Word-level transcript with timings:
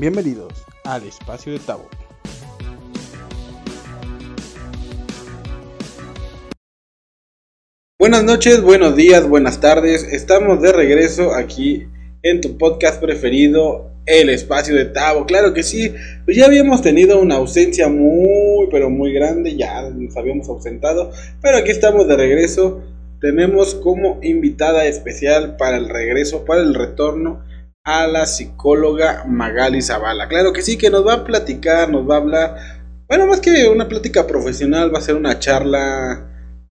Bienvenidos 0.00 0.64
al 0.84 1.06
espacio 1.06 1.52
de 1.52 1.58
Tabo. 1.58 1.86
Buenas 7.98 8.24
noches, 8.24 8.62
buenos 8.62 8.96
días, 8.96 9.28
buenas 9.28 9.60
tardes. 9.60 10.04
Estamos 10.04 10.62
de 10.62 10.72
regreso 10.72 11.34
aquí 11.34 11.86
en 12.22 12.40
tu 12.40 12.56
podcast 12.56 12.98
preferido, 12.98 13.90
El 14.06 14.30
Espacio 14.30 14.74
de 14.74 14.86
Tabo. 14.86 15.26
Claro 15.26 15.52
que 15.52 15.62
sí, 15.62 15.92
pues 16.24 16.34
ya 16.34 16.46
habíamos 16.46 16.80
tenido 16.80 17.20
una 17.20 17.34
ausencia 17.34 17.90
muy, 17.90 18.68
pero 18.70 18.88
muy 18.88 19.12
grande, 19.12 19.54
ya 19.54 19.82
nos 19.90 20.16
habíamos 20.16 20.48
ausentado, 20.48 21.12
pero 21.42 21.58
aquí 21.58 21.72
estamos 21.72 22.08
de 22.08 22.16
regreso. 22.16 22.82
Tenemos 23.20 23.74
como 23.74 24.18
invitada 24.22 24.86
especial 24.86 25.58
para 25.58 25.76
el 25.76 25.90
regreso, 25.90 26.46
para 26.46 26.62
el 26.62 26.74
retorno, 26.74 27.42
a 27.84 28.06
la 28.06 28.26
psicóloga 28.26 29.24
Magali 29.26 29.82
Zavala. 29.82 30.28
Claro 30.28 30.52
que 30.52 30.62
sí, 30.62 30.76
que 30.76 30.90
nos 30.90 31.06
va 31.06 31.14
a 31.14 31.24
platicar, 31.24 31.90
nos 31.90 32.08
va 32.08 32.16
a 32.16 32.18
hablar, 32.18 32.56
bueno, 33.08 33.26
más 33.26 33.40
que 33.40 33.68
una 33.68 33.88
plática 33.88 34.26
profesional, 34.26 34.94
va 34.94 34.98
a 34.98 35.02
ser 35.02 35.16
una 35.16 35.38
charla 35.38 36.26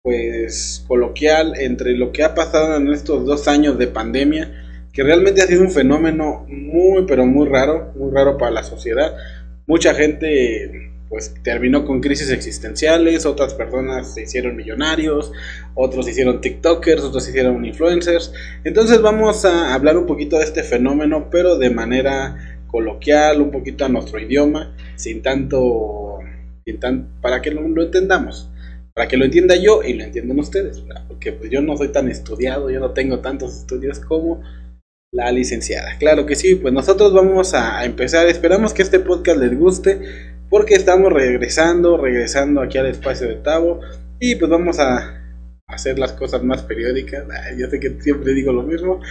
pues 0.01 0.83
coloquial 0.87 1.53
entre 1.59 1.97
lo 1.97 2.11
que 2.11 2.23
ha 2.23 2.35
pasado 2.35 2.75
en 2.75 2.93
estos 2.93 3.25
dos 3.25 3.47
años 3.47 3.77
de 3.79 3.87
pandemia, 3.87 4.51
que 4.93 5.03
realmente 5.03 5.41
ha 5.41 5.47
sido 5.47 5.61
un 5.61 5.71
fenómeno 5.71 6.45
muy 6.47 7.05
pero 7.07 7.25
muy 7.25 7.47
raro, 7.47 7.91
muy 7.95 8.13
raro 8.13 8.37
para 8.37 8.51
la 8.51 8.63
sociedad. 8.63 9.15
Mucha 9.67 9.95
gente 9.95 10.94
pues 11.09 11.33
terminó 11.43 11.85
con 11.85 12.01
crisis 12.01 12.29
existenciales, 12.29 13.25
otras 13.25 13.53
personas 13.53 14.13
se 14.13 14.23
hicieron 14.23 14.55
millonarios, 14.55 15.31
otros 15.73 16.05
se 16.05 16.11
hicieron 16.11 16.41
TikTokers, 16.41 17.03
otros 17.03 17.23
se 17.23 17.31
hicieron 17.31 17.63
influencers. 17.65 18.33
Entonces 18.63 19.01
vamos 19.01 19.45
a 19.45 19.73
hablar 19.73 19.97
un 19.97 20.05
poquito 20.05 20.37
de 20.37 20.45
este 20.45 20.63
fenómeno, 20.63 21.29
pero 21.29 21.57
de 21.57 21.69
manera 21.69 22.59
coloquial, 22.67 23.41
un 23.41 23.51
poquito 23.51 23.85
a 23.85 23.89
nuestro 23.89 24.19
idioma, 24.19 24.75
sin 24.95 25.21
tanto, 25.21 26.19
sin 26.65 26.79
tan, 26.79 27.07
para 27.21 27.41
que 27.41 27.51
lo, 27.51 27.61
entendamos 27.81 28.49
para 28.93 29.09
que 29.09 29.17
lo 29.17 29.25
entienda 29.25 29.57
yo 29.57 29.83
y 29.83 29.93
lo 29.93 30.05
entiendan 30.05 30.39
ustedes, 30.39 30.81
porque 31.09 31.33
pues 31.33 31.51
yo 31.51 31.61
no 31.61 31.75
soy 31.75 31.89
tan 31.89 32.07
estudiado, 32.07 32.69
yo 32.69 32.79
no 32.79 32.91
tengo 32.91 33.19
tantos 33.19 33.57
estudios 33.57 33.99
como 33.99 34.41
la 35.11 35.31
licenciada. 35.33 35.97
Claro 35.97 36.25
que 36.25 36.35
sí, 36.35 36.55
pues 36.55 36.73
nosotros 36.73 37.13
vamos 37.13 37.53
a 37.53 37.83
empezar, 37.83 38.27
esperamos 38.27 38.73
que 38.73 38.83
este 38.83 38.99
podcast 38.99 39.39
les 39.39 39.59
guste, 39.59 40.34
porque 40.49 40.75
estamos 40.75 41.11
regresando, 41.11 41.97
regresando 41.97 42.61
aquí 42.61 42.77
al 42.77 42.87
espacio 42.87 43.27
de 43.27 43.35
Tavo, 43.35 43.81
y 44.19 44.35
pues 44.35 44.49
vamos 44.49 44.79
a 44.79 45.21
hacer 45.67 45.99
las 45.99 46.13
cosas 46.13 46.43
más 46.43 46.61
periódicas, 46.63 47.25
yo 47.57 47.67
sé 47.67 47.79
que 47.79 47.99
siempre 48.01 48.33
digo 48.33 48.53
lo 48.53 48.63
mismo, 48.63 49.01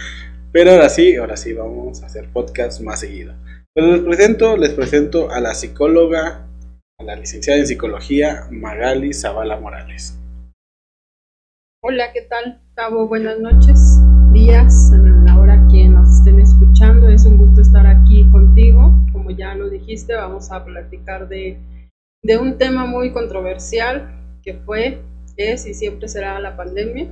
pero 0.51 0.71
ahora 0.71 0.89
sí, 0.89 1.15
ahora 1.15 1.35
sí 1.35 1.53
vamos 1.53 2.01
a 2.01 2.05
hacer 2.05 2.29
podcast 2.31 2.81
más 2.81 3.01
seguido. 3.01 3.33
Pues 3.73 3.87
les 3.87 3.99
presento, 4.01 4.55
les 4.55 4.71
presento 4.71 5.29
a 5.29 5.41
la 5.41 5.53
psicóloga 5.53 6.47
a 6.97 7.03
la 7.03 7.15
licenciada 7.17 7.59
en 7.59 7.67
psicología 7.67 8.47
Magali 8.49 9.13
Zavala 9.13 9.57
Morales. 9.57 10.17
Hola, 11.83 12.13
¿qué 12.13 12.21
tal? 12.21 12.61
Cabo, 12.73 13.07
buenas 13.07 13.37
noches, 13.39 13.99
días, 14.31 14.91
en 14.93 15.25
la 15.25 15.37
hora 15.37 15.67
que 15.69 15.89
nos 15.89 16.19
estén 16.19 16.39
Es 16.75 17.25
un 17.25 17.37
gusto 17.37 17.61
estar 17.61 17.87
aquí 17.87 18.29
contigo. 18.31 18.93
Como 19.13 19.31
ya 19.31 19.55
lo 19.55 19.69
dijiste, 19.69 20.13
vamos 20.13 20.51
a 20.51 20.65
platicar 20.65 21.29
de, 21.29 21.57
de 22.21 22.37
un 22.37 22.57
tema 22.57 22.85
muy 22.85 23.13
controversial 23.13 24.13
que 24.43 24.55
fue, 24.55 24.99
es 25.37 25.65
y 25.65 25.73
siempre 25.73 26.09
será 26.09 26.37
la 26.41 26.57
pandemia. 26.57 27.07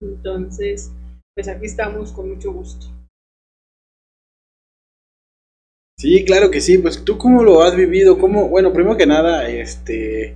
Entonces, 0.00 0.90
pues 1.34 1.48
aquí 1.48 1.66
estamos 1.66 2.12
con 2.12 2.30
mucho 2.30 2.50
gusto. 2.50 2.86
Sí, 5.98 6.24
claro 6.24 6.50
que 6.50 6.62
sí. 6.62 6.78
Pues 6.78 7.04
tú 7.04 7.18
cómo 7.18 7.44
lo 7.44 7.62
has 7.62 7.76
vivido, 7.76 8.18
cómo, 8.18 8.48
bueno, 8.48 8.72
primero 8.72 8.96
que 8.96 9.06
nada, 9.06 9.50
este, 9.50 10.34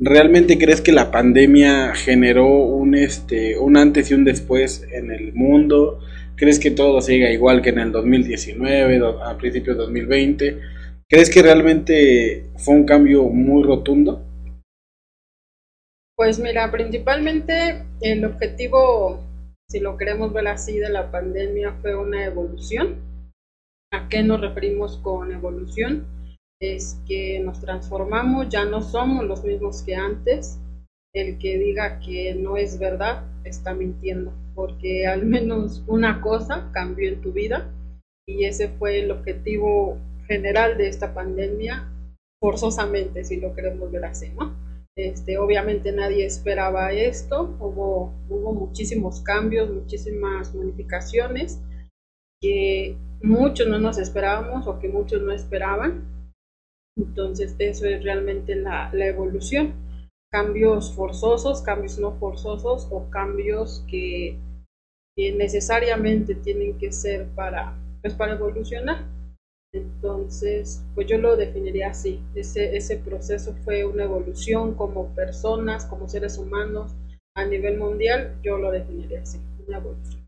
¿realmente 0.00 0.58
crees 0.58 0.80
que 0.80 0.92
la 0.92 1.10
pandemia 1.10 1.92
generó 1.96 2.46
un, 2.46 2.94
este, 2.94 3.58
un 3.58 3.76
antes 3.76 4.12
y 4.12 4.14
un 4.14 4.24
después 4.24 4.86
en 4.92 5.10
el 5.10 5.32
mundo? 5.32 5.98
¿Crees 6.40 6.58
que 6.58 6.70
todo 6.70 7.00
siga 7.02 7.30
igual 7.30 7.60
que 7.62 7.68
en 7.68 7.78
el 7.78 7.92
2019, 7.92 9.00
a 9.22 9.36
principios 9.36 9.76
de 9.76 9.82
2020? 9.82 10.60
¿Crees 11.08 11.28
que 11.28 11.42
realmente 11.42 12.46
fue 12.56 12.74
un 12.74 12.84
cambio 12.84 13.24
muy 13.24 13.62
rotundo? 13.62 14.24
Pues 16.16 16.38
mira, 16.38 16.70
principalmente 16.72 17.84
el 18.00 18.24
objetivo, 18.24 19.22
si 19.68 19.80
lo 19.80 19.96
queremos 19.96 20.32
ver 20.32 20.48
así, 20.48 20.78
de 20.78 20.88
la 20.88 21.10
pandemia 21.10 21.76
fue 21.82 21.94
una 21.94 22.24
evolución 22.24 23.10
¿A 23.92 24.08
qué 24.08 24.22
nos 24.22 24.40
referimos 24.40 24.98
con 24.98 25.32
evolución? 25.32 26.06
Es 26.60 27.00
que 27.08 27.40
nos 27.40 27.60
transformamos, 27.60 28.48
ya 28.48 28.64
no 28.64 28.82
somos 28.82 29.24
los 29.24 29.42
mismos 29.42 29.82
que 29.82 29.96
antes. 29.96 30.60
El 31.12 31.38
que 31.38 31.58
diga 31.58 31.98
que 31.98 32.36
no 32.36 32.56
es 32.56 32.78
verdad 32.78 33.24
está 33.42 33.74
mintiendo, 33.74 34.32
porque 34.60 35.06
al 35.06 35.24
menos 35.24 35.82
una 35.86 36.20
cosa 36.20 36.68
cambió 36.72 37.08
en 37.08 37.22
tu 37.22 37.32
vida 37.32 37.72
y 38.28 38.44
ese 38.44 38.68
fue 38.68 39.00
el 39.00 39.10
objetivo 39.10 39.96
general 40.26 40.76
de 40.76 40.88
esta 40.88 41.14
pandemia, 41.14 41.90
forzosamente, 42.38 43.24
si 43.24 43.40
lo 43.40 43.54
queremos 43.54 43.90
ver 43.90 44.04
así, 44.04 44.28
¿no? 44.28 44.54
Este, 44.98 45.38
obviamente 45.38 45.92
nadie 45.92 46.26
esperaba 46.26 46.92
esto, 46.92 47.56
hubo, 47.58 48.12
hubo 48.28 48.52
muchísimos 48.52 49.22
cambios, 49.22 49.70
muchísimas 49.70 50.54
modificaciones 50.54 51.58
que 52.42 52.98
muchos 53.22 53.66
no 53.66 53.78
nos 53.78 53.96
esperábamos 53.96 54.66
o 54.66 54.78
que 54.78 54.90
muchos 54.90 55.22
no 55.22 55.32
esperaban. 55.32 56.34
Entonces 56.98 57.56
eso 57.58 57.86
es 57.86 58.04
realmente 58.04 58.56
la, 58.56 58.90
evolución. 58.92 59.72
Cambios 60.30 60.94
forzosos, 60.94 61.62
cambios 61.62 61.98
no 61.98 62.12
forzosos 62.18 62.86
o 62.90 63.08
cambios 63.10 63.84
que, 63.88 64.38
necesariamente 65.16 66.34
tienen 66.34 66.78
que 66.78 66.92
ser 66.92 67.26
para, 67.34 67.76
pues 68.00 68.14
para 68.14 68.34
evolucionar. 68.34 69.04
Entonces, 69.72 70.82
pues 70.94 71.06
yo 71.06 71.18
lo 71.18 71.36
definiría 71.36 71.90
así. 71.90 72.20
Ese, 72.34 72.76
ese 72.76 72.96
proceso 72.96 73.54
fue 73.64 73.84
una 73.84 74.04
evolución 74.04 74.74
como 74.74 75.14
personas, 75.14 75.84
como 75.86 76.08
seres 76.08 76.38
humanos 76.38 76.92
a 77.36 77.44
nivel 77.44 77.78
mundial. 77.78 78.36
Yo 78.42 78.58
lo 78.58 78.70
definiría 78.70 79.22
así, 79.22 79.38
una 79.66 79.78
evolución. 79.78 80.20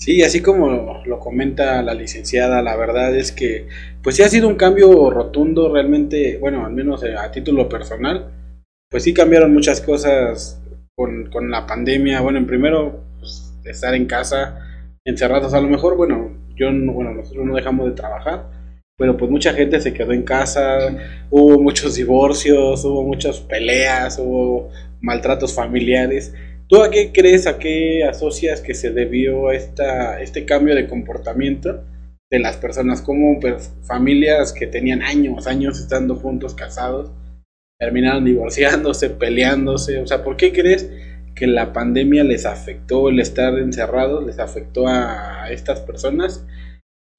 Sí, 0.00 0.22
así 0.22 0.40
como 0.40 1.02
lo 1.04 1.18
comenta 1.18 1.82
la 1.82 1.92
licenciada, 1.92 2.62
la 2.62 2.76
verdad 2.76 3.14
es 3.16 3.32
que 3.32 3.66
pues 4.00 4.14
sí 4.14 4.22
ha 4.22 4.28
sido 4.28 4.46
un 4.46 4.54
cambio 4.54 5.10
rotundo 5.10 5.70
realmente, 5.72 6.38
bueno, 6.38 6.64
al 6.64 6.72
menos 6.72 7.02
eh, 7.02 7.16
a 7.16 7.32
título 7.32 7.68
personal, 7.68 8.30
pues 8.88 9.02
sí 9.02 9.12
cambiaron 9.12 9.52
muchas 9.52 9.80
cosas 9.80 10.62
con, 10.98 11.30
con 11.30 11.48
la 11.48 11.64
pandemia, 11.64 12.20
bueno, 12.22 12.40
en 12.40 12.46
primero 12.48 13.04
pues, 13.20 13.54
estar 13.64 13.94
en 13.94 14.06
casa 14.06 14.58
encerrados, 15.04 15.54
a 15.54 15.60
lo 15.60 15.68
mejor, 15.68 15.96
bueno, 15.96 16.36
yo 16.56 16.72
no, 16.72 16.92
bueno, 16.92 17.14
nosotros 17.14 17.46
no 17.46 17.54
dejamos 17.54 17.86
de 17.86 17.92
trabajar, 17.92 18.50
pero 18.96 19.16
pues 19.16 19.30
mucha 19.30 19.54
gente 19.54 19.80
se 19.80 19.94
quedó 19.94 20.12
en 20.12 20.24
casa, 20.24 20.96
hubo 21.30 21.62
muchos 21.62 21.94
divorcios, 21.94 22.84
hubo 22.84 23.04
muchas 23.04 23.38
peleas, 23.38 24.18
hubo 24.18 24.70
maltratos 25.00 25.54
familiares, 25.54 26.34
¿Tú 26.68 26.82
a 26.82 26.90
qué 26.90 27.12
crees, 27.12 27.46
a 27.46 27.58
qué 27.58 28.04
asocias 28.04 28.60
que 28.60 28.74
se 28.74 28.90
debió 28.90 29.52
esta, 29.52 30.20
este 30.20 30.44
cambio 30.44 30.74
de 30.74 30.86
comportamiento 30.86 31.82
de 32.30 32.40
las 32.40 32.58
personas? 32.58 33.00
Como 33.00 33.40
familias 33.84 34.52
que 34.52 34.66
tenían 34.66 35.00
años, 35.00 35.46
años 35.46 35.80
estando 35.80 36.16
juntos, 36.16 36.54
casados, 36.54 37.10
terminaron 37.78 38.24
divorciándose, 38.24 39.10
peleándose. 39.10 40.00
O 40.00 40.06
sea, 40.06 40.24
¿por 40.24 40.36
qué 40.36 40.52
crees 40.52 40.90
que 41.34 41.46
la 41.46 41.72
pandemia 41.72 42.24
les 42.24 42.46
afectó, 42.46 43.08
el 43.08 43.20
estar 43.20 43.56
encerrados, 43.58 44.26
les 44.26 44.38
afectó 44.38 44.88
a 44.88 45.50
estas 45.50 45.80
personas 45.80 46.44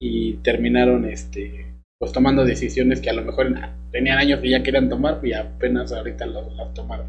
y 0.00 0.34
terminaron 0.38 1.04
este 1.04 1.66
pues 2.00 2.12
tomando 2.12 2.46
decisiones 2.46 3.02
que 3.02 3.10
a 3.10 3.12
lo 3.12 3.22
mejor 3.22 3.54
tenían 3.92 4.16
años 4.16 4.40
que 4.40 4.48
ya 4.48 4.62
querían 4.62 4.88
tomar 4.88 5.20
y 5.22 5.34
apenas 5.34 5.92
ahorita 5.92 6.24
las 6.26 6.72
tomaron? 6.72 7.06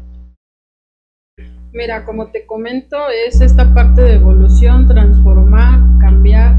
Mira, 1.72 2.04
como 2.04 2.30
te 2.30 2.44
comento, 2.44 2.98
es 3.08 3.40
esta 3.40 3.72
parte 3.72 4.02
de 4.02 4.14
evolución, 4.16 4.86
transformar, 4.86 5.80
cambiar. 5.98 6.56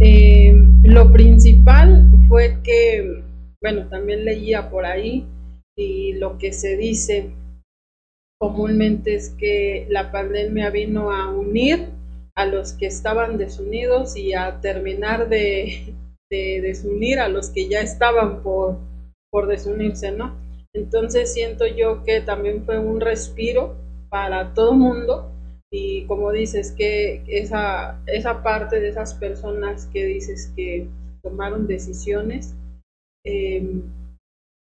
Eh, 0.00 0.54
lo 0.82 1.10
principal 1.10 2.06
fue 2.28 2.58
que, 2.62 3.22
bueno, 3.62 3.88
también 3.88 4.26
leía 4.26 4.68
por 4.68 4.84
ahí 4.84 5.26
y 5.76 6.14
lo 6.14 6.38
que 6.38 6.52
se 6.52 6.76
dice 6.76 7.30
comúnmente 8.40 9.14
es 9.14 9.30
que 9.30 9.86
la 9.90 10.10
pandemia 10.10 10.70
vino 10.70 11.12
a 11.12 11.28
unir 11.28 11.88
a 12.34 12.46
los 12.46 12.72
que 12.72 12.86
estaban 12.86 13.36
desunidos 13.36 14.16
y 14.16 14.32
a 14.32 14.60
terminar 14.60 15.28
de, 15.28 15.94
desunir 16.30 17.18
a 17.18 17.28
los 17.28 17.50
que 17.50 17.68
ya 17.68 17.80
estaban 17.80 18.42
por, 18.42 18.78
por 19.30 19.48
desunirse, 19.48 20.12
¿no? 20.12 20.36
Entonces 20.72 21.32
siento 21.32 21.66
yo 21.66 22.04
que 22.04 22.20
también 22.20 22.64
fue 22.64 22.78
un 22.78 23.00
respiro 23.00 23.74
para 24.08 24.54
todo 24.54 24.72
mundo 24.72 25.30
y 25.72 26.04
como 26.06 26.32
dices 26.32 26.72
que 26.72 27.22
esa, 27.26 28.00
esa 28.06 28.42
parte 28.42 28.80
de 28.80 28.88
esas 28.88 29.14
personas 29.14 29.86
que 29.86 30.04
dices 30.04 30.52
que 30.56 30.86
tomaron 31.22 31.66
decisiones, 31.66 32.54
em, 33.24 33.82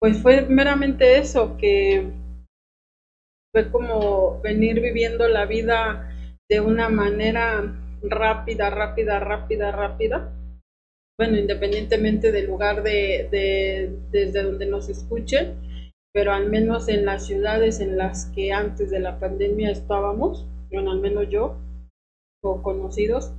pues 0.00 0.20
fue 0.20 0.42
meramente 0.42 1.18
eso, 1.18 1.56
que 1.56 2.10
fue 3.52 3.70
como 3.70 4.40
venir 4.42 4.80
viviendo 4.80 5.28
la 5.28 5.46
vida 5.46 6.12
de 6.48 6.60
una 6.60 6.88
manera 6.88 7.72
rápida, 8.02 8.70
rápida, 8.70 9.18
rápida, 9.20 9.72
rápida. 9.72 10.32
Bueno, 11.18 11.38
independientemente 11.38 12.30
del 12.30 12.46
lugar 12.46 12.82
de, 12.82 13.28
desde 14.10 14.42
donde 14.42 14.66
nos 14.66 14.90
escuchen, 14.90 15.54
pero 16.12 16.32
al 16.32 16.50
menos 16.50 16.88
en 16.88 17.06
las 17.06 17.26
ciudades 17.26 17.80
en 17.80 17.96
las 17.96 18.26
que 18.26 18.52
antes 18.52 18.90
de 18.90 19.00
la 19.00 19.18
pandemia 19.18 19.70
estábamos, 19.70 20.44
bueno, 20.70 20.90
al 20.90 21.00
menos 21.00 21.30
yo, 21.30 21.56
o 22.42 22.62
conocidos, 22.62 23.32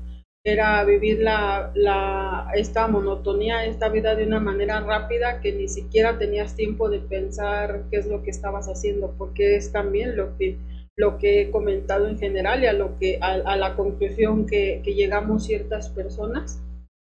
era 0.47 0.81
vivir 0.85 1.19
la, 1.19 1.71
la, 1.75 2.51
esta 2.55 2.87
monotonía, 2.87 3.65
esta 3.65 3.89
vida 3.89 4.15
de 4.15 4.25
una 4.25 4.39
manera 4.39 4.79
rápida 4.79 5.41
que 5.41 5.51
ni 5.51 5.67
siquiera 5.67 6.17
tenías 6.17 6.55
tiempo 6.55 6.89
de 6.89 6.99
pensar 6.99 7.83
qué 7.91 7.97
es 7.97 8.07
lo 8.07 8.23
que 8.23 8.29
estabas 8.29 8.67
haciendo, 8.67 9.13
porque 9.17 9.57
es 9.57 9.73
también 9.73 10.15
lo 10.15 10.37
que, 10.37 10.57
lo 10.97 11.17
que 11.17 11.41
he 11.41 11.51
comentado 11.51 12.07
en 12.07 12.17
general 12.17 12.63
y 12.63 12.67
a, 12.67 12.71
lo 12.71 12.97
que, 12.97 13.19
a, 13.21 13.57
la 13.57 13.75
conclusión 13.75 14.45
que, 14.45 14.79
que, 14.85 14.93
llegamos 14.93 15.45
ciertas 15.45 15.89
personas 15.89 16.63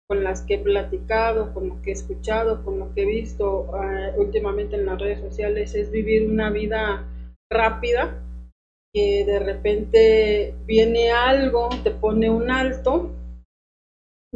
con 0.09 0.25
las 0.25 0.41
que 0.41 0.55
he 0.55 0.59
platicado, 0.59 1.53
con 1.53 1.69
lo 1.69 1.83
que 1.83 1.91
he 1.91 1.93
escuchado, 1.93 2.65
con 2.65 2.79
lo 2.79 2.95
que 2.95 3.03
he 3.03 3.07
visto 3.07 3.71
eh, 3.77 4.13
últimamente 4.17 4.77
en 4.77 4.87
las 4.87 4.99
redes 4.99 5.21
sociales, 5.21 5.75
es 5.75 5.91
vivir 5.91 6.27
una 6.27 6.49
vida 6.49 7.05
rápida, 7.53 8.23
que 8.95 9.27
de 9.27 9.39
repente 9.41 10.55
viene 10.65 11.11
algo, 11.11 11.69
te 11.85 11.91
pone 11.91 12.31
un 12.31 12.51
alto 12.51 13.11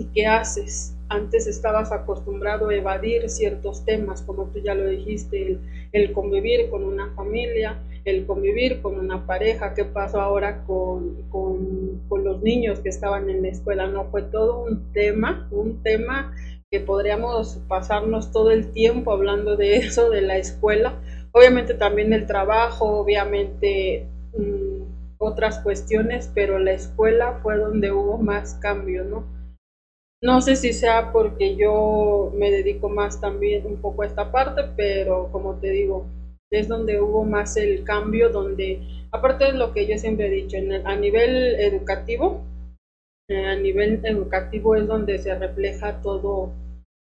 ¿Y 0.01 0.07
qué 0.15 0.27
haces? 0.27 0.97
Antes 1.11 1.47
estabas 1.47 1.93
acostumbrado 1.93 2.71
a 2.71 2.75
evadir 2.75 3.29
ciertos 3.29 3.85
temas, 3.85 4.23
como 4.23 4.47
tú 4.47 4.59
ya 4.61 4.75
lo 4.75 4.89
dijiste, 4.89 5.59
el, 5.93 6.13
convivir 6.15 6.71
con 6.71 6.85
una 6.85 7.13
familia, 7.15 7.77
el 8.07 8.25
convivir 8.25 8.81
con 8.81 8.99
una 8.99 9.27
pareja, 9.27 9.75
qué 9.75 9.85
pasó 9.85 10.23
ahora 10.23 10.65
con, 10.65 11.19
los 12.25 12.43
niños 12.43 12.81
que 12.81 12.89
estaban 12.89 13.29
en 13.29 13.43
la 13.43 13.49
escuela, 13.49 13.89
no 13.89 14.07
fue 14.07 14.23
todo 14.23 14.63
un 14.63 14.91
tema, 14.95 15.47
un 15.51 15.83
tema 15.83 16.35
que 16.71 16.81
podríamos 16.81 17.59
pasarnos 17.69 18.33
todo 18.33 18.53
el 18.53 18.73
tiempo 18.73 19.13
hablando 19.13 19.59
de 19.59 19.77
eso, 19.77 20.09
de 20.09 20.23
la 20.23 20.39
escuela, 20.39 20.95
obviamente 21.33 21.75
también 21.75 22.15
el 22.15 22.27
trabajo, 22.27 23.01
obviamente 23.01 24.07
mm, 24.35 25.19
otras 25.19 25.59
cuestiones, 25.59 26.31
pero 26.35 26.59
la 26.59 26.73
escuela 26.73 27.41
fue 27.43 27.59
donde 27.59 27.93
hubo 27.93 28.17
más 28.17 28.55
cambio, 28.55 29.05
¿no? 29.05 29.40
No 30.23 30.43
sé 30.43 30.55
si 30.55 30.75
sea 30.75 31.13
porque 31.13 31.57
yo 31.57 32.31
me 32.35 32.51
dedico 32.51 32.91
más 32.91 33.21
también 33.21 33.65
un 33.65 33.81
poco 33.81 34.03
a 34.03 34.07
esta 34.07 34.31
parte, 34.31 34.65
pero 34.77 35.31
como 35.33 35.55
te 35.55 35.71
digo, 35.71 36.05
es 36.51 36.69
donde 36.69 37.01
hubo 37.01 37.25
más 37.25 37.57
el 37.57 37.85
cambio, 37.85 38.29
donde, 38.29 38.81
aparte 39.13 39.47
de 39.47 39.53
lo 39.55 39.73
que 39.73 39.87
yo 39.87 39.97
siempre 39.97 40.27
he 40.27 40.31
dicho, 40.31 40.59
a 40.85 40.95
nivel 40.97 41.55
educativo, 41.59 42.43
eh, 43.29 43.47
a 43.47 43.57
nivel 43.57 44.01
educativo 44.05 44.77
es 44.77 44.87
donde 44.87 45.19
se 45.19 45.35
refleja 45.35 46.03
todo, 46.03 46.51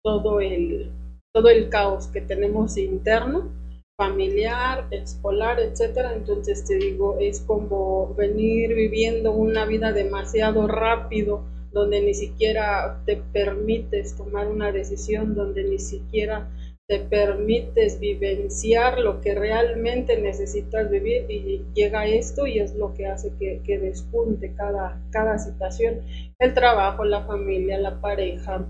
todo, 0.04 0.40
el, 0.40 0.92
todo 1.34 1.50
el 1.50 1.70
caos 1.70 2.08
que 2.08 2.22
tenemos 2.22 2.78
interno, 2.78 3.50
familiar, 3.98 4.86
escolar, 4.92 5.60
etcétera. 5.60 6.14
Entonces 6.14 6.64
te 6.66 6.76
digo, 6.76 7.18
es 7.20 7.42
como 7.42 8.14
venir 8.14 8.76
viviendo 8.76 9.32
una 9.32 9.66
vida 9.66 9.92
demasiado 9.92 10.68
rápido 10.68 11.42
donde 11.72 12.02
ni 12.02 12.14
siquiera 12.14 13.02
te 13.06 13.18
permites 13.18 14.16
tomar 14.16 14.48
una 14.48 14.72
decisión, 14.72 15.36
donde 15.36 15.64
ni 15.64 15.80
siquiera 15.80 16.50
te 16.88 17.00
permites 17.00 18.00
vivenciar 18.00 19.00
lo 19.00 19.20
que 19.20 19.36
realmente 19.36 20.20
necesitas 20.22 20.90
vivir 20.90 21.30
y 21.30 21.66
llega 21.74 22.08
esto 22.08 22.48
y 22.48 22.60
es 22.60 22.76
lo 22.76 22.94
que 22.94 23.08
hace 23.08 23.34
que, 23.38 23.62
que 23.66 23.78
despunte 23.78 24.54
cada, 24.56 25.02
cada 25.12 25.38
situación, 25.38 26.02
el 26.40 26.54
trabajo, 26.54 27.04
la 27.04 27.26
familia, 27.26 27.78
la 27.78 28.00
pareja, 28.00 28.66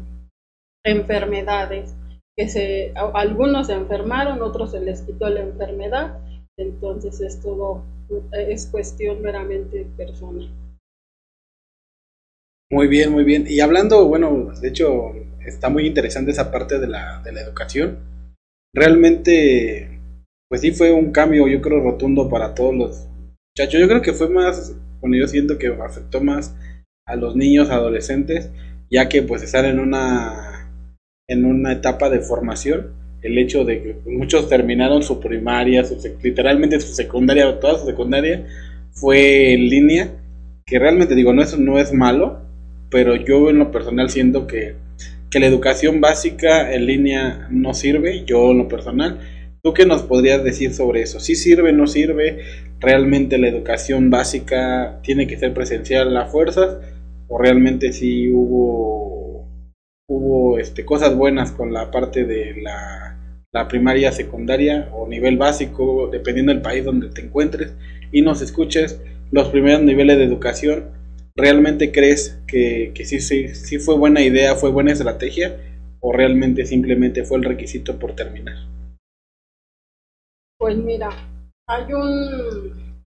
enfermedades, 0.84 1.96
que 2.36 2.48
se, 2.50 2.92
algunos 3.14 3.68
se 3.68 3.74
enfermaron, 3.74 4.42
otros 4.42 4.72
se 4.72 4.80
les 4.80 5.02
quitó 5.02 5.30
la 5.30 5.42
enfermedad, 5.42 6.20
entonces 6.58 7.22
es 7.22 7.40
todo, 7.40 7.84
es 8.32 8.66
cuestión 8.66 9.22
meramente 9.22 9.86
personal. 9.96 10.50
Muy 12.70 12.88
bien, 12.88 13.12
muy 13.14 13.24
bien. 13.24 13.46
Y 13.48 13.62
hablando, 13.62 14.06
bueno, 14.08 14.52
de 14.60 14.68
hecho, 14.68 15.14
está 15.46 15.70
muy 15.70 15.88
interesante 15.88 16.32
esa 16.32 16.52
parte 16.52 16.80
de 16.80 16.88
la, 16.88 17.22
de 17.24 17.32
la 17.32 17.42
educación. 17.42 18.00
Realmente, 18.74 20.02
pues 20.50 20.62
sí 20.62 20.72
fue 20.72 20.92
un 20.92 21.12
cambio, 21.12 21.48
yo 21.48 21.62
creo, 21.62 21.80
rotundo 21.80 22.28
para 22.28 22.54
todos 22.54 22.76
los 22.76 23.08
muchachos. 23.56 23.80
Yo 23.80 23.88
creo 23.88 24.02
que 24.02 24.12
fue 24.12 24.28
más, 24.28 24.76
bueno, 25.00 25.16
yo 25.16 25.28
siento 25.28 25.58
que 25.58 25.68
afectó 25.68 26.20
más 26.20 26.56
a 27.06 27.16
los 27.16 27.38
niños, 27.38 27.70
adolescentes, 27.70 28.50
ya 28.92 29.08
que 29.08 29.24
pues 29.24 29.44
están 29.44 29.64
en 29.64 29.80
una, 29.80 30.70
en 31.30 31.46
una 31.46 31.72
etapa 31.72 32.10
de 32.10 32.20
formación. 32.20 32.92
El 33.22 33.38
hecho 33.38 33.64
de 33.64 33.82
que 33.82 33.96
muchos 34.10 34.50
terminaron 34.50 35.04
su 35.04 35.22
primaria, 35.22 35.86
su, 35.86 35.98
literalmente 36.22 36.82
su 36.82 36.94
secundaria, 36.94 37.62
toda 37.62 37.80
su 37.80 37.86
secundaria 37.86 38.46
fue 38.92 39.54
en 39.54 39.70
línea, 39.70 40.10
que 40.66 40.80
realmente 40.80 41.16
digo, 41.16 41.32
no 41.34 41.42
es, 41.42 41.58
no 41.58 41.80
es 41.80 41.94
malo, 41.94 42.47
pero 42.90 43.16
yo 43.16 43.50
en 43.50 43.60
lo 43.60 43.72
personal 43.72 44.10
siento 44.10 44.48
que, 44.48 44.76
la 45.34 45.46
educación 45.46 46.02
básica 46.02 46.74
en 46.74 46.88
línea 46.88 47.48
no 47.52 47.76
sirve, 47.76 48.24
yo 48.26 48.50
en 48.50 48.58
lo 48.58 48.68
personal. 48.68 49.20
¿Tú 49.62 49.72
qué 49.72 49.86
nos 49.86 50.02
podrías 50.02 50.44
decir 50.44 50.74
sobre 50.74 51.04
eso? 51.04 51.20
¿Sí 51.20 51.36
sirve, 51.36 51.74
no 51.74 51.86
sirve? 51.86 52.40
¿Realmente 52.80 53.38
la 53.38 53.48
educación 53.48 54.10
básica 54.10 55.00
tiene 55.04 55.28
que 55.28 55.38
ser 55.38 55.54
presencial 55.54 56.18
a 56.18 56.26
fuerzas? 56.26 56.78
¿O 57.28 57.38
realmente 57.38 57.94
sí 57.94 58.32
hubo, 58.34 59.48
hubo 60.10 60.58
este, 60.58 60.86
cosas 60.86 61.16
buenas 61.16 61.52
con 61.52 61.72
la 61.72 61.92
parte 61.92 62.24
de 62.24 62.60
la, 62.60 63.20
la 63.54 63.68
primaria, 63.68 64.12
secundaria 64.12 64.90
o 64.92 65.08
nivel 65.08 65.38
básico, 65.38 66.10
dependiendo 66.12 66.52
del 66.52 66.64
país 66.64 66.84
donde 66.84 67.10
te 67.10 67.22
encuentres 67.22 67.76
y 68.12 68.24
nos 68.24 68.42
escuches 68.42 69.00
los 69.30 69.50
primeros 69.50 69.84
niveles 69.84 70.18
de 70.18 70.24
educación? 70.24 70.97
¿Realmente 71.40 71.92
crees 71.92 72.42
que, 72.48 72.92
sí, 73.06 73.20
sí, 73.20 73.54
sí 73.54 73.78
fue 73.78 73.96
buena 73.96 74.24
idea, 74.24 74.56
fue 74.56 74.72
buena 74.72 74.92
estrategia? 74.92 75.56
¿O 76.00 76.12
realmente 76.12 76.66
simplemente 76.66 77.24
fue 77.24 77.38
el 77.38 77.44
requisito 77.44 78.00
por 78.00 78.16
terminar? 78.16 78.56
Pues 80.58 80.76
mira, 80.78 81.10
hay 81.68 81.94
un, 81.94 83.04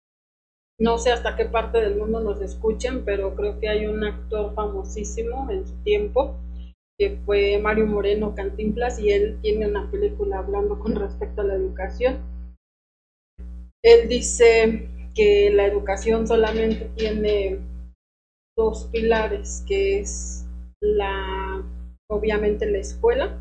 no 0.79 0.97
sé 0.97 1.11
hasta 1.11 1.35
qué 1.35 1.43
parte 1.43 1.81
del 1.81 1.97
mundo 1.97 2.21
nos 2.21 2.41
escuchen, 2.41 3.03
pero 3.03 3.35
creo 3.35 3.59
que 3.59 3.67
hay 3.67 3.85
un 3.85 4.01
actor 4.05 4.55
famosísimo 4.55 5.51
en 5.51 5.67
su 5.67 5.75
tiempo, 5.83 6.37
que 6.97 7.17
fue 7.25 7.59
Mario 7.59 7.85
Moreno 7.85 8.33
Cantinflas, 8.33 8.97
y 8.99 9.11
él 9.11 9.39
tiene 9.41 9.67
una 9.67 9.91
película 9.91 10.37
hablando 10.37 10.79
con 10.79 10.95
respecto 10.95 11.41
a 11.41 11.45
la 11.45 11.55
educación. 11.55 12.19
Él 13.83 14.07
dice 14.07 14.87
que 15.13 15.51
la 15.51 15.65
educación 15.65 16.25
solamente 16.25 16.89
tiene 16.95 17.59
dos 18.57 18.89
pilares, 18.91 19.63
que 19.67 19.99
es 19.99 20.45
la, 20.81 21.63
obviamente 22.09 22.69
la 22.69 22.79
escuela 22.79 23.37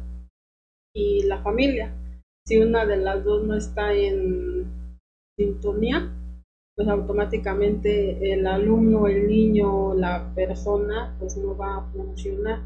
y 0.94 1.24
la 1.24 1.42
familia. 1.42 1.92
Si 2.46 2.58
una 2.58 2.86
de 2.86 2.96
las 2.96 3.24
dos 3.24 3.42
no 3.42 3.54
está 3.56 3.92
en 3.92 4.66
sintonía, 5.38 6.10
pues 6.76 6.88
automáticamente 6.88 8.32
el 8.32 8.46
alumno, 8.46 9.06
el 9.06 9.26
niño, 9.26 9.94
la 9.94 10.32
persona, 10.34 11.14
pues 11.18 11.36
no 11.36 11.56
va 11.56 11.76
a 11.76 11.92
funcionar. 11.92 12.60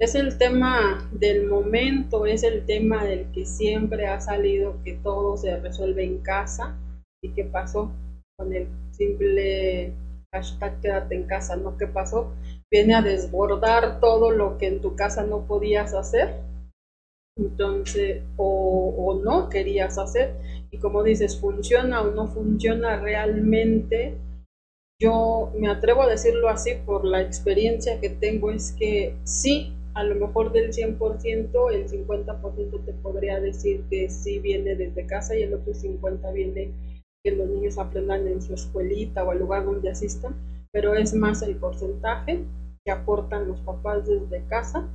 Es 0.00 0.14
el 0.14 0.38
tema 0.38 1.08
del 1.10 1.48
momento, 1.48 2.24
es 2.24 2.44
el 2.44 2.64
tema 2.64 3.04
del 3.04 3.32
que 3.32 3.44
siempre 3.44 4.06
ha 4.06 4.20
salido 4.20 4.80
que 4.84 4.92
todo 4.94 5.36
se 5.36 5.56
resuelve 5.56 6.04
en 6.04 6.18
casa 6.18 6.76
y 7.20 7.30
qué 7.30 7.44
pasó 7.44 7.90
con 8.36 8.52
el 8.54 8.68
simple 8.92 9.92
hashtag 10.32 10.80
quédate 10.80 11.14
en 11.14 11.24
casa, 11.24 11.56
¿no? 11.56 11.76
¿Qué 11.78 11.86
pasó? 11.86 12.32
Viene 12.70 12.94
a 12.94 13.02
desbordar 13.02 14.00
todo 14.00 14.30
lo 14.30 14.58
que 14.58 14.66
en 14.66 14.80
tu 14.80 14.94
casa 14.94 15.22
no 15.24 15.46
podías 15.46 15.94
hacer, 15.94 16.34
entonces, 17.38 18.22
o, 18.36 18.94
o 18.96 19.14
no 19.22 19.48
querías 19.48 19.96
hacer, 19.96 20.34
y 20.70 20.78
como 20.78 21.02
dices, 21.02 21.38
funciona 21.38 22.02
o 22.02 22.10
no 22.10 22.26
funciona 22.26 23.00
realmente, 23.00 24.14
yo 25.00 25.50
me 25.54 25.68
atrevo 25.68 26.02
a 26.02 26.08
decirlo 26.08 26.48
así 26.48 26.74
por 26.74 27.04
la 27.04 27.22
experiencia 27.22 28.00
que 28.00 28.10
tengo, 28.10 28.50
es 28.50 28.72
que 28.72 29.14
sí, 29.24 29.72
a 29.94 30.02
lo 30.02 30.14
mejor 30.14 30.52
del 30.52 30.72
100%, 30.72 31.72
el 31.72 31.88
50% 31.88 32.84
te 32.84 32.92
podría 32.92 33.40
decir 33.40 33.82
que 33.88 34.10
sí 34.10 34.40
viene 34.40 34.74
desde 34.74 35.06
casa 35.06 35.36
y 35.36 35.42
el 35.42 35.54
otro 35.54 35.72
50% 35.72 36.32
viene 36.32 36.70
que 37.24 37.32
los 37.32 37.48
niños 37.48 37.78
aprendan 37.78 38.26
en 38.26 38.42
su 38.42 38.54
escuelita 38.54 39.24
o 39.24 39.32
el 39.32 39.40
lugar 39.40 39.64
donde 39.64 39.90
asistan, 39.90 40.34
pero 40.72 40.94
es 40.94 41.14
más 41.14 41.42
el 41.42 41.56
porcentaje 41.56 42.44
que 42.84 42.90
aportan 42.90 43.48
los 43.48 43.60
papás 43.60 44.06
desde 44.06 44.46
casa 44.46 44.88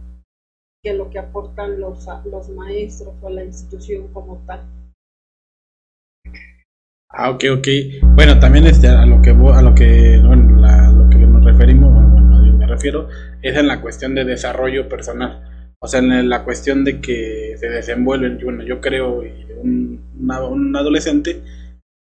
que 0.83 0.93
lo 0.93 1.09
que 1.09 1.17
aportan 1.17 1.79
los, 1.79 2.05
los 2.25 2.49
maestros 2.49 3.15
o 3.21 3.29
la 3.29 3.43
institución 3.43 4.09
como 4.11 4.43
tal. 4.45 4.61
Ah, 7.09 7.29
ok, 7.29 7.43
ok. 7.57 7.67
Bueno, 8.15 8.39
también 8.39 8.65
este, 8.65 8.87
a 8.89 9.05
lo 9.05 9.21
que 9.21 9.29
a 9.29 9.61
lo 9.61 9.73
que 9.75 10.19
bueno, 10.19 10.59
la, 10.59 10.91
lo 10.91 11.09
que 11.09 11.17
nos 11.19 11.45
referimos, 11.45 11.93
bueno, 11.93 12.57
me 12.57 12.67
refiero, 12.67 13.07
es 13.41 13.55
en 13.55 13.67
la 13.67 13.79
cuestión 13.81 14.13
de 14.13 14.25
desarrollo 14.25 14.89
personal. 14.89 15.49
O 15.79 15.87
sea, 15.87 15.99
en 15.99 16.29
la 16.29 16.43
cuestión 16.43 16.83
de 16.83 16.99
que 16.99 17.55
se 17.57 17.69
desenvuelven, 17.69 18.39
bueno, 18.43 18.63
yo 18.63 18.81
creo, 18.81 19.23
un, 19.61 20.01
un 20.19 20.75
adolescente 20.75 21.41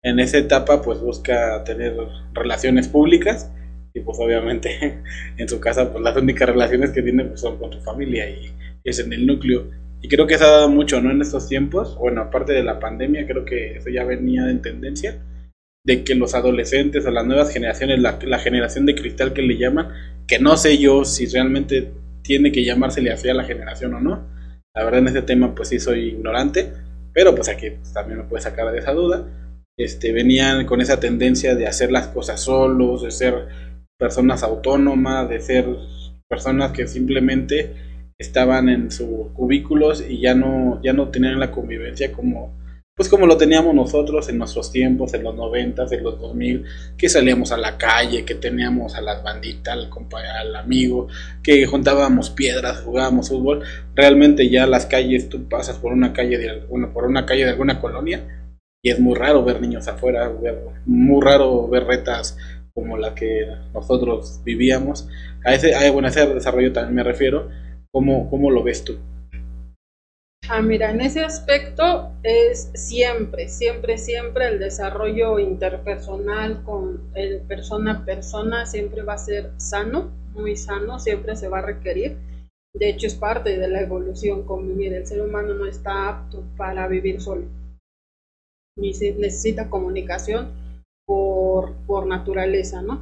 en 0.06 0.20
esa 0.20 0.38
etapa 0.38 0.82
pues 0.84 1.00
busca 1.00 1.64
tener 1.64 1.98
relaciones 2.34 2.88
públicas 2.88 3.52
y 3.94 4.02
pues 4.02 4.18
obviamente 4.20 5.02
en 5.38 5.50
su 5.50 5.60
casa 5.60 5.92
pues 5.92 6.04
las 6.04 6.16
únicas 6.16 6.48
relaciones 6.48 6.92
que 6.92 7.02
tiene 7.02 7.26
pues 7.26 7.42
son 7.42 7.58
con 7.58 7.74
su 7.74 7.82
familia 7.82 8.30
y 8.30 8.54
es 8.84 9.00
en 9.00 9.12
el 9.12 9.26
núcleo. 9.26 9.72
Y 10.02 10.08
creo 10.08 10.28
que 10.28 10.38
se 10.38 10.44
ha 10.44 10.50
dado 10.50 10.70
mucho 10.70 11.02
no 11.02 11.10
en 11.10 11.22
estos 11.22 11.50
tiempos 11.50 11.98
bueno 11.98 12.22
aparte 12.22 12.54
de 12.54 12.64
la 12.64 12.80
pandemia 12.80 13.26
creo 13.26 13.46
que 13.46 13.78
eso 13.78 13.90
ya 13.90 14.04
venía 14.04 14.48
en 14.48 14.62
tendencia 14.62 15.18
de 15.84 16.04
que 16.04 16.14
los 16.14 16.36
adolescentes 16.36 17.04
o 17.08 17.12
las 17.12 17.26
nuevas 17.26 17.52
generaciones 17.52 18.00
la, 18.00 18.20
la 18.22 18.38
generación 18.38 18.86
de 18.86 18.94
cristal 18.94 19.34
que 19.34 19.42
le 19.42 19.58
llaman 19.58 19.90
que 20.28 20.38
no 20.38 20.56
sé 20.56 20.78
yo 20.78 21.04
si 21.04 21.26
realmente 21.26 21.92
tiene 22.22 22.52
que 22.52 22.64
llamársele 22.64 23.12
así 23.12 23.30
a 23.30 23.34
la 23.34 23.44
generación 23.44 23.96
o 23.96 24.02
no. 24.02 24.28
La 24.76 24.84
verdad 24.84 25.00
en 25.00 25.08
ese 25.08 25.24
tema 25.24 25.56
pues 25.56 25.70
sí 25.70 25.80
soy 25.80 26.10
ignorante 26.10 26.72
pero 27.12 27.34
pues 27.34 27.50
aquí 27.50 27.72
pues, 27.72 27.92
también 27.92 28.20
me 28.20 28.26
puede 28.26 28.44
sacar 28.44 28.72
de 28.72 28.78
esa 28.78 28.94
duda 28.94 29.26
este, 29.78 30.14
venían 30.14 30.66
con 30.66 30.82
esa 30.82 31.00
tendencia 31.00 31.56
de 31.56 31.68
hacer 31.68 31.92
las 31.92 32.08
cosas 32.08 32.42
solos, 32.42 33.04
de 33.04 33.12
ser 33.12 33.48
personas 33.98 34.44
autónomas, 34.44 35.30
de 35.30 35.40
ser 35.42 35.66
personas 36.30 36.72
que 36.72 36.88
simplemente 36.88 37.74
estaban 38.18 38.70
en 38.70 38.92
sus 38.92 39.32
cubículos 39.34 40.04
y 40.08 40.22
ya 40.22 40.34
no, 40.34 40.82
ya 40.82 40.94
no 40.94 41.10
tenían 41.10 41.40
la 41.40 41.52
convivencia 41.52 42.14
como, 42.14 42.58
pues 42.96 43.10
como 43.10 43.28
lo 43.28 43.36
teníamos 43.36 43.76
nosotros 43.76 44.30
en 44.30 44.38
nuestros 44.38 44.72
tiempos, 44.72 45.14
en 45.14 45.24
los 45.24 45.36
noventas, 45.36 45.92
en 45.92 46.04
los 46.04 46.20
2000, 46.22 46.64
que 46.98 47.10
salíamos 47.10 47.52
a 47.52 47.58
la 47.58 47.78
calle, 47.78 48.24
que 48.24 48.36
teníamos 48.36 48.96
a 48.96 49.02
las 49.02 49.22
banditas, 49.22 49.76
al, 49.76 49.90
al 50.40 50.56
amigo, 50.56 51.10
que 51.44 51.66
juntábamos 51.66 52.30
piedras, 52.30 52.82
jugábamos 52.82 53.28
fútbol. 53.28 53.64
Realmente 53.94 54.50
ya 54.50 54.66
las 54.66 54.86
calles, 54.86 55.28
tú 55.28 55.50
pasas 55.50 55.78
por 55.78 55.92
una 55.92 56.14
calle 56.14 56.38
de 56.38 56.62
por 56.94 57.04
una 57.06 57.26
calle 57.26 57.44
de 57.44 57.52
alguna 57.52 57.82
colonia 57.82 58.45
y 58.86 58.92
es 58.92 59.00
muy 59.00 59.16
raro 59.16 59.44
ver 59.44 59.60
niños 59.62 59.88
afuera, 59.88 60.32
muy 60.86 61.20
raro 61.20 61.68
ver 61.68 61.86
retas 61.86 62.38
como 62.72 62.98
la 62.98 63.16
que 63.16 63.48
nosotros 63.74 64.42
vivíamos. 64.44 65.10
A 65.44 65.56
ese, 65.56 65.74
a, 65.74 65.92
bueno, 65.92 66.08
ese 66.08 66.24
desarrollo 66.28 66.72
también 66.72 66.94
me 66.94 67.04
refiero. 67.04 67.50
¿Cómo, 67.92 68.30
¿Cómo 68.30 68.52
lo 68.52 68.62
ves 68.62 68.84
tú? 68.84 69.00
Ah, 70.48 70.62
mira, 70.62 70.92
en 70.92 71.02
ese 71.02 71.22
aspecto 71.22 72.12
es 72.22 72.70
siempre, 72.76 73.50
siempre, 73.50 73.98
siempre 73.98 74.50
el 74.50 74.60
desarrollo 74.60 75.40
interpersonal 75.40 76.62
con 76.62 77.10
el 77.16 77.40
persona 77.40 77.92
a 77.92 78.06
persona 78.06 78.68
siempre 78.68 79.02
va 79.02 79.14
a 79.14 79.18
ser 79.18 79.50
sano, 79.58 80.12
muy 80.36 80.56
sano, 80.56 81.00
siempre 81.00 81.36
se 81.36 81.48
va 81.48 81.58
a 81.58 81.66
requerir. 81.66 82.18
De 82.76 82.90
hecho, 82.90 83.08
es 83.08 83.16
parte 83.16 83.58
de 83.58 83.68
la 83.68 83.82
evolución 83.82 84.44
convivir. 84.44 84.94
El 84.94 85.08
ser 85.08 85.22
humano 85.22 85.56
no 85.56 85.66
está 85.66 86.08
apto 86.08 86.44
para 86.56 86.88
vivir 86.88 87.20
solo 87.20 87.65
necesita 88.76 89.70
comunicación 89.70 90.50
por, 91.06 91.74
por 91.86 92.08
naturaleza, 92.08 92.82
¿no? 92.82 93.02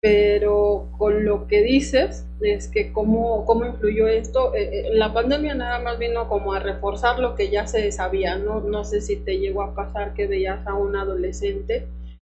Pero 0.00 0.90
con 0.98 1.24
lo 1.24 1.46
que 1.46 1.62
dices, 1.62 2.26
es 2.40 2.68
que 2.68 2.92
cómo, 2.92 3.46
cómo 3.46 3.64
influyó 3.64 4.06
esto, 4.06 4.54
eh, 4.54 4.80
eh, 4.80 4.90
la 4.92 5.14
pandemia 5.14 5.54
nada 5.54 5.78
más 5.78 5.98
vino 5.98 6.28
como 6.28 6.52
a 6.52 6.60
reforzar 6.60 7.18
lo 7.18 7.34
que 7.34 7.48
ya 7.48 7.66
se 7.66 7.90
sabía, 7.90 8.36
¿no? 8.36 8.60
No 8.60 8.84
sé 8.84 9.00
si 9.00 9.16
te 9.16 9.38
llegó 9.38 9.62
a 9.62 9.74
pasar 9.74 10.12
que 10.12 10.26
veías 10.26 10.66
a 10.66 10.74
un 10.74 10.96
adolescente 10.96 11.86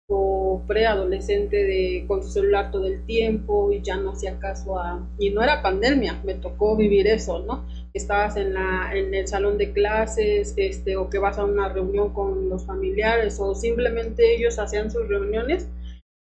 o 0.09 0.63
preadolescente 0.69 1.65
de, 1.65 2.05
con 2.07 2.23
su 2.23 2.31
celular 2.31 2.71
todo 2.71 2.87
el 2.87 3.05
tiempo 3.07 3.73
y 3.73 3.83
ya 3.83 3.97
no 3.97 4.13
hacía 4.13 4.39
caso 4.39 4.79
a... 4.79 5.09
Y 5.19 5.31
no 5.31 5.43
era 5.43 5.63
pandemia, 5.63 6.21
me 6.25 6.35
tocó 6.35 6.77
vivir 6.77 7.09
eso, 7.09 7.41
¿no? 7.41 7.65
Estabas 7.95 8.37
en, 8.37 8.55
la, 8.55 8.91
en 8.93 9.15
el 9.15 9.29
salón 9.29 9.57
de 9.57 9.73
clases 9.73 10.55
este, 10.57 10.97
o 10.97 11.09
que 11.09 11.19
vas 11.19 11.39
a 11.39 11.45
una 11.45 11.69
reunión 11.69 12.13
con 12.13 12.49
los 12.49 12.67
familiares 12.67 13.39
o 13.39 13.55
simplemente 13.55 14.35
ellos 14.35 14.59
hacían 14.59 14.91
sus 14.91 15.09
reuniones 15.09 15.69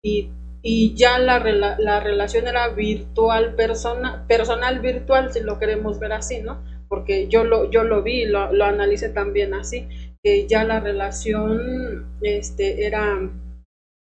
y, 0.04 0.30
y 0.62 0.94
ya 0.96 1.20
la, 1.20 1.40
la 1.40 2.00
relación 2.02 2.48
era 2.48 2.68
virtual, 2.70 3.56
persona, 3.56 4.26
personal 4.28 4.80
virtual, 4.80 5.32
si 5.32 5.40
lo 5.40 5.58
queremos 5.58 6.00
ver 6.00 6.12
así, 6.12 6.42
¿no? 6.42 6.62
Porque 6.90 7.28
yo 7.30 7.46
lo, 7.46 7.72
yo 7.72 7.84
lo 7.84 8.04
vi, 8.04 8.26
lo, 8.26 8.52
lo 8.52 8.66
analicé 8.66 9.10
también 9.10 9.54
así, 9.54 9.88
que 10.22 10.48
ya 10.48 10.66
la 10.66 10.82
relación 10.82 12.18
este, 12.22 12.86
era 12.86 13.30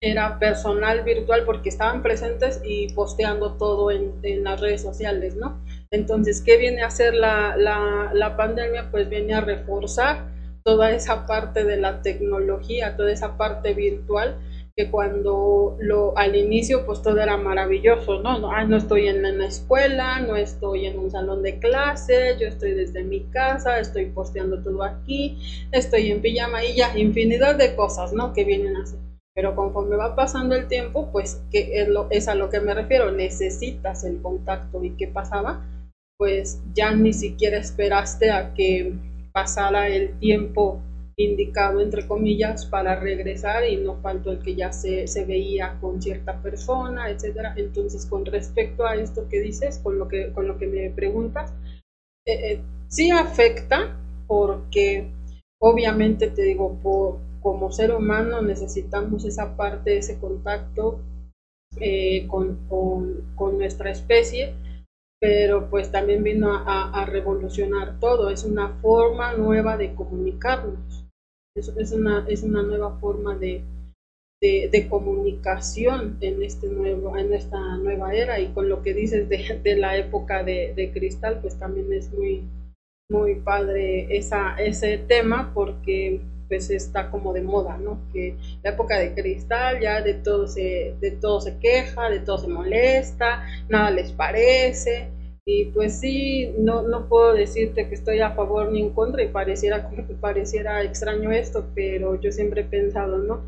era 0.04 0.38
personal 0.38 1.02
virtual 1.04 1.46
porque 1.46 1.70
estaban 1.70 2.04
presentes 2.04 2.62
y 2.66 2.92
posteando 2.94 3.54
todo 3.54 3.90
en, 3.90 4.44
las 4.44 4.60
redes 4.60 4.82
sociales, 4.82 5.38
¿no? 5.38 5.63
Entonces, 5.94 6.42
¿qué 6.42 6.58
viene 6.58 6.82
a 6.82 6.88
hacer 6.88 7.14
la, 7.14 7.56
la, 7.56 8.36
pandemia? 8.36 8.90
Pues 8.90 9.08
viene 9.10 9.36
a 9.36 9.42
reforzar 9.42 10.26
toda 10.64 10.92
esa 10.92 11.28
parte 11.28 11.66
de 11.66 11.78
la 11.78 12.02
tecnología, 12.02 12.98
toda 12.98 13.12
esa 13.12 13.38
parte 13.38 13.76
virtual 13.76 14.36
que 14.76 14.90
cuando 14.90 15.78
lo 15.80 16.18
al 16.18 16.36
inicio 16.36 16.84
pues 16.84 17.04
todo 17.04 17.20
era 17.20 17.38
maravilloso, 17.38 18.20
¿no? 18.24 18.40
No, 18.40 18.50
ah, 18.52 18.64
no 18.64 18.78
estoy 18.78 19.08
en 19.08 19.22
la 19.38 19.46
escuela, 19.46 20.20
no 20.20 20.36
estoy 20.36 20.88
en 20.88 20.98
un 20.98 21.12
salón 21.12 21.44
de 21.44 21.60
clase, 21.60 22.38
yo 22.40 22.48
estoy 22.48 22.72
desde 22.72 23.04
mi 23.04 23.26
casa, 23.26 23.78
estoy 23.78 24.08
posteando 24.08 24.64
todo 24.64 24.82
aquí, 24.82 25.38
estoy 25.72 26.10
en 26.10 26.24
pijama 26.24 26.64
y 26.64 26.76
ya, 26.76 26.98
infinidad 26.98 27.56
de 27.56 27.76
cosas, 27.76 28.14
¿no? 28.14 28.34
Que 28.34 28.46
vienen 28.46 28.78
así. 28.78 28.96
Pero 29.36 29.56
conforme 29.56 29.96
va 29.96 30.16
pasando 30.16 30.56
el 30.56 30.68
tiempo, 30.68 31.12
pues 31.12 31.40
que 31.52 31.80
es, 31.80 31.88
lo, 31.88 32.08
es 32.10 32.28
a 32.28 32.34
lo 32.34 32.50
que 32.50 32.60
me 32.60 32.74
refiero, 32.74 33.12
necesitas 33.12 34.04
el 34.06 34.24
contacto. 34.24 34.84
¿Y 34.84 34.92
qué 34.92 35.08
pasaba? 35.08 35.62
Pues 36.18 36.62
ya 36.74 36.94
ni 36.94 37.14
siquiera 37.14 37.58
esperaste 37.58 38.32
a 38.32 38.54
que 38.54 38.94
pasara 39.34 39.90
el 39.90 40.18
tiempo 40.20 40.82
indicado, 41.16 41.82
entre 41.82 42.08
comillas, 42.08 42.66
para 42.66 43.00
regresar 43.00 43.68
y 43.68 43.78
no 43.78 44.02
faltó 44.02 44.32
el 44.32 44.40
que 44.40 44.56
ya 44.56 44.72
se, 44.72 45.08
se 45.08 45.26
veía 45.26 45.78
con 45.80 46.02
cierta 46.02 46.42
persona, 46.42 47.10
etcétera. 47.10 47.54
Entonces, 47.58 48.06
con 48.06 48.26
respecto 48.26 48.86
a 48.86 48.96
esto 48.96 49.28
que 49.30 49.40
dices, 49.40 49.80
con 49.80 50.00
lo 50.00 50.08
que, 50.08 50.32
con 50.34 50.48
lo 50.48 50.58
que 50.58 50.68
me 50.68 50.90
preguntas, 50.90 51.54
eh, 52.26 52.52
eh, 52.52 52.62
sí 52.88 53.12
afecta 53.12 53.98
porque 54.28 55.10
obviamente 55.60 56.28
te 56.28 56.44
digo, 56.44 56.80
como 57.42 57.72
ser 57.72 57.94
humano 57.94 58.42
necesitamos 58.42 59.26
esa 59.26 59.58
parte, 59.58 59.98
ese 59.98 60.18
contacto 60.20 61.00
eh, 61.80 62.28
con, 62.28 63.58
nuestra 63.58 63.92
especie, 63.92 64.54
pero 65.24 65.70
pues 65.70 65.90
también 65.90 66.22
vino 66.22 66.50
a, 66.54 67.06
revolucionar 67.06 67.98
todo, 68.02 68.30
es 68.30 68.44
una 68.44 68.74
forma 68.82 69.32
nueva 69.32 69.78
de 69.78 69.96
comunicarnos, 69.96 71.06
es, 71.56 71.70
es, 71.78 71.94
una, 71.94 72.26
es 72.28 72.44
una 72.44 72.62
nueva 72.62 73.00
forma 73.00 73.34
de, 73.38 73.64
de, 74.42 74.88
comunicación 74.90 76.18
en, 76.20 76.44
este 76.44 76.68
nuevo, 76.68 77.18
en 77.18 77.34
esta 77.34 77.78
nueva 77.78 78.14
era 78.14 78.42
y 78.42 78.48
con 78.48 78.68
lo 78.68 78.82
que 78.82 78.94
dices 78.94 79.30
de, 79.30 79.62
de 79.64 79.78
la 79.78 79.96
época 79.96 80.44
de, 80.44 80.74
de, 80.76 80.92
cristal, 80.92 81.40
pues 81.42 81.58
también 81.58 81.94
es 81.94 82.12
muy, 82.12 82.44
muy 83.10 83.36
padre 83.36 84.18
esa, 84.18 84.58
ese 84.58 84.98
tema 84.98 85.54
porque 85.54 86.20
pues 86.50 86.70
está 86.70 87.10
como 87.10 87.32
de 87.32 87.42
moda, 87.44 87.78
¿no? 87.78 87.98
Que 88.12 88.36
la 88.62 88.72
época 88.72 89.00
de 89.00 89.14
cristal 89.14 89.80
ya 89.80 90.02
de 90.02 90.16
todo 90.16 90.48
se, 90.48 90.96
de 91.00 91.12
todo 91.12 91.40
se 91.40 91.58
queja, 91.60 92.10
de 92.10 92.20
todo 92.20 92.40
se 92.40 92.50
molesta, 92.50 93.48
nada 93.70 93.90
les 93.90 94.12
parece. 94.12 95.13
Y 95.46 95.66
pues 95.66 96.00
sí, 96.00 96.54
no, 96.58 96.84
no 96.84 97.10
puedo 97.10 97.34
decirte 97.34 97.90
que 97.90 97.96
estoy 97.96 98.22
a 98.22 98.32
favor 98.32 98.72
ni 98.72 98.82
en 98.82 98.92
contra 98.92 99.24
y 99.24 99.28
pareciera 99.28 99.90
pareciera 100.22 100.84
extraño 100.84 101.32
esto, 101.32 101.66
pero 101.76 102.20
yo 102.20 102.32
siempre 102.32 102.62
he 102.62 102.66
pensado, 102.66 103.18
¿no? 103.18 103.42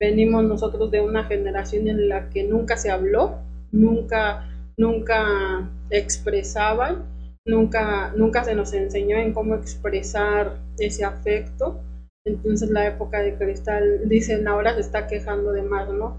Venimos 0.00 0.44
nosotros 0.44 0.90
de 0.90 1.00
una 1.00 1.24
generación 1.24 1.88
en 1.88 2.08
la 2.08 2.30
que 2.30 2.44
nunca 2.44 2.76
se 2.76 2.90
habló, 2.90 3.38
nunca, 3.72 4.48
nunca 4.76 5.68
expresaban, 5.90 7.04
nunca, 7.44 8.12
nunca 8.16 8.44
se 8.44 8.54
nos 8.54 8.72
enseñó 8.72 9.16
en 9.16 9.32
cómo 9.32 9.56
expresar 9.56 10.56
ese 10.78 11.04
afecto 11.04 11.80
entonces 12.26 12.68
la 12.70 12.86
época 12.86 13.20
de 13.20 13.34
cristal, 13.34 14.08
dicen, 14.08 14.46
ahora 14.46 14.74
se 14.74 14.80
está 14.80 15.06
quejando 15.06 15.52
de 15.52 15.62
más, 15.62 15.88
¿no? 15.88 16.18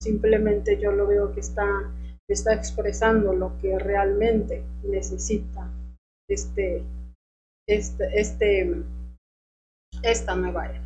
Simplemente 0.00 0.78
yo 0.80 0.92
lo 0.92 1.06
veo 1.06 1.32
que 1.32 1.40
está, 1.40 1.66
está 2.28 2.54
expresando 2.54 3.34
lo 3.34 3.58
que 3.60 3.78
realmente 3.78 4.64
necesita 4.82 5.70
este, 6.28 6.82
este, 7.68 8.20
este, 8.20 8.82
esta 10.02 10.36
nueva 10.36 10.66
era. 10.66 10.82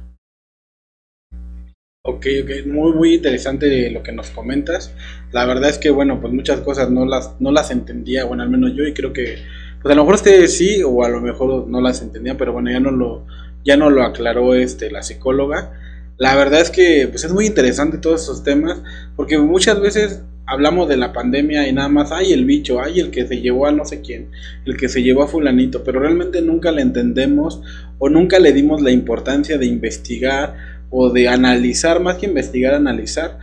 Ok, 2.04 2.26
ok, 2.42 2.66
muy, 2.66 2.92
muy 2.92 3.14
interesante 3.14 3.90
lo 3.90 4.02
que 4.02 4.12
nos 4.12 4.30
comentas. 4.30 4.94
La 5.30 5.44
verdad 5.44 5.68
es 5.68 5.78
que, 5.78 5.90
bueno, 5.90 6.20
pues 6.20 6.32
muchas 6.32 6.60
cosas 6.60 6.90
no 6.90 7.04
las, 7.04 7.38
no 7.40 7.52
las 7.52 7.70
entendía, 7.70 8.24
bueno, 8.24 8.42
al 8.42 8.50
menos 8.50 8.72
yo, 8.74 8.84
y 8.84 8.94
creo 8.94 9.12
que 9.12 9.36
pues 9.82 9.92
a 9.92 9.94
lo 9.94 10.02
mejor 10.02 10.16
ustedes 10.16 10.56
sí 10.56 10.82
o 10.82 11.04
a 11.04 11.08
lo 11.08 11.20
mejor 11.20 11.68
no 11.68 11.80
las 11.80 12.02
entendían, 12.02 12.36
pero 12.36 12.52
bueno, 12.52 12.70
ya 12.70 12.80
no 12.80 12.90
lo, 12.90 13.26
ya 13.64 13.76
no 13.76 13.90
lo 13.90 14.02
aclaró 14.02 14.54
este, 14.54 14.90
la 14.90 15.02
psicóloga. 15.02 15.72
La 16.16 16.34
verdad 16.34 16.60
es 16.60 16.70
que 16.70 17.06
pues 17.08 17.22
es 17.24 17.32
muy 17.32 17.46
interesante 17.46 17.98
todos 17.98 18.22
esos 18.22 18.42
temas, 18.42 18.82
porque 19.14 19.38
muchas 19.38 19.80
veces 19.80 20.22
hablamos 20.48 20.88
de 20.88 20.96
la 20.96 21.12
pandemia 21.12 21.68
y 21.68 21.72
nada 21.72 21.90
más, 21.90 22.10
hay 22.10 22.32
el 22.32 22.46
bicho, 22.46 22.80
hay 22.80 23.00
el 23.00 23.10
que 23.10 23.26
se 23.26 23.40
llevó 23.40 23.66
a 23.66 23.72
no 23.72 23.84
sé 23.84 24.00
quién, 24.00 24.30
el 24.64 24.78
que 24.78 24.88
se 24.88 25.02
llevó 25.02 25.22
a 25.22 25.28
fulanito, 25.28 25.84
pero 25.84 26.00
realmente 26.00 26.40
nunca 26.40 26.72
le 26.72 26.80
entendemos 26.80 27.60
o 27.98 28.08
nunca 28.08 28.38
le 28.38 28.52
dimos 28.52 28.80
la 28.80 28.90
importancia 28.90 29.58
de 29.58 29.66
investigar 29.66 30.56
o 30.90 31.10
de 31.10 31.28
analizar, 31.28 32.00
más 32.00 32.16
que 32.16 32.26
investigar, 32.26 32.72
analizar 32.72 33.38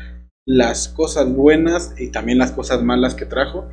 las 0.47 0.87
cosas 0.87 1.31
buenas 1.31 1.93
y 1.97 2.07
también 2.07 2.39
las 2.39 2.51
cosas 2.51 2.81
malas 2.81 3.13
que 3.13 3.25
trajo. 3.25 3.69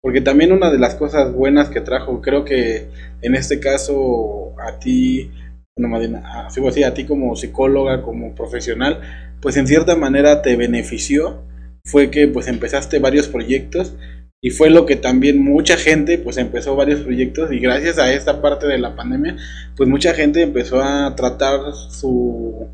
Porque 0.00 0.20
también 0.20 0.52
una 0.52 0.70
de 0.70 0.78
las 0.78 0.94
cosas 0.94 1.32
buenas 1.32 1.68
que 1.68 1.80
trajo, 1.80 2.20
creo 2.20 2.44
que 2.44 2.88
en 3.22 3.34
este 3.34 3.58
caso 3.58 4.54
a 4.60 4.78
ti, 4.78 5.32
a, 5.76 6.46
a 6.46 6.94
ti 6.94 7.04
como 7.04 7.34
psicóloga, 7.34 8.02
como 8.02 8.32
profesional, 8.36 9.00
pues 9.40 9.56
en 9.56 9.66
cierta 9.66 9.96
manera 9.96 10.42
te 10.42 10.54
benefició 10.54 11.42
fue 11.86 12.10
que 12.10 12.28
pues 12.28 12.48
empezaste 12.48 12.98
varios 12.98 13.28
proyectos 13.28 13.94
y 14.42 14.50
fue 14.50 14.70
lo 14.70 14.84
que 14.86 14.96
también 14.96 15.42
mucha 15.42 15.76
gente 15.76 16.18
pues 16.18 16.36
empezó 16.36 16.76
varios 16.76 17.00
proyectos 17.00 17.52
y 17.52 17.60
gracias 17.60 17.98
a 17.98 18.12
esta 18.12 18.42
parte 18.42 18.66
de 18.66 18.78
la 18.78 18.94
pandemia 18.94 19.36
pues 19.76 19.88
mucha 19.88 20.12
gente 20.12 20.42
empezó 20.42 20.82
a 20.82 21.14
tratar 21.16 21.60
su 21.90 22.68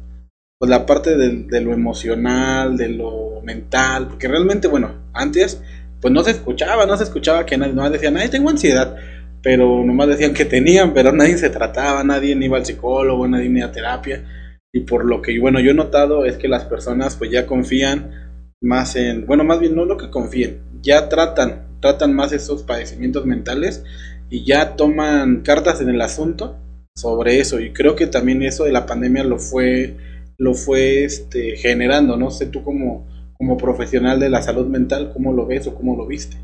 pues 0.59 0.71
la 0.71 0.87
parte 0.87 1.17
de, 1.17 1.61
lo 1.61 1.73
emocional 1.73 2.77
de 2.77 2.89
lo 2.89 3.41
mental 3.43 4.09
porque 4.09 4.29
realmente 4.29 4.67
bueno 4.67 4.93
antes 5.13 5.63
pues 6.01 6.13
no 6.13 6.25
se 6.25 6.33
escuchaba 6.33 6.87
no 6.87 6.97
se 6.97 7.05
escuchaba 7.05 7.47
que 7.47 7.59
nadie 7.59 7.75
nomás 7.75 7.93
decían 7.93 8.17
ay 8.17 8.29
tengo 8.29 8.49
ansiedad 8.49 8.97
pero 9.43 9.85
nomás 9.85 10.09
decían 10.09 10.33
que 10.33 10.47
tenían 10.47 10.95
pero 10.95 11.13
nadie 11.13 11.37
se 11.37 11.51
trataba 11.51 12.03
nadie 12.03 12.37
iba 12.41 12.57
al 12.57 12.67
psicólogo 12.67 13.29
nadie 13.29 13.51
ni 13.51 13.61
a 13.61 13.73
terapia 13.73 14.25
y 14.73 14.81
por 14.81 15.05
lo 15.05 15.21
que 15.21 15.39
bueno 15.39 15.61
yo 15.61 15.73
he 15.73 15.75
notado 15.75 16.25
es 16.25 16.39
que 16.39 16.49
las 16.49 16.65
personas 16.65 17.17
pues 17.17 17.31
ya 17.31 17.47
confían 17.47 18.22
más 18.63 18.97
en, 18.97 19.27
bueno, 19.27 19.45
más 19.45 19.61
bien 19.61 19.75
no 19.75 19.85
lo 19.85 19.99
que 19.99 20.11
confíen, 20.11 20.63
ya 20.81 21.09
tratan, 21.09 21.67
tratan 21.81 22.15
más 22.15 22.33
esos 22.33 22.63
padecimientos 22.63 23.27
mentales 23.27 23.85
y 24.31 24.45
ya 24.45 24.77
toman 24.77 25.43
cartas 25.43 25.81
en 25.81 25.91
el 25.91 26.01
asunto 26.01 26.57
sobre 26.95 27.41
eso 27.41 27.61
y 27.61 27.73
creo 27.73 27.97
que 27.97 28.07
también 28.07 28.43
eso 28.43 28.65
de 28.65 28.73
la 28.73 28.87
pandemia 28.87 29.25
lo 29.25 29.39
fue 29.39 29.97
lo 30.39 30.55
fue 30.55 31.05
este 31.05 31.57
generando, 31.57 32.17
no 32.17 32.31
sé 32.31 32.47
tú 32.47 32.65
como 32.65 33.07
como 33.43 33.57
profesional 33.57 34.21
de 34.21 34.31
la 34.31 34.41
salud 34.41 34.69
mental, 34.69 35.11
cómo 35.13 35.33
lo 35.33 35.47
ves 35.47 35.67
o 35.67 35.75
cómo 35.75 35.97
lo 35.97 36.07
viste. 36.07 36.37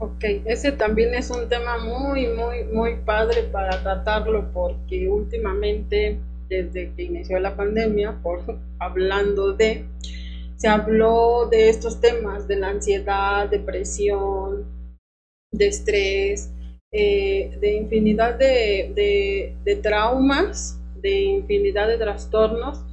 Ok, 0.00 0.24
ese 0.44 0.72
también 0.72 1.14
es 1.14 1.30
un 1.30 1.48
tema 1.48 1.78
muy, 1.78 2.26
muy, 2.26 2.64
muy 2.64 2.96
padre 3.04 3.44
para 3.44 3.80
tratarlo 3.80 4.50
porque 4.52 5.08
últimamente, 5.08 6.18
desde 6.48 6.92
que 6.96 7.04
inició 7.04 7.38
la 7.38 7.54
pandemia, 7.54 8.18
por 8.24 8.40
hablando 8.80 9.52
de, 9.52 9.84
se 10.60 10.68
habló 10.68 11.46
de 11.50 11.70
estos 11.70 12.02
temas, 12.02 12.46
de 12.46 12.56
la 12.56 12.68
ansiedad, 12.68 13.48
depresión, 13.48 14.66
de 15.50 15.66
estrés, 15.66 16.50
eh, 16.92 17.56
de 17.60 17.76
infinidad 17.76 18.34
de, 18.34 19.54
traumas, 19.82 20.78
de 20.96 21.22
infinidad 21.22 21.88
de 21.88 21.96
trastornos, 21.96 22.84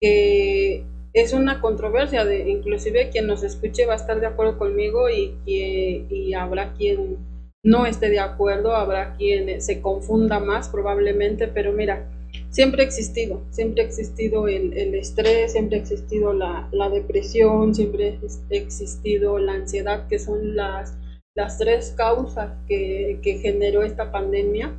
que 0.00 0.82
es 1.12 1.32
una 1.32 1.60
controversia, 1.60 2.24
de, 2.24 2.50
inclusive 2.50 3.10
quien 3.10 3.28
nos 3.28 3.44
escuche 3.44 3.86
va 3.86 3.92
a 3.92 3.96
estar 3.96 4.18
de 4.18 4.26
acuerdo 4.26 4.58
conmigo 4.58 5.08
y, 5.08 5.36
y 5.46 6.34
habrá 6.34 6.72
quien 6.72 7.18
no 7.62 7.86
esté 7.86 8.10
de 8.10 8.18
acuerdo, 8.18 8.74
habrá 8.74 9.14
quien 9.16 9.62
se 9.62 9.80
confunda 9.80 10.40
más 10.40 10.68
probablemente, 10.68 11.46
pero 11.46 11.72
mira, 11.72 12.08
siempre 12.54 12.82
ha 12.82 12.86
existido, 12.86 13.42
siempre 13.50 13.82
ha 13.82 13.86
existido 13.86 14.46
el, 14.46 14.94
estrés, 14.94 15.52
siempre 15.52 15.76
ha 15.76 15.80
existido 15.80 16.32
la, 16.32 16.68
depresión, 16.88 17.74
siempre 17.74 18.20
ha 18.22 18.54
existido 18.54 19.38
la 19.38 19.54
ansiedad, 19.54 20.06
que 20.06 20.20
son 20.20 20.54
las, 20.54 20.96
las 21.34 21.58
tres 21.58 21.92
causas 21.96 22.52
que, 22.68 23.18
generó 23.42 23.82
esta 23.82 24.12
pandemia. 24.12 24.72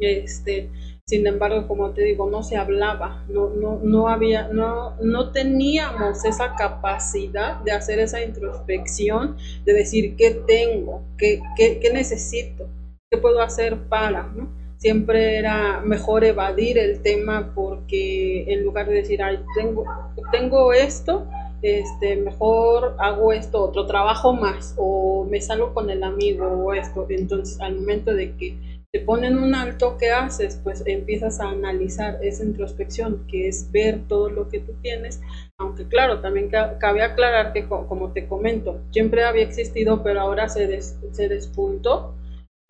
Este, 0.00 0.70
sin 1.06 1.24
embargo, 1.28 1.68
como 1.68 1.92
te 1.92 2.02
digo, 2.02 2.28
no 2.28 2.42
se 2.42 2.56
hablaba, 2.56 3.24
no, 3.28 3.50
no, 3.50 3.78
no 3.80 4.08
había, 4.08 4.48
no, 4.48 4.96
no 5.00 5.30
teníamos 5.30 6.24
esa 6.24 6.56
capacidad 6.56 7.60
de 7.60 7.70
hacer 7.70 8.00
esa 8.00 8.24
introspección, 8.24 9.36
de 9.64 9.72
decir 9.72 10.16
qué 10.16 10.32
tengo, 10.48 11.04
qué, 11.16 11.40
qué, 11.56 11.78
qué 11.78 11.92
necesito, 11.92 12.68
qué 13.08 13.18
puedo 13.18 13.40
hacer 13.40 13.86
para, 13.88 14.24
¿no? 14.24 14.61
Siempre 14.82 15.38
era 15.38 15.80
mejor 15.80 16.24
evadir 16.24 16.76
el 16.76 17.02
tema 17.02 17.52
porque 17.54 18.52
en 18.52 18.64
lugar 18.64 18.88
de 18.88 18.96
decir, 18.96 19.22
ay, 19.22 19.38
tengo, 19.54 19.84
tengo 20.32 20.72
esto, 20.72 21.24
este, 21.62 22.16
mejor 22.16 22.96
hago 22.98 23.32
esto, 23.32 23.62
otro 23.62 23.86
trabajo 23.86 24.32
más, 24.32 24.74
o 24.76 25.24
me 25.24 25.40
salgo 25.40 25.72
con 25.72 25.88
el 25.88 26.02
amigo, 26.02 26.46
o 26.46 26.74
esto. 26.74 27.06
Entonces, 27.10 27.60
al 27.60 27.76
momento 27.76 28.12
de 28.12 28.34
que 28.34 28.82
te 28.90 28.98
ponen 28.98 29.38
un 29.38 29.54
alto, 29.54 29.96
¿qué 30.00 30.10
haces? 30.10 30.60
Pues 30.64 30.82
empiezas 30.84 31.38
a 31.38 31.50
analizar 31.50 32.18
esa 32.20 32.42
introspección, 32.42 33.24
que 33.28 33.46
es 33.46 33.70
ver 33.70 34.00
todo 34.08 34.30
lo 34.30 34.48
que 34.48 34.58
tú 34.58 34.72
tienes, 34.82 35.20
aunque 35.58 35.86
claro, 35.86 36.20
también 36.20 36.50
cabe 36.50 37.02
aclarar 37.04 37.52
que, 37.52 37.68
como 37.68 38.12
te 38.12 38.26
comento, 38.26 38.80
siempre 38.90 39.22
había 39.22 39.44
existido, 39.44 40.02
pero 40.02 40.20
ahora 40.20 40.48
se, 40.48 40.82
se 40.82 41.28
despuntó 41.28 42.16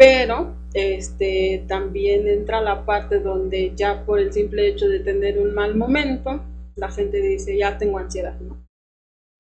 pero 0.03 0.57
este, 0.75 1.65
también 1.69 2.27
entra 2.27 2.61
la 2.61 2.85
parte 2.85 3.21
donde 3.21 3.73
ya 3.77 4.05
por 4.05 4.19
el 4.19 4.33
simple 4.33 4.67
hecho 4.67 4.89
de 4.89 4.99
tener 4.99 5.39
un 5.39 5.55
mal 5.55 5.77
momento, 5.77 6.43
la 6.75 6.91
gente 6.91 7.21
dice, 7.21 7.57
ya 7.57 7.79
tengo 7.79 7.99
ansiedad, 7.99 8.37
¿no? 8.41 8.67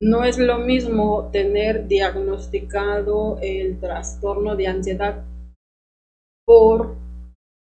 No 0.01 0.22
es 0.22 0.38
lo 0.38 0.59
mismo 0.59 1.31
tener 1.33 1.88
diagnosticado 1.88 3.38
el 3.42 3.81
trastorno 3.81 4.55
de 4.55 4.68
ansiedad 4.68 5.25
por 6.46 6.94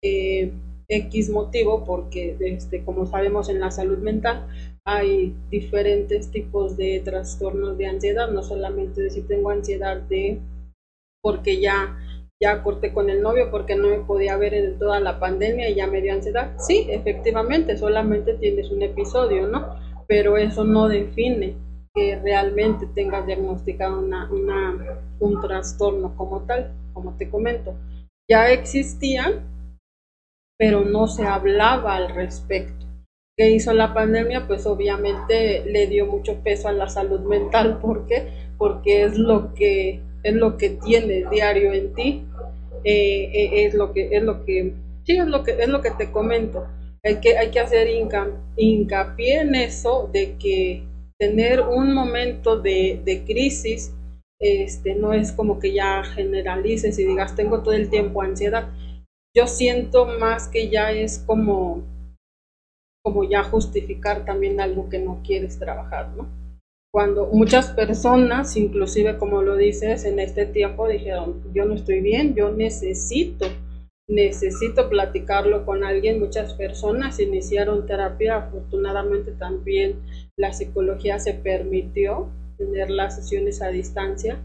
eh, 0.03 0.51
X 0.87 1.29
motivo, 1.29 1.83
porque 1.85 2.35
este, 2.39 2.83
como 2.83 3.05
sabemos 3.05 3.47
en 3.49 3.59
la 3.59 3.69
salud 3.69 3.99
mental 3.99 4.47
hay 4.83 5.35
diferentes 5.51 6.31
tipos 6.31 6.77
de 6.77 6.99
trastornos 7.05 7.77
de 7.77 7.85
ansiedad, 7.85 8.31
no 8.31 8.41
solamente 8.41 9.01
decir 9.01 9.27
tengo 9.27 9.51
ansiedad 9.51 9.97
de 9.97 10.39
porque 11.21 11.59
ya 11.59 11.95
ya 12.41 12.61
corté 12.61 12.93
con 12.93 13.09
el 13.09 13.21
novio 13.21 13.49
porque 13.49 13.75
no 13.75 13.89
me 13.89 13.99
podía 13.99 14.37
ver 14.37 14.53
en 14.53 14.77
toda 14.77 14.99
la 14.99 15.19
pandemia 15.19 15.69
y 15.69 15.75
ya 15.75 15.87
me 15.87 16.01
dio 16.01 16.13
ansiedad. 16.13 16.53
Sí, 16.59 16.87
efectivamente, 16.89 17.77
solamente 17.77 18.35
tienes 18.35 18.69
un 18.69 18.83
episodio, 18.83 19.47
¿no? 19.47 19.75
Pero 20.07 20.37
eso 20.37 20.63
no 20.63 20.87
define 20.87 21.55
que 21.95 22.19
realmente 22.19 22.85
tengas 22.93 23.25
diagnosticado 23.25 23.99
una, 23.99 24.29
un 25.19 25.41
trastorno 25.41 26.15
como 26.15 26.41
tal, 26.41 26.71
como 26.93 27.17
te 27.17 27.29
comento. 27.29 27.75
Ya 28.29 28.51
existían, 28.51 29.73
pero 30.59 30.81
no 30.81 31.07
se 31.07 31.25
hablaba 31.25 31.95
al 31.95 32.13
respecto. 32.13 32.85
¿Qué 33.35 33.51
hizo 33.51 33.73
la 33.73 33.93
pandemia? 33.93 34.47
Pues 34.47 34.65
obviamente 34.65 35.63
le 35.65 35.87
dio 35.87 36.05
mucho 36.05 36.41
peso 36.43 36.67
a 36.67 36.73
la 36.73 36.89
salud 36.89 37.19
mental. 37.21 37.79
¿Por 37.79 38.07
qué? 38.07 38.49
Porque 38.57 39.03
es 39.03 39.17
lo 39.17 39.53
que 39.53 40.01
es 40.23 40.33
lo 40.33 40.57
que 40.57 40.71
tienes 40.71 41.29
diario 41.29 41.73
en 41.73 41.93
ti, 41.93 42.23
eh, 42.83 43.29
eh, 43.33 43.65
es 43.65 43.73
lo 43.73 43.93
que, 43.93 44.09
es 44.11 44.23
lo 44.23 44.45
que, 44.45 44.73
sí, 45.03 45.17
es 45.17 45.27
lo 45.27 45.43
que, 45.43 45.51
es 45.51 45.67
lo 45.67 45.81
que 45.81 45.91
te 45.91 46.11
comento. 46.11 46.65
Hay 47.03 47.15
que, 47.15 47.37
hay 47.37 47.49
que 47.51 47.59
hacer 47.59 47.87
hincapié 48.57 49.41
en 49.41 49.55
eso 49.55 50.09
de 50.11 50.35
que 50.37 50.83
tener 51.19 51.61
un 51.61 51.93
momento 51.93 52.59
de, 52.59 52.99
de 53.03 53.23
crisis 53.23 53.93
este, 54.39 54.93
no 54.93 55.13
es 55.13 55.31
como 55.31 55.59
que 55.59 55.73
ya 55.73 56.03
generalices 56.03 56.99
y 56.99 57.05
digas 57.05 57.35
tengo 57.35 57.63
todo 57.63 57.73
el 57.73 57.89
tiempo 57.89 58.21
ansiedad. 58.21 58.69
Yo 59.35 59.47
siento 59.47 60.05
más 60.05 60.47
que 60.47 60.69
ya 60.69 60.91
es 60.91 61.19
como, 61.19 61.83
como 63.03 63.23
ya 63.23 63.43
justificar 63.43 64.25
también 64.25 64.59
algo 64.59 64.89
que 64.89 64.99
no 64.99 65.21
quieres 65.23 65.57
trabajar, 65.59 66.09
¿no? 66.09 66.27
Cuando 66.97 67.27
muchas 67.27 67.67
personas, 67.73 68.57
inclusive 68.57 69.19
como 69.19 69.43
lo 69.43 69.55
dices, 69.55 70.03
en 70.03 70.19
este 70.19 70.47
tiempo 70.47 70.87
dijeron, 70.87 71.43
yo 71.53 71.63
no 71.65 71.75
estoy 71.75 72.01
bien, 72.01 72.33
yo 72.33 72.49
necesito, 72.49 73.45
necesito 74.09 74.89
platicarlo 74.89 75.63
con 75.63 75.83
alguien. 75.83 76.19
Muchas 76.19 76.55
personas 76.55 77.19
iniciaron 77.19 77.85
terapia, 77.85 78.37
afortunadamente 78.37 79.31
también 79.33 80.01
la 80.39 80.53
psicología 80.53 81.19
se 81.19 81.35
permitió 81.35 82.31
tener 82.57 82.89
las 82.89 83.17
sesiones 83.17 83.61
a 83.61 83.67
distancia 83.67 84.39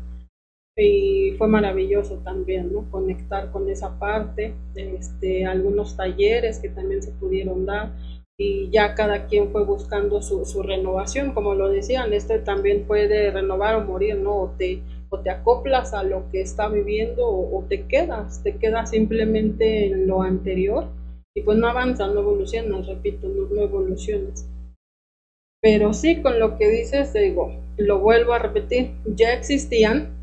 y 0.76 1.34
fue 1.38 1.48
maravilloso 1.48 2.18
también, 2.18 2.70
¿no? 2.70 2.90
Conectar 2.90 3.50
con 3.50 3.70
esa 3.70 3.98
parte, 3.98 4.52
este, 4.74 5.46
algunos 5.46 5.96
talleres 5.96 6.58
que 6.58 6.68
también 6.68 7.02
se 7.02 7.12
pudieron 7.12 7.64
dar 7.64 7.94
y 8.38 8.70
ya 8.70 8.94
cada 8.94 9.26
quien 9.26 9.52
fue 9.52 9.64
buscando 9.64 10.22
su, 10.22 10.62
renovación, 10.62 11.32
como 11.32 11.54
lo 11.54 11.68
decían, 11.68 12.12
este 12.12 12.38
también 12.38 12.84
puede 12.86 13.30
renovar 13.30 13.76
o 13.76 13.84
morir, 13.84 14.16
¿no? 14.16 14.34
O 14.36 14.48
te, 14.56 14.82
o 15.10 15.20
te 15.20 15.30
acoplas 15.30 15.92
a 15.92 16.02
lo 16.02 16.30
que 16.30 16.40
está 16.40 16.68
viviendo 16.68 17.28
o, 17.28 17.64
te 17.68 17.86
quedas, 17.86 18.42
te 18.42 18.56
quedas 18.56 18.90
simplemente 18.90 19.86
en 19.86 20.06
lo 20.06 20.22
anterior 20.22 20.88
y 21.34 21.42
pues 21.42 21.58
no 21.58 21.68
avanzas, 21.68 22.12
no 22.12 22.20
evolucionas, 22.20 22.86
repito, 22.86 23.28
no, 23.28 23.62
evolucionas. 23.62 24.48
Pero 25.60 25.92
sí, 25.92 26.20
con 26.22 26.40
lo 26.40 26.58
que 26.58 26.68
dices, 26.68 27.12
digo, 27.12 27.54
lo 27.76 28.00
vuelvo 28.00 28.32
a 28.32 28.38
repetir, 28.38 28.92
ya 29.06 29.32
existían, 29.32 30.16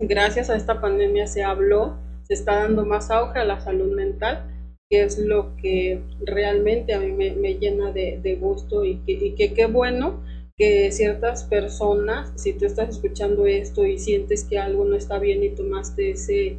gracias 0.00 0.50
a 0.50 0.56
esta 0.56 0.80
pandemia 0.80 1.26
se 1.26 1.44
habló, 1.44 1.96
se 2.24 2.34
está 2.34 2.56
dando 2.56 2.84
más 2.84 3.10
auge 3.10 3.38
a 3.38 3.44
la 3.44 3.60
salud 3.60 3.94
mental, 3.94 4.53
que 4.90 5.02
es 5.02 5.18
lo 5.18 5.56
que 5.56 6.00
realmente 6.20 6.92
a 6.92 7.00
mí 7.00 7.12
me, 7.12 7.54
llena 7.54 7.92
de, 7.92 8.38
gusto 8.40 8.84
y 8.84 8.96
que, 9.06 9.12
y 9.12 9.34
que 9.34 9.52
qué 9.52 9.66
bueno 9.66 10.22
que 10.56 10.92
ciertas 10.92 11.44
personas, 11.44 12.32
si 12.36 12.52
tú 12.52 12.66
estás 12.66 12.88
escuchando 12.90 13.46
esto 13.46 13.86
y 13.86 13.98
sientes 13.98 14.44
que 14.44 14.58
algo 14.58 14.84
no 14.84 14.94
está 14.94 15.18
bien 15.18 15.42
y 15.42 15.48
tomaste 15.48 16.10
ese, 16.10 16.56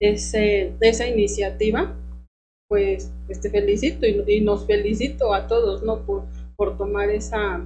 ese, 0.00 0.72
esa 0.80 1.06
iniciativa, 1.06 1.94
pues, 2.68 3.12
pues 3.26 3.40
te 3.40 3.50
felicito 3.50 4.06
y, 4.06 4.40
nos 4.40 4.66
felicito 4.66 5.32
a 5.32 5.46
todos, 5.46 5.82
¿no? 5.82 6.04
Por, 6.04 6.24
por 6.56 6.76
tomar 6.76 7.10
esa, 7.10 7.64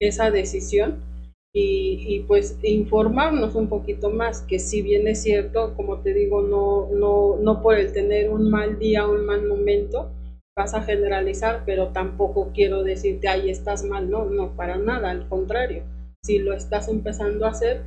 esa 0.00 0.30
decisión 0.30 1.09
y, 1.52 2.20
pues 2.28 2.58
informarnos 2.62 3.54
un 3.54 3.68
poquito 3.68 4.10
más, 4.10 4.42
que 4.42 4.58
si 4.58 4.82
bien 4.82 5.08
es 5.08 5.22
cierto, 5.22 5.74
como 5.74 6.00
te 6.00 6.14
digo, 6.14 6.42
no, 6.42 6.88
no, 6.92 7.36
no 7.40 7.60
por 7.60 7.76
el 7.76 7.92
tener 7.92 8.30
un 8.30 8.50
mal 8.50 8.78
día, 8.78 9.06
un 9.06 9.26
mal 9.26 9.44
momento, 9.46 10.10
vas 10.56 10.74
a 10.74 10.82
generalizar, 10.82 11.62
pero 11.66 11.88
tampoco 11.88 12.52
quiero 12.54 12.84
decirte, 12.84 13.28
ahí 13.28 13.50
estás 13.50 13.84
mal, 13.84 14.10
no, 14.10 14.26
no, 14.26 14.54
para 14.54 14.76
nada, 14.76 15.10
al 15.10 15.28
contrario, 15.28 15.82
si 16.24 16.38
lo 16.38 16.52
estás 16.54 16.88
empezando 16.88 17.46
a 17.46 17.50
hacer, 17.50 17.82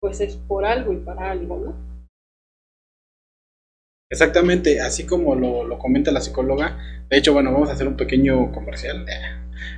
pues 0.00 0.20
es 0.20 0.36
por 0.36 0.64
algo 0.64 0.92
y 0.92 0.98
para 0.98 1.30
algo, 1.30 1.58
¿no? 1.58 1.90
Exactamente, 4.12 4.80
así 4.80 5.06
como 5.06 5.34
lo, 5.34 5.78
comenta 5.78 6.10
la 6.10 6.20
psicóloga, 6.20 6.78
de 7.08 7.16
hecho, 7.16 7.32
bueno, 7.32 7.52
vamos 7.52 7.70
a 7.70 7.72
hacer 7.72 7.88
un 7.88 7.96
pequeño 7.96 8.52
comercial, 8.52 9.04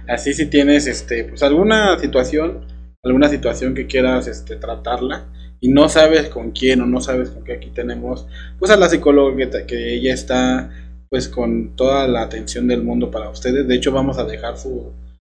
así 0.08 0.34
si 0.34 0.46
tienes, 0.46 0.86
este, 0.86 1.24
pues 1.24 1.42
alguna 1.42 1.98
situación, 1.98 2.66
alguna 3.04 3.28
situación 3.28 3.74
que 3.74 3.86
quieras, 3.86 4.28
este, 4.28 4.56
tratarla, 4.56 5.26
y 5.60 5.68
no 5.68 5.88
sabes 5.88 6.28
con 6.28 6.52
quién 6.52 6.80
o 6.80 6.86
no 6.86 7.00
sabes 7.00 7.30
con 7.30 7.44
qué 7.44 7.54
aquí 7.54 7.70
tenemos, 7.70 8.26
pues 8.58 8.70
a 8.70 8.76
la 8.76 8.88
psicóloga 8.88 9.36
que, 9.36 9.66
que 9.66 9.94
ella 9.94 10.12
está 10.12 10.70
pues 11.08 11.28
con 11.28 11.76
toda 11.76 12.08
la 12.08 12.22
atención 12.22 12.66
del 12.68 12.82
mundo 12.82 13.10
para 13.10 13.28
ustedes. 13.28 13.68
De 13.68 13.74
hecho, 13.74 13.92
vamos 13.92 14.16
a 14.18 14.24
dejar 14.24 14.56
su, 14.56 14.92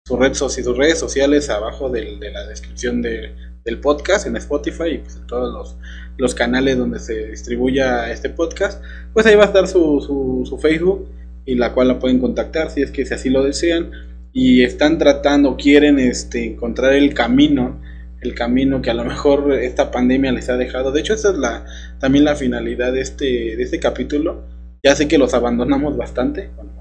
su 0.07 0.17
red 0.17 0.31
y 0.31 0.35
sus 0.35 0.77
redes 0.77 0.99
sociales 0.99 1.51
abajo 1.51 1.91
de 1.91 2.31
la 2.33 2.47
descripción 2.47 3.03
del 3.03 3.81
podcast 3.83 4.27
en 4.27 4.37
Spotify 4.37 4.91
y 4.93 4.99
pues 4.99 5.17
en 5.17 5.27
todos 5.27 5.77
los, 6.17 6.35
canales 6.35 6.79
donde 6.79 7.01
se 7.01 7.27
distribuya 7.27 8.11
este 8.11 8.31
podcast. 8.31 8.83
Pues 9.13 9.27
ahí 9.27 9.35
va 9.35 9.43
a 9.43 9.47
estar 9.47 9.67
su, 9.67 10.01
su, 10.49 10.59
Facebook 10.59 11.09
y 11.45 11.57
la 11.57 11.73
cual 11.75 11.89
la 11.89 11.99
pueden 11.99 12.21
contactar 12.21 12.71
si 12.71 12.83
es 12.83 12.93
que 12.93 13.05
si 13.05 13.15
así 13.15 13.31
lo 13.31 13.43
desean 13.43 13.91
y 14.39 14.65
están 14.65 14.99
tratando, 14.99 15.57
quieren 15.57 15.99
este, 15.99 16.45
encontrar 16.45 16.93
el 16.93 17.15
camino 17.15 17.81
el 18.21 18.35
camino 18.35 18.83
que 18.83 18.91
a 18.91 18.95
lo 18.95 19.05
mejor 19.05 19.51
esta 19.55 19.91
pandemia 19.91 20.31
les 20.33 20.51
ha 20.51 20.57
dejado. 20.57 20.93
De 20.93 21.01
hecho, 21.01 21.15
esa 21.15 21.31
es 21.31 21.39
la, 21.39 21.65
también 22.01 22.25
la 22.25 22.37
finalidad 22.37 22.93
de 22.93 23.01
este, 23.01 23.25
de 23.25 23.63
este 23.63 23.81
capítulo, 23.81 24.43
ya 24.83 24.95
sé 24.95 25.09
que 25.09 25.17
los 25.17 25.33
abandonamos 25.33 25.97
bastante, 25.97 26.51
bueno, 26.55 26.73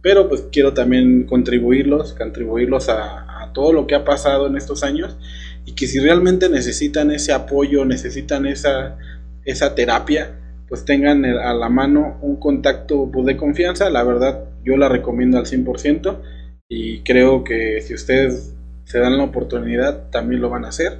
pero 0.00 0.28
pues 0.28 0.44
quiero 0.52 0.74
también 0.74 1.24
contribuirlos, 1.24 2.12
contribuirlos 2.14 2.88
a, 2.88 3.50
todo 3.52 3.72
lo 3.72 3.86
que 3.86 3.94
ha 3.94 4.04
pasado 4.04 4.46
en 4.46 4.56
estos 4.56 4.82
años 4.82 5.18
y 5.66 5.72
que 5.72 5.86
si 5.86 5.98
realmente 5.98 6.48
necesitan 6.48 7.10
ese 7.10 7.32
apoyo, 7.32 7.84
necesitan 7.84 8.46
esa, 8.46 8.96
esa 9.44 9.74
terapia, 9.74 10.30
pues 10.68 10.86
tengan 10.86 11.24
a 11.26 11.52
la 11.52 11.68
mano 11.68 12.16
un 12.22 12.36
contacto 12.36 13.10
pues, 13.12 13.26
de 13.26 13.36
confianza, 13.36 13.90
la 13.90 14.04
verdad 14.04 14.44
yo 14.64 14.76
la 14.76 14.88
recomiendo 14.88 15.38
al 15.38 15.46
100% 15.46 16.18
y 16.68 17.00
creo 17.00 17.44
que 17.44 17.80
si 17.80 17.94
ustedes 17.94 18.54
se 18.84 18.98
dan 18.98 19.16
la 19.16 19.24
oportunidad 19.24 20.10
también 20.10 20.40
lo 20.40 20.50
van 20.50 20.64
a 20.64 20.68
hacer 20.68 20.98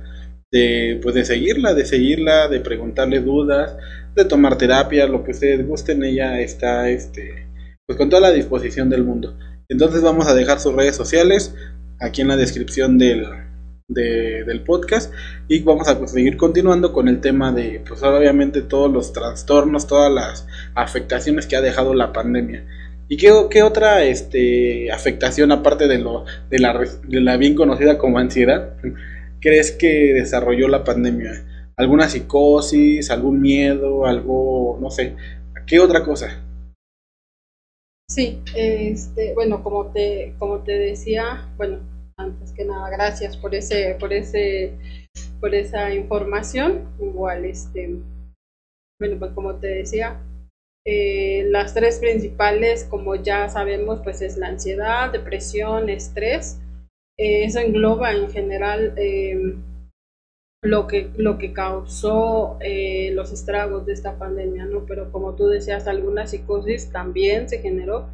de, 0.52 1.00
pues 1.02 1.14
de 1.14 1.24
seguirla, 1.24 1.74
de 1.74 1.86
seguirla, 1.86 2.46
de 2.48 2.60
preguntarle 2.60 3.20
dudas, 3.20 3.74
de 4.14 4.24
tomar 4.26 4.58
terapia, 4.58 5.06
lo 5.06 5.24
que 5.24 5.32
ustedes 5.32 5.66
gusten, 5.66 6.04
ella 6.04 6.40
está 6.40 6.90
este, 6.90 7.48
pues 7.86 7.98
con 7.98 8.10
toda 8.10 8.20
la 8.20 8.30
disposición 8.30 8.90
del 8.90 9.02
mundo. 9.02 9.36
Entonces 9.68 10.02
vamos 10.02 10.28
a 10.28 10.34
dejar 10.34 10.60
sus 10.60 10.74
redes 10.74 10.94
sociales 10.94 11.54
aquí 11.98 12.20
en 12.20 12.28
la 12.28 12.36
descripción 12.36 12.98
del, 12.98 13.26
del 13.88 14.62
podcast 14.64 15.12
y 15.48 15.62
vamos 15.62 15.88
a 15.88 16.06
seguir 16.06 16.36
continuando 16.36 16.92
con 16.92 17.08
el 17.08 17.20
tema 17.20 17.52
de 17.52 17.82
pues 17.86 18.02
obviamente 18.02 18.60
todos 18.60 18.92
los 18.92 19.14
trastornos, 19.14 19.86
todas 19.86 20.12
las 20.12 20.46
afectaciones 20.74 21.46
que 21.46 21.56
ha 21.56 21.62
dejado 21.62 21.94
la 21.94 22.12
pandemia. 22.12 22.66
¿Y 23.08 23.16
qué, 23.16 23.62
otra 23.62 24.04
este, 24.04 24.90
afectación 24.90 25.52
aparte 25.52 25.86
de, 25.86 25.98
lo, 25.98 26.24
la, 26.50 26.78
de 27.06 27.20
la 27.20 27.36
bien 27.36 27.54
conocida 27.54 27.98
como 27.98 28.18
ansiedad 28.18 28.76
crees 29.40 29.72
que 29.72 30.14
desarrolló 30.14 30.68
la 30.68 30.84
pandemia? 30.84 31.44
¿Alguna 31.76 32.08
psicosis, 32.08 33.10
algún 33.10 33.40
miedo, 33.40 34.06
algo, 34.06 34.78
no 34.80 34.90
sé, 34.90 35.16
qué 35.66 35.80
otra 35.80 36.04
cosa? 36.04 36.42
Sí, 38.08 38.40
este, 38.54 39.32
bueno, 39.34 39.62
como 39.62 39.86
te, 39.86 40.34
como 40.38 40.58
te 40.58 40.72
decía, 40.72 41.48
bueno, 41.56 41.80
antes 42.18 42.52
que 42.52 42.64
nada, 42.64 42.90
gracias 42.90 43.36
por 43.36 43.54
ese, 43.54 43.96
por 43.98 44.12
ese, 44.12 44.74
por 45.40 45.54
esa 45.54 45.94
información. 45.94 46.90
Igual, 47.00 47.46
este, 47.46 47.88
bueno, 49.00 49.18
pues 49.18 49.32
como 49.32 49.54
te 49.56 49.66
decía, 49.66 50.20
eh, 50.84 51.44
las 51.48 51.74
tres 51.74 51.98
principales, 51.98 52.84
como 52.84 53.14
ya 53.14 53.48
sabemos, 53.48 54.00
pues 54.02 54.20
es 54.20 54.36
la 54.36 54.48
ansiedad, 54.48 55.10
depresión, 55.10 55.88
estrés. 55.88 56.58
Eh, 57.18 57.44
eso 57.44 57.60
engloba 57.60 58.12
en 58.12 58.30
general 58.30 58.94
eh, 58.96 59.54
lo 60.62 60.86
que, 60.86 61.08
lo 61.16 61.38
que 61.38 61.52
causó 61.52 62.56
eh, 62.60 63.10
los 63.12 63.32
estragos 63.32 63.86
de 63.86 63.92
esta 63.92 64.18
pandemia, 64.18 64.64
¿no? 64.64 64.84
Pero 64.86 65.12
como 65.12 65.34
tú 65.34 65.46
decías, 65.46 65.86
alguna 65.86 66.26
psicosis 66.26 66.90
también 66.90 67.48
se 67.48 67.58
generó. 67.58 68.08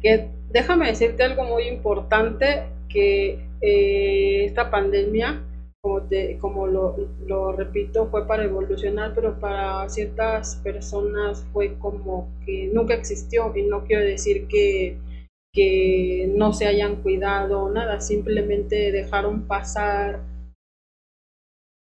Que 0.00 0.28
déjame 0.50 0.88
decirte 0.88 1.24
algo 1.24 1.44
muy 1.44 1.64
importante, 1.64 2.62
que 2.88 3.38
esta 3.60 4.70
pandemia, 4.70 5.42
como, 5.84 6.00
te, 6.00 6.38
como 6.38 6.66
lo, 6.66 6.96
lo, 7.26 7.52
repito, 7.52 8.06
fue 8.06 8.26
para 8.26 8.44
evolucionar, 8.44 9.12
pero 9.14 9.38
para 9.38 9.86
ciertas 9.90 10.56
personas 10.64 11.44
fue 11.52 11.74
como 11.78 12.26
que 12.46 12.70
nunca 12.72 12.94
existió, 12.94 13.54
y 13.54 13.62
no 13.64 13.84
quiero 13.84 14.02
decir 14.02 14.46
que 14.48 14.96
que 15.54 16.28
no 16.34 16.52
se 16.52 16.66
hayan 16.66 16.96
cuidado, 16.96 17.70
nada, 17.70 18.00
simplemente 18.00 18.90
dejaron 18.90 19.46
pasar 19.46 20.20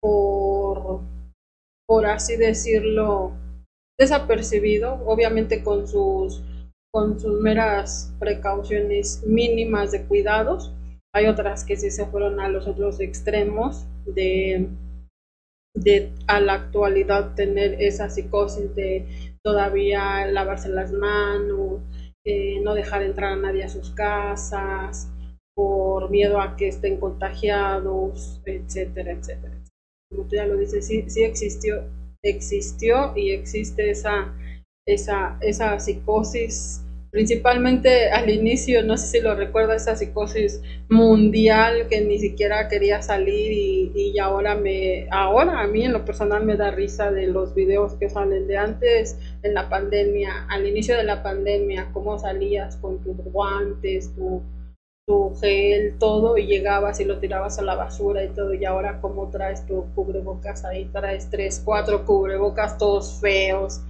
por, 0.01 0.99
por 1.87 2.05
así 2.05 2.35
decirlo, 2.35 3.31
desapercibido, 3.97 5.01
obviamente 5.05 5.63
con 5.63 5.87
sus, 5.87 6.43
con 6.91 7.17
sus 7.21 7.39
meras 7.39 8.13
precauciones 8.19 9.23
mínimas 9.25 9.91
de 9.91 10.03
cuidados. 10.03 10.73
Hay 11.15 11.27
otras 11.27 11.63
que 11.63 11.77
sí 11.77 11.91
se 11.91 12.07
fueron 12.07 12.39
a 12.39 12.49
los 12.49 12.67
otros 12.67 12.99
extremos 12.99 13.85
de, 14.05 14.67
a 16.27 16.39
la 16.39 16.53
actualidad 16.53 17.35
tener 17.35 17.81
esa 17.81 18.09
psicosis 18.09 18.73
de 18.75 19.05
todavía 19.43 20.25
lavarse 20.25 20.69
las 20.69 20.91
manos, 20.91 21.81
eh, 22.25 22.59
no 22.61 22.73
dejar 22.73 23.03
entrar 23.03 23.33
a 23.33 23.35
nadie 23.35 23.63
a 23.63 23.69
sus 23.69 23.91
casas, 23.91 25.09
por 25.55 26.09
miedo 26.09 26.39
a 26.39 26.55
que 26.55 26.67
estén 26.67 26.99
contagiados, 26.99 28.41
etcétera, 28.45 29.11
etcétera. 29.11 29.55
Como 30.09 30.27
tú 30.27 30.35
ya 30.35 30.47
lo 30.47 30.57
dices, 30.57 30.87
sí, 30.87 31.05
sí 31.09 31.23
existió, 31.23 31.83
existió 32.23 33.15
y 33.15 33.31
existe 33.31 33.89
esa, 33.89 34.33
esa, 34.87 35.37
esa 35.41 35.79
psicosis, 35.79 36.83
principalmente 37.13 38.09
al 38.09 38.27
inicio, 38.31 38.81
no 38.81 38.97
sé 38.97 39.05
si 39.05 39.19
lo 39.21 39.35
recuerda, 39.35 39.75
esa 39.75 39.95
psicosis 39.95 40.59
mundial 40.89 41.85
que 41.87 42.01
ni 42.01 42.17
siquiera 42.17 42.67
quería 42.67 43.03
salir 43.03 43.51
y, 43.95 44.17
ahora 44.17 44.55
me, 44.55 45.05
ahora 45.11 45.61
a 45.61 45.67
mí 45.67 45.83
en 45.83 45.93
lo 45.93 46.05
personal 46.05 46.43
me 46.43 46.57
da 46.57 46.71
risa 46.71 47.11
de 47.11 47.27
los 47.27 47.53
videos 47.53 47.93
que 47.93 48.09
salen 48.09 48.47
de 48.47 48.57
antes 48.57 49.15
en 49.43 49.53
la 49.53 49.69
pandemia, 49.69 50.47
al 50.49 50.65
inicio 50.65 50.97
de 50.97 51.03
la 51.03 51.21
pandemia, 51.21 51.89
cómo 51.93 52.17
salías 52.17 52.77
con 52.77 52.97
tus 53.03 53.15
guantes, 53.17 54.11
tu 54.15 54.41
tu 55.05 55.35
gel, 55.35 55.97
todo, 55.99 56.37
y 56.37 56.47
llegabas 56.47 57.01
y 57.01 57.03
lo 57.03 57.19
tirabas 57.19 57.59
a 57.59 57.61
la 57.61 57.75
basura 57.75 58.23
y 58.23 58.29
todo, 58.29 58.53
y 58.53 58.63
ahora 58.63 59.01
como 59.01 59.29
traes 59.29 59.65
tu 59.65 59.83
cubrebocas 59.93 60.63
ahí, 60.63 60.85
traes 60.93 61.29
tres, 61.29 61.61
cuatro 61.63 62.05
cubrebocas 62.05 62.77
todos 62.77 63.19
feos. 63.19 63.81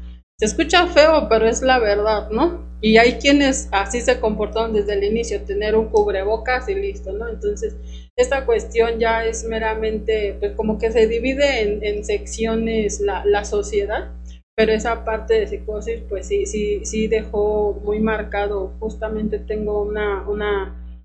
Se 0.43 0.47
escucha 0.47 0.87
feo, 0.87 1.29
pero 1.29 1.47
es 1.47 1.61
la 1.61 1.79
verdad, 1.79 2.29
¿no? 2.29 2.67
Y 2.81 2.97
hay 2.97 3.13
quienes 3.13 3.69
así 3.71 4.01
se 4.01 4.19
comportaron 4.19 4.73
desde 4.73 4.95
el 4.95 5.05
inicio, 5.05 5.41
tener 5.43 5.73
un 5.73 5.87
cubrebocas 5.87 6.67
y 6.67 6.75
listo, 6.75 7.13
¿no? 7.13 7.29
Entonces, 7.29 7.77
esta 8.17 8.45
cuestión 8.45 8.99
ya 8.99 9.23
es 9.23 9.45
meramente, 9.45 10.35
pues 10.41 10.51
como 10.51 10.77
que 10.77 10.91
se 10.91 11.07
divide 11.07 11.87
en, 11.87 12.03
secciones 12.03 12.99
la, 12.99 13.23
la, 13.23 13.45
sociedad, 13.45 14.11
pero 14.53 14.73
esa 14.73 15.05
parte 15.05 15.35
de 15.35 15.47
psicosis, 15.47 16.01
pues 16.09 16.27
sí, 16.27 16.45
sí, 16.45 16.83
sí 16.83 17.07
dejó 17.07 17.79
muy 17.81 18.01
marcado. 18.01 18.73
Justamente 18.81 19.39
tengo 19.39 19.81
una, 19.81 20.27
una, 20.27 20.99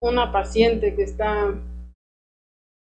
una 0.00 0.30
paciente 0.30 0.94
que 0.94 1.02
está 1.02 1.60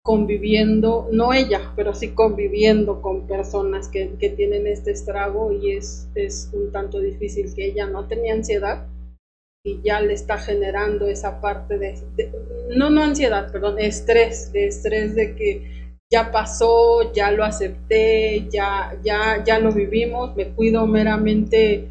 conviviendo, 0.02 1.08
no 1.12 1.32
ella, 1.32 1.72
pero 1.76 1.94
sí 1.94 2.08
conviviendo 2.08 3.00
con 3.00 3.26
personas 3.26 3.88
que, 3.88 4.16
que 4.18 4.30
tienen 4.30 4.66
este 4.66 4.90
estrago 4.90 5.52
y 5.52 5.72
es, 5.72 6.08
es 6.14 6.50
un 6.52 6.72
tanto 6.72 7.00
difícil 7.00 7.54
que 7.54 7.66
ella 7.66 7.86
no 7.86 8.08
tenía 8.08 8.34
ansiedad 8.34 8.86
y 9.64 9.80
ya 9.82 10.00
le 10.00 10.12
está 10.14 10.38
generando 10.38 11.06
esa 11.06 11.40
parte 11.40 11.78
de, 11.78 11.94
no, 12.76 12.90
no 12.90 13.02
ansiedad, 13.04 13.50
perdón, 13.52 13.78
estrés, 13.78 14.52
de 14.52 14.66
estrés 14.66 15.14
de 15.14 15.36
que 15.36 15.96
ya 16.12 16.32
pasó, 16.32 17.12
ya 17.12 17.30
lo 17.30 17.44
acepté, 17.44 18.48
ya, 18.50 18.98
ya, 19.04 19.42
ya 19.44 19.60
lo 19.60 19.72
vivimos, 19.72 20.34
me 20.34 20.48
cuido 20.48 20.86
meramente 20.86 21.88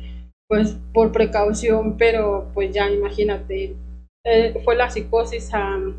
pues 0.50 0.76
por 0.94 1.14
precaución, 1.14 1.96
pero 1.98 2.52
pues 2.54 2.74
ya 2.74 2.92
imagínate, 2.92 3.74
eh, 4.26 4.62
fue 4.64 4.76
la 4.76 4.90
psicosis, 4.90 5.50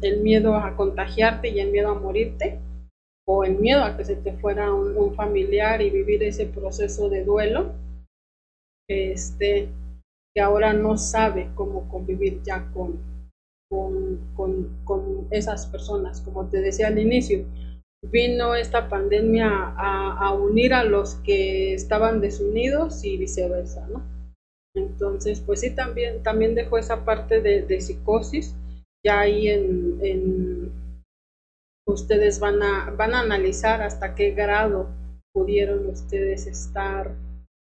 el 0.02 0.20
miedo 0.20 0.56
a 0.56 0.76
contagiarte 0.76 1.48
y 1.48 1.60
el 1.60 1.70
miedo 1.70 1.90
a 1.90 1.98
morirte, 1.98 2.58
o 3.26 3.44
el 3.44 3.56
miedo 3.58 3.82
a 3.82 3.96
que 3.96 4.04
se 4.04 4.16
te 4.16 4.32
fuera 4.34 4.72
un, 4.72 5.14
familiar 5.14 5.82
y 5.82 5.90
vivir 5.90 6.22
ese 6.22 6.46
proceso 6.46 7.08
de 7.08 7.24
duelo. 7.24 7.72
Este, 8.88 9.68
que 10.34 10.40
ahora 10.40 10.72
no 10.72 10.96
sabe 10.96 11.50
cómo 11.54 11.88
convivir 11.88 12.42
ya 12.42 12.70
con, 12.72 13.00
con, 14.34 15.28
esas 15.30 15.66
personas. 15.66 16.20
Como 16.20 16.48
te 16.48 16.60
decía 16.60 16.88
al 16.88 16.98
inicio, 16.98 17.44
vino 18.02 18.54
esta 18.54 18.88
pandemia 18.88 19.74
a, 19.76 20.32
unir 20.34 20.74
a 20.74 20.84
los 20.84 21.16
que 21.16 21.74
estaban 21.74 22.20
desunidos 22.20 23.04
y 23.04 23.16
viceversa, 23.16 23.86
¿no? 23.88 24.11
Entonces, 24.74 25.40
pues 25.40 25.60
sí, 25.60 25.74
también, 25.74 26.22
también 26.22 26.54
dejó 26.54 26.78
esa 26.78 27.04
parte 27.04 27.40
de, 27.40 27.80
psicosis. 27.80 28.54
Ya 29.04 29.20
ahí 29.20 29.48
en, 29.48 30.72
ustedes 31.86 32.38
van 32.40 32.62
a, 32.62 32.90
van 32.96 33.14
a 33.14 33.20
analizar 33.20 33.82
hasta 33.82 34.14
qué 34.14 34.30
grado 34.30 34.88
pudieron 35.34 35.86
ustedes 35.86 36.46
estar 36.46 37.14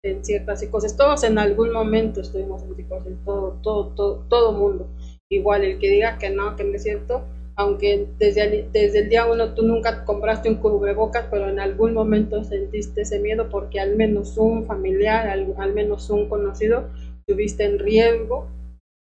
en 0.04 0.24
ciertas 0.24 0.60
psicosis. 0.60 0.96
Todos 0.96 1.24
en 1.24 1.38
algún 1.38 1.72
momento 1.72 2.22
estuvimos 2.22 2.64
en 2.64 2.76
psicosis, 2.76 3.18
todo, 3.26 3.60
todo, 3.62 3.88
todo, 3.96 4.26
todo 4.30 4.52
mundo. 4.54 4.88
Igual 5.30 5.64
el 5.64 5.80
que 5.80 5.90
diga 5.90 6.18
que 6.18 6.30
no, 6.30 6.56
que 6.56 6.64
no 6.64 6.76
es 6.76 6.84
cierto, 6.84 7.24
aunque 7.56 8.08
desde 8.18 8.44
el, 8.44 8.72
desde 8.72 9.00
el 9.00 9.10
día 9.10 9.26
uno 9.26 9.54
tú 9.54 9.64
nunca 9.64 10.04
compraste 10.04 10.50
un 10.50 10.56
cubrebocas, 10.56 11.28
pero 11.32 11.50
en 11.50 11.60
algún 11.60 11.94
momento 11.94 12.44
sentiste 12.44 13.02
ese 13.02 13.20
miedo 13.20 13.50
porque 13.50 13.80
al 13.80 13.96
menos 13.96 14.38
un 14.38 14.66
familiar, 14.66 15.28
al, 15.28 15.74
menos 15.74 16.10
un 16.10 16.28
conocido, 16.28 16.90
tuviste 17.26 17.64
en 17.64 17.80
riesgo 17.80 18.48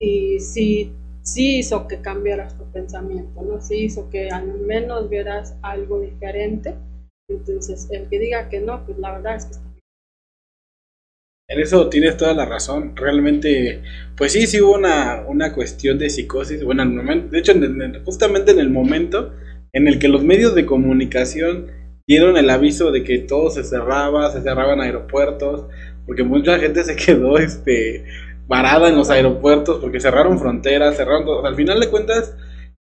y 0.00 0.40
sí, 0.40 0.92
sí 1.22 1.58
hizo 1.58 1.86
que 1.86 2.00
cambiaras 2.00 2.58
tu 2.58 2.64
pensamiento, 2.72 3.42
¿no? 3.42 3.60
Sí 3.60 3.84
hizo 3.84 4.10
que 4.10 4.30
al 4.30 4.58
menos 4.58 5.08
vieras 5.08 5.54
algo 5.62 6.00
diferente. 6.00 6.74
Entonces, 7.28 7.88
el 7.90 8.08
que 8.08 8.18
diga 8.18 8.48
que 8.48 8.60
no, 8.60 8.84
pues 8.84 8.98
la 8.98 9.12
verdad 9.12 9.36
es 9.36 9.44
que 9.44 9.52
está 9.52 9.69
en 11.50 11.58
eso 11.58 11.88
tienes 11.88 12.16
toda 12.16 12.32
la 12.32 12.46
razón. 12.46 12.92
Realmente, 12.94 13.82
pues 14.16 14.32
sí, 14.32 14.46
sí 14.46 14.60
hubo 14.60 14.76
una, 14.76 15.24
una 15.26 15.52
cuestión 15.52 15.98
de 15.98 16.08
psicosis. 16.08 16.62
Bueno, 16.62 16.84
de 16.86 17.38
hecho, 17.38 17.52
justamente 18.04 18.52
en 18.52 18.60
el 18.60 18.70
momento 18.70 19.34
en 19.72 19.88
el 19.88 19.98
que 19.98 20.08
los 20.08 20.22
medios 20.22 20.54
de 20.54 20.64
comunicación 20.64 21.66
dieron 22.06 22.36
el 22.36 22.50
aviso 22.50 22.92
de 22.92 23.02
que 23.02 23.18
todo 23.18 23.50
se 23.50 23.64
cerraba, 23.64 24.30
se 24.30 24.42
cerraban 24.42 24.80
aeropuertos, 24.80 25.66
porque 26.06 26.22
mucha 26.22 26.56
gente 26.60 26.84
se 26.84 26.94
quedó 26.94 27.36
este, 27.38 28.04
varada 28.46 28.88
en 28.88 28.96
los 28.96 29.10
aeropuertos 29.10 29.80
porque 29.80 29.98
cerraron 29.98 30.38
fronteras, 30.38 30.96
cerraron 30.96 31.24
todo. 31.24 31.44
al 31.44 31.56
final 31.56 31.80
de 31.80 31.88
cuentas, 31.88 32.36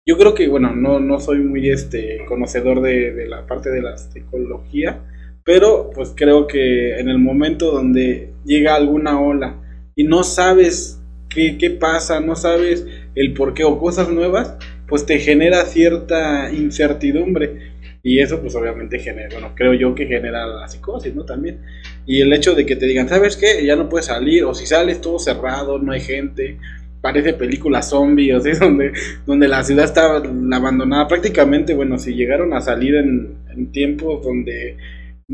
yo 0.08 0.16
creo 0.16 0.34
que, 0.34 0.48
bueno, 0.48 0.74
no, 0.74 0.98
no 0.98 1.20
soy 1.20 1.40
muy 1.40 1.68
este, 1.68 2.24
conocedor 2.26 2.80
de, 2.80 3.12
de 3.12 3.28
la 3.28 3.46
parte 3.46 3.68
de 3.68 3.82
la 3.82 3.98
psicología 3.98 5.02
pero 5.46 5.90
pues 5.94 6.12
creo 6.16 6.48
que 6.48 6.98
en 6.98 7.08
el 7.08 7.18
momento 7.18 7.70
donde 7.70 8.32
llega 8.44 8.74
alguna 8.74 9.20
ola 9.20 9.54
y 9.94 10.02
no 10.02 10.24
sabes 10.24 11.00
qué, 11.28 11.56
qué 11.56 11.70
pasa, 11.70 12.18
no 12.18 12.34
sabes 12.34 12.84
el 13.14 13.32
por 13.32 13.54
qué 13.54 13.62
o 13.62 13.78
cosas 13.78 14.10
nuevas, 14.10 14.56
pues 14.88 15.06
te 15.06 15.20
genera 15.20 15.64
cierta 15.64 16.50
incertidumbre. 16.52 17.76
Y 18.02 18.18
eso 18.20 18.40
pues 18.40 18.56
obviamente 18.56 18.98
genera, 18.98 19.28
bueno, 19.32 19.52
creo 19.54 19.72
yo 19.72 19.94
que 19.94 20.06
genera 20.06 20.46
la 20.48 20.68
psicosis, 20.68 21.14
¿no? 21.14 21.24
También. 21.24 21.60
Y 22.06 22.20
el 22.22 22.32
hecho 22.32 22.56
de 22.56 22.66
que 22.66 22.74
te 22.74 22.86
digan, 22.86 23.08
¿sabes 23.08 23.36
qué? 23.36 23.64
Ya 23.64 23.76
no 23.76 23.88
puedes 23.88 24.06
salir, 24.06 24.44
o 24.44 24.54
si 24.54 24.66
sales 24.66 25.00
todo 25.00 25.20
cerrado, 25.20 25.78
no 25.78 25.92
hay 25.92 26.00
gente, 26.00 26.58
parece 27.00 27.34
película 27.34 27.82
zombie, 27.82 28.32
o 28.32 28.40
sea, 28.40 28.54
donde, 28.60 28.92
donde 29.26 29.46
la 29.46 29.62
ciudad 29.62 29.84
está 29.84 30.16
abandonada. 30.16 31.06
Prácticamente, 31.06 31.74
bueno, 31.74 31.98
si 31.98 32.14
llegaron 32.14 32.52
a 32.52 32.60
salir 32.60 32.96
en, 32.96 33.36
en 33.48 33.70
tiempos 33.70 34.24
donde 34.24 34.76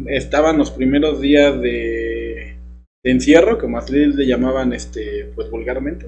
estaban 0.06 0.58
los 0.58 0.70
primeros 0.70 1.20
días 1.20 1.60
de, 1.60 2.56
encierro, 3.04 3.58
como 3.58 3.78
así 3.78 3.92
le 3.92 4.26
llamaban 4.26 4.72
este, 4.72 5.30
pues 5.34 5.50
vulgarmente, 5.50 6.06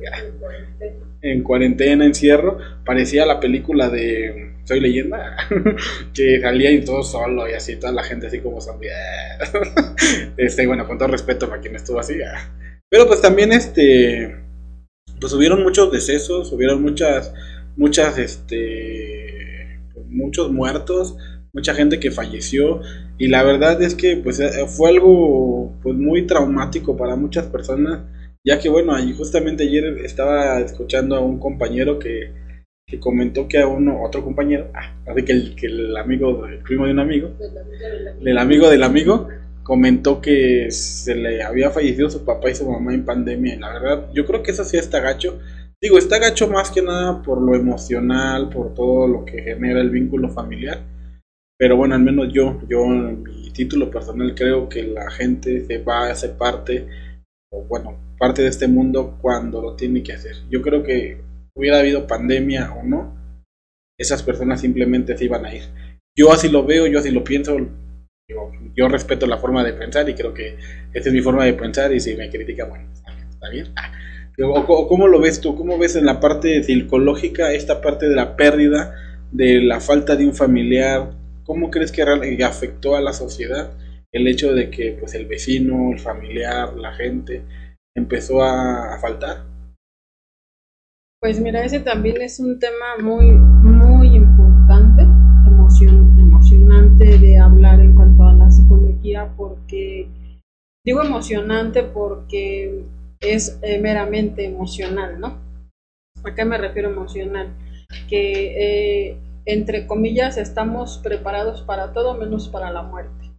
en 1.23 1.43
cuarentena, 1.43 2.05
encierro, 2.05 2.59
parecía 2.85 3.27
la 3.27 3.41
película 3.41 3.89
de 3.89 4.53
Soy 4.65 4.81
leyenda, 4.81 5.37
que 6.15 6.41
salía 6.41 6.71
y 6.71 6.85
todo 6.85 7.03
solo 7.03 7.49
y 7.49 7.55
así, 7.55 7.77
toda 7.77 7.93
la 7.93 8.05
gente 8.05 8.29
así 8.29 8.41
como 8.41 8.61
zombie. 8.61 8.91
este, 10.37 10.67
bueno, 10.67 10.87
con 10.87 10.99
todo 10.99 11.09
respeto 11.09 11.49
para 11.49 11.61
quien 11.61 11.77
estuvo 11.77 11.99
así. 11.99 12.15
Pero 12.89 13.07
pues 13.07 13.21
también 13.21 13.53
este 13.53 14.37
pues 15.21 15.33
hubieron 15.33 15.63
muchos 15.63 15.91
decesos, 15.91 16.53
hubieron 16.53 16.83
muchas 16.83 17.33
muchas 17.77 18.19
este 18.19 19.81
pues, 19.93 20.07
muchos 20.07 20.53
muertos, 20.53 21.17
mucha 21.53 21.75
gente 21.75 21.99
que 21.99 22.11
falleció 22.11 22.81
y 23.19 23.29
la 23.29 23.43
verdad 23.43 23.81
es 23.83 23.95
que 23.95 24.17
pues 24.17 24.41
eh, 24.41 24.67
fue 24.67 24.91
algo 24.91 25.73
pues 25.83 25.95
muy 25.97 26.27
traumático 26.27 26.97
para 26.97 27.17
muchas 27.17 27.47
personas 27.47 28.01
ya 28.45 28.59
que 28.59 28.69
bueno 28.69 28.95
justamente 29.17 29.65
ayer 29.65 29.85
estaba 30.05 30.61
escuchando 30.61 31.17
a 31.17 31.21
un 31.21 31.39
compañero 31.39 31.99
que, 31.99 32.33
que 32.87 33.01
comentó 33.01 33.49
que 33.49 33.59
a 33.59 33.67
uno 33.67 34.03
otro 34.03 34.23
compañero 34.23 34.71
ah, 34.75 35.15
que 35.15 35.33
el, 35.33 35.55
que 35.55 35.67
el 35.67 35.97
amigo 35.97 36.47
el 36.47 36.59
primo 36.59 36.87
de 36.87 36.93
un 36.93 37.01
amigo. 37.01 37.31
del 38.21 38.39
amigo 38.39 38.69
del 38.69 38.83
amigo 38.83 39.29
comentó 39.63 40.21
que 40.21 40.71
se 40.71 41.15
le 41.15 41.43
había 41.43 41.71
fallecido 41.71 42.11
su 42.11 42.25
papá 42.25 42.51
y 42.51 42.55
su 42.55 42.71
mamá 42.71 42.93
en 42.93 43.07
pandemia. 43.07 43.55
Y 43.55 43.59
la 43.59 43.73
verdad 43.73 44.11
yo 44.13 44.27
creo 44.27 44.43
que 44.43 44.51
eso 44.51 44.63
sí 44.63 44.77
está 44.77 45.01
gacho. 45.01 45.39
Digo 45.81 45.97
está 45.97 46.19
gacho 46.19 46.49
más 46.49 46.71
que 46.71 46.83
nada 46.83 47.23
por 47.23 47.41
lo 47.41 47.55
emocional 47.55 48.51
por 48.51 48.75
todo 48.75 49.09
lo 49.09 49.25
que 49.25 49.43
genera 49.43 49.81
el 49.81 49.91
vínculo 49.91 50.29
familiar 50.29 50.83
pero 51.59 51.77
bueno, 51.77 51.95
al 51.95 52.03
menos 52.03 52.33
yo, 52.33 52.61
yo 52.69 52.85
en 52.85 53.23
mi 53.23 53.51
título 53.51 53.91
personal 53.91 54.35
creo 54.35 54.69
que 54.69 54.83
la 54.83 55.11
gente 55.11 55.65
se 55.67 55.79
va 55.79 56.07
a 56.07 56.13
hacer 56.13 56.37
parte, 56.37 56.87
o 57.53 57.63
bueno, 57.65 57.97
parte 58.19 58.43
de 58.43 58.49
este 58.49 58.67
mundo 58.67 59.19
cuando 59.21 59.63
lo 59.63 59.77
tiene 59.77 60.03
que 60.03 60.13
hacer. 60.13 60.37
Yo 60.51 60.63
creo 60.63 60.83
que 60.83 61.21
hubiera 61.57 61.79
habido 61.79 62.07
pandemia 62.07 62.73
o 62.73 62.83
no, 62.83 63.15
esas 63.99 64.23
personas 64.23 64.61
simplemente 64.61 65.17
se 65.17 65.25
iban 65.25 65.45
a 65.45 65.55
ir. 65.55 65.63
Yo 66.17 66.33
así 66.33 66.49
lo 66.49 66.65
veo, 66.65 66.87
yo 66.87 66.99
así 66.99 67.11
lo 67.11 67.23
pienso, 67.23 67.57
yo, 68.75 68.89
respeto 68.89 69.27
la 69.27 69.39
forma 69.39 69.63
de 69.63 69.75
pensar 69.75 70.09
y 70.09 70.15
creo 70.15 70.35
que 70.35 70.57
esta 70.93 71.09
es 71.09 71.15
mi 71.15 71.21
forma 71.21 71.45
de 71.45 71.53
pensar 71.55 71.93
y 71.93 72.01
si 72.01 72.15
me 72.15 72.31
critica, 72.31 72.65
bueno, 72.65 72.89
está 72.93 73.49
bien. 73.51 73.73
O, 74.43 74.89
¿Cómo 74.89 75.07
lo 75.07 75.21
ves 75.21 75.41
tú? 75.41 75.55
¿Cómo 75.55 75.79
ves 75.79 75.95
en 75.95 76.07
la 76.07 76.19
parte 76.19 76.63
psicológica 76.65 77.53
esta 77.53 77.81
parte 77.81 78.09
de 78.09 78.17
la 78.17 78.35
pérdida, 78.37 78.95
de 79.31 79.63
la 79.63 79.81
falta 79.81 80.17
de 80.17 80.27
un 80.27 80.35
familiar, 80.35 81.13
¿Cómo 81.45 81.71
crees 81.71 81.93
que 81.93 82.03
afectó 82.43 82.97
a 82.97 83.03
la 83.03 83.13
sociedad 83.13 83.71
el 84.13 84.27
hecho 84.27 84.55
de 84.55 84.71
que 84.71 84.93
pues 84.99 85.15
el 85.15 85.27
vecino, 85.27 85.93
el 85.93 85.99
familiar, 85.99 86.75
la 86.75 86.93
gente 86.93 87.43
empezó 87.95 88.43
a, 88.43 88.97
faltar? 88.99 89.45
Pues 91.21 91.41
mira, 91.41 91.65
ese 91.65 91.81
también 91.81 92.23
es 92.23 92.39
un 92.39 92.59
tema 92.59 92.97
muy, 93.03 93.27
muy 93.27 94.17
importante, 94.17 95.03
emocionante 96.19 97.19
de 97.19 97.39
hablar 97.39 97.81
en 97.81 97.95
cuanto 97.95 98.25
a 98.25 98.33
la 98.35 98.51
psicología, 98.51 99.31
porque 99.37 100.07
digo 100.85 101.03
emocionante 101.03 101.83
porque 101.83 102.85
es 103.21 103.59
eh, 103.63 103.79
meramente 103.79 104.45
emocional, 104.45 105.21
¿no? 105.21 105.39
¿A 106.25 106.35
qué 106.35 106.45
me 106.45 106.57
refiero 106.57 106.89
emocional? 106.91 107.49
Que 108.09 109.09
eh, 109.11 109.17
entre 109.47 109.87
comillas, 109.87 110.37
estamos 110.37 110.99
preparados 110.99 111.63
para 111.63 111.93
todo 111.93 112.15
menos 112.15 112.49
para 112.49 112.71
la 112.71 112.83
muerte, 112.83 113.33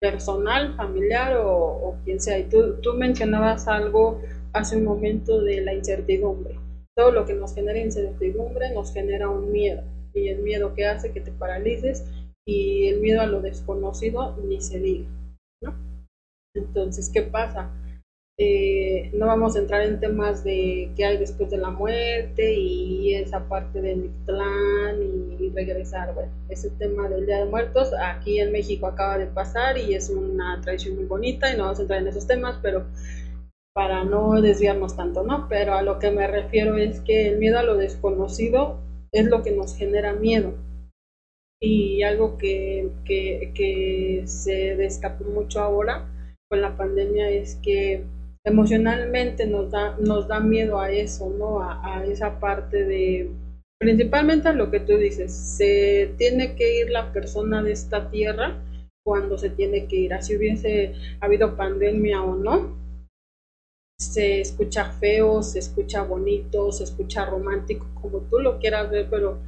personal, 0.00 0.74
familiar 0.74 1.36
o, 1.36 1.96
quien 2.04 2.20
sea. 2.20 2.38
Y 2.38 2.44
tú, 2.44 2.80
tú 2.82 2.94
mencionabas 2.94 3.68
algo 3.68 4.20
hace 4.52 4.76
un 4.76 4.84
momento 4.84 5.40
de 5.42 5.60
la 5.60 5.74
incertidumbre. 5.74 6.58
todo 6.94 7.10
lo 7.10 7.24
que 7.24 7.34
nos 7.34 7.54
genera 7.54 7.78
incertidumbre 7.78 8.70
nos 8.74 8.92
genera 8.92 9.28
un 9.30 9.50
miedo 9.50 9.82
y 10.12 10.28
el 10.28 10.40
miedo 10.40 10.74
que 10.74 10.84
hace 10.84 11.10
que 11.10 11.22
te 11.22 11.32
paralices 11.32 12.04
y 12.46 12.88
el 12.88 13.00
miedo 13.00 13.22
a 13.22 13.26
lo 13.26 13.40
desconocido 13.40 14.36
ni 14.36 14.60
se 14.60 14.78
diga, 14.78 15.08
¿no? 15.62 15.74
Entonces, 16.54 17.08
¿qué 17.08 17.22
pasa? 17.22 17.70
Eh, 18.44 19.10
no 19.12 19.26
vamos 19.26 19.54
a 19.54 19.60
entrar 19.60 19.82
en 19.82 20.00
temas 20.00 20.42
de 20.42 20.90
qué 20.96 21.04
hay 21.04 21.16
después 21.16 21.48
de 21.48 21.58
la 21.58 21.70
muerte 21.70 22.54
y 22.54 23.14
esa 23.14 23.46
parte 23.46 23.80
del 23.80 24.10
plan 24.26 25.00
y 25.38 25.48
regresar. 25.50 26.12
Bueno, 26.12 26.32
ese 26.48 26.70
tema 26.70 27.08
del 27.08 27.24
Día 27.24 27.38
de 27.38 27.44
Muertos 27.44 27.92
aquí 27.96 28.40
en 28.40 28.50
México 28.50 28.88
acaba 28.88 29.16
de 29.16 29.26
pasar 29.26 29.78
y 29.78 29.94
es 29.94 30.10
una 30.10 30.60
tradición 30.60 30.96
muy 30.96 31.04
bonita 31.04 31.52
y 31.52 31.56
no 31.56 31.64
vamos 31.64 31.78
a 31.78 31.82
entrar 31.82 32.00
en 32.00 32.08
esos 32.08 32.26
temas, 32.26 32.58
pero 32.60 32.84
para 33.74 34.02
no 34.02 34.40
desviarnos 34.40 34.96
tanto, 34.96 35.22
¿no? 35.22 35.46
Pero 35.48 35.74
a 35.74 35.82
lo 35.82 36.00
que 36.00 36.10
me 36.10 36.26
refiero 36.26 36.76
es 36.76 37.00
que 37.00 37.28
el 37.28 37.38
miedo 37.38 37.60
a 37.60 37.62
lo 37.62 37.76
desconocido 37.76 38.80
es 39.12 39.26
lo 39.26 39.44
que 39.44 39.52
nos 39.52 39.76
genera 39.76 40.14
miedo. 40.14 40.54
Y 41.60 42.02
algo 42.02 42.38
que, 42.38 42.90
que, 43.04 43.52
que 43.54 44.22
se 44.26 44.74
destapó 44.74 45.22
mucho 45.22 45.60
ahora 45.60 46.08
con 46.50 46.60
la 46.60 46.76
pandemia 46.76 47.30
es 47.30 47.54
que 47.62 48.04
emocionalmente 48.44 49.46
nos 49.46 49.70
da, 49.70 49.96
nos 49.98 50.26
da 50.26 50.40
miedo 50.40 50.78
a 50.78 50.90
eso, 50.90 51.30
¿no? 51.30 51.60
A, 51.60 52.04
esa 52.06 52.38
parte 52.40 52.84
de, 52.84 53.30
principalmente 53.78 54.48
a 54.48 54.52
lo 54.52 54.70
que 54.70 54.80
tú 54.80 54.96
dices, 54.96 55.32
se 55.32 56.12
tiene 56.18 56.54
que 56.54 56.80
ir 56.80 56.90
la 56.90 57.12
persona 57.12 57.62
de 57.62 57.72
esta 57.72 58.10
tierra 58.10 58.56
cuando 59.04 59.38
se 59.38 59.50
tiene 59.50 59.86
que 59.86 59.96
ir, 59.96 60.14
así 60.14 60.36
hubiese 60.36 60.92
habido 61.20 61.56
pandemia 61.56 62.22
o 62.22 62.36
no, 62.36 62.76
se 63.98 64.40
escucha 64.40 64.92
feo, 64.92 65.42
se 65.42 65.58
escucha 65.60 66.02
bonito, 66.02 66.72
se 66.72 66.84
escucha 66.84 67.24
romántico, 67.24 67.86
como 67.94 68.20
tú 68.20 68.38
lo 68.38 68.58
quieras 68.58 68.90
ver, 68.90 69.06
pero 69.08 69.38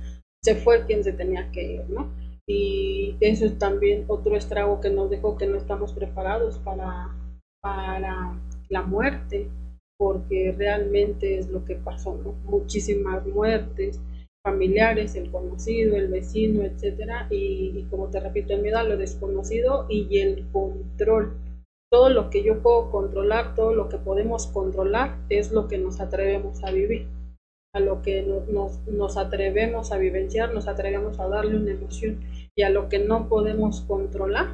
se 0.42 0.54
fue 0.56 0.84
quien 0.86 1.02
se 1.02 1.12
tenía 1.12 1.50
que 1.50 1.74
ir, 1.74 1.84
¿no? 1.88 2.10
Y 2.46 3.16
eso 3.20 3.46
es 3.46 3.58
también 3.58 4.04
otro 4.06 4.36
estrago 4.36 4.80
que 4.80 4.90
nos 4.90 5.08
dejó 5.10 5.36
que 5.38 5.46
no 5.46 5.56
estamos 5.56 5.92
preparados 5.92 6.58
para, 6.58 7.14
para 7.60 8.38
la 8.74 8.82
muerte, 8.82 9.48
porque 9.96 10.52
realmente 10.58 11.38
es 11.38 11.48
lo 11.48 11.64
que 11.64 11.76
pasó, 11.76 12.16
¿no? 12.16 12.32
Muchísimas 12.44 13.24
muertes 13.24 14.00
familiares, 14.44 15.14
el 15.14 15.30
conocido, 15.30 15.96
el 15.96 16.08
vecino, 16.08 16.64
etcétera, 16.64 17.28
y, 17.30 17.84
como 17.84 18.08
te 18.10 18.20
repito, 18.20 18.52
el 18.52 18.62
miedo 18.62 18.78
a 18.78 18.82
lo 18.82 18.96
desconocido 18.96 19.86
y 19.88 20.18
el 20.18 20.50
control. 20.50 21.38
Todo 21.90 22.10
lo 22.10 22.28
que 22.28 22.42
yo 22.42 22.60
puedo 22.60 22.90
controlar, 22.90 23.54
todo 23.54 23.72
lo 23.74 23.88
que 23.88 23.96
podemos 23.96 24.48
controlar 24.48 25.16
es 25.28 25.52
lo 25.52 25.68
que 25.68 25.78
nos 25.78 26.00
atrevemos 26.00 26.62
a 26.64 26.72
vivir, 26.72 27.06
a 27.72 27.80
lo 27.80 28.02
que 28.02 28.22
nos, 28.22 28.86
nos 28.88 29.16
atrevemos 29.16 29.92
a 29.92 29.98
vivenciar, 29.98 30.52
nos 30.52 30.66
atrevemos 30.66 31.20
a 31.20 31.28
darle 31.28 31.56
una 31.56 31.70
emoción 31.70 32.20
y 32.56 32.62
a 32.64 32.70
lo 32.70 32.88
que 32.88 32.98
no 32.98 33.28
podemos 33.28 33.82
controlar, 33.82 34.48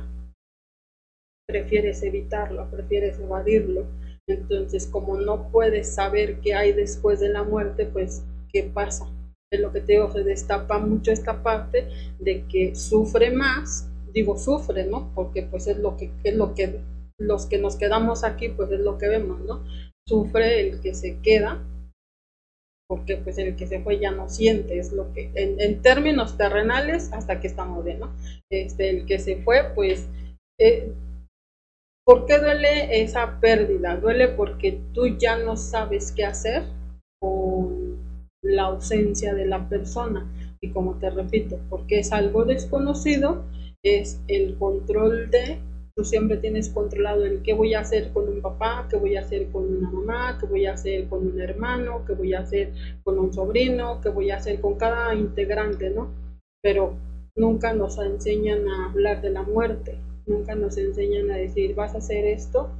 prefieres 1.50 2.02
evitarlo, 2.02 2.70
prefieres 2.70 3.18
evadirlo. 3.18 3.86
Entonces, 4.30 4.86
como 4.86 5.16
no 5.16 5.50
puedes 5.50 5.94
saber 5.94 6.40
qué 6.40 6.54
hay 6.54 6.72
después 6.72 7.20
de 7.20 7.28
la 7.28 7.42
muerte, 7.42 7.86
pues, 7.86 8.22
¿qué 8.52 8.62
pasa? 8.64 9.10
Es 9.52 9.60
lo 9.60 9.72
que 9.72 9.80
te 9.80 9.94
digo, 9.94 10.12
se 10.12 10.22
destapa 10.22 10.78
mucho 10.78 11.10
esta 11.10 11.42
parte 11.42 11.88
de 12.20 12.44
que 12.46 12.74
sufre 12.76 13.30
más, 13.30 13.88
digo 14.12 14.38
sufre, 14.38 14.86
¿no? 14.86 15.10
Porque 15.14 15.42
pues 15.42 15.66
es 15.66 15.78
lo 15.78 15.96
que, 15.96 16.12
es 16.22 16.36
lo 16.36 16.54
que 16.54 16.80
los 17.18 17.46
que 17.46 17.58
nos 17.58 17.76
quedamos 17.76 18.24
aquí, 18.24 18.48
pues 18.48 18.70
es 18.70 18.80
lo 18.80 18.96
que 18.96 19.08
vemos, 19.08 19.40
¿no? 19.40 19.64
Sufre 20.08 20.60
el 20.60 20.80
que 20.80 20.94
se 20.94 21.18
queda, 21.20 21.62
porque 22.88 23.16
pues 23.16 23.38
el 23.38 23.56
que 23.56 23.66
se 23.66 23.80
fue 23.80 23.98
ya 23.98 24.10
no 24.10 24.28
siente, 24.28 24.78
es 24.78 24.92
lo 24.92 25.12
que, 25.12 25.30
en, 25.34 25.82
términos 25.82 26.36
terrenales, 26.36 27.12
hasta 27.12 27.40
que 27.40 27.46
estamos 27.46 27.84
bien, 27.84 28.00
¿no? 28.00 28.12
Este, 28.50 28.90
el 28.90 29.06
que 29.06 29.18
se 29.18 29.36
fue, 29.42 29.72
pues 29.74 30.08
eh, 30.58 30.92
¿Por 32.10 32.26
qué 32.26 32.40
duele 32.40 33.02
esa 33.02 33.38
pérdida? 33.38 33.96
Duele 33.96 34.26
porque 34.26 34.80
tú 34.92 35.16
ya 35.16 35.36
no 35.36 35.56
sabes 35.56 36.10
qué 36.10 36.24
hacer 36.24 36.64
con 37.20 37.98
la 38.42 38.64
ausencia 38.64 39.32
de 39.32 39.46
la 39.46 39.68
persona. 39.68 40.28
Y 40.60 40.70
como 40.70 40.98
te 40.98 41.08
repito, 41.08 41.60
porque 41.68 42.00
es 42.00 42.10
algo 42.10 42.44
desconocido, 42.44 43.44
es 43.84 44.20
el 44.26 44.58
control 44.58 45.30
de, 45.30 45.60
tú 45.94 46.04
siempre 46.04 46.38
tienes 46.38 46.70
controlado 46.70 47.24
el 47.24 47.42
qué 47.44 47.52
voy 47.52 47.74
a 47.74 47.80
hacer 47.82 48.12
con 48.12 48.28
un 48.28 48.42
papá, 48.42 48.88
qué 48.90 48.96
voy 48.96 49.14
a 49.14 49.20
hacer 49.20 49.46
con 49.52 49.72
una 49.72 49.88
mamá, 49.88 50.36
qué 50.40 50.46
voy 50.46 50.66
a 50.66 50.72
hacer 50.72 51.06
con 51.06 51.24
un 51.24 51.40
hermano, 51.40 52.04
qué 52.08 52.14
voy 52.14 52.34
a 52.34 52.40
hacer 52.40 52.72
con 53.04 53.20
un 53.20 53.32
sobrino, 53.32 54.00
qué 54.00 54.08
voy 54.08 54.32
a 54.32 54.38
hacer 54.38 54.60
con 54.60 54.74
cada 54.74 55.14
integrante, 55.14 55.90
¿no? 55.90 56.10
Pero 56.60 56.92
nunca 57.36 57.72
nos 57.72 57.98
enseñan 57.98 58.68
a 58.68 58.90
hablar 58.90 59.22
de 59.22 59.30
la 59.30 59.44
muerte 59.44 59.96
nunca 60.26 60.54
nos 60.54 60.76
enseñan 60.76 61.30
a 61.30 61.36
decir, 61.36 61.74
vas 61.74 61.94
a 61.94 61.98
hacer 61.98 62.24
esto 62.24 62.70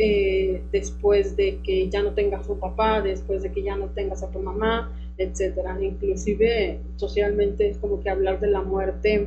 eh, 0.00 0.62
después 0.70 1.34
de 1.36 1.58
que 1.64 1.88
ya 1.88 2.02
no 2.02 2.12
tengas 2.12 2.44
a 2.44 2.46
tu 2.46 2.58
papá, 2.58 3.02
después 3.02 3.42
de 3.42 3.50
que 3.50 3.62
ya 3.62 3.76
no 3.76 3.88
tengas 3.88 4.22
a 4.22 4.30
tu 4.30 4.38
mamá, 4.38 4.92
etcétera. 5.16 5.76
Inclusive 5.82 6.78
socialmente 6.96 7.68
es 7.68 7.78
como 7.78 8.00
que 8.00 8.08
hablar 8.08 8.38
de 8.38 8.46
la 8.46 8.62
muerte, 8.62 9.26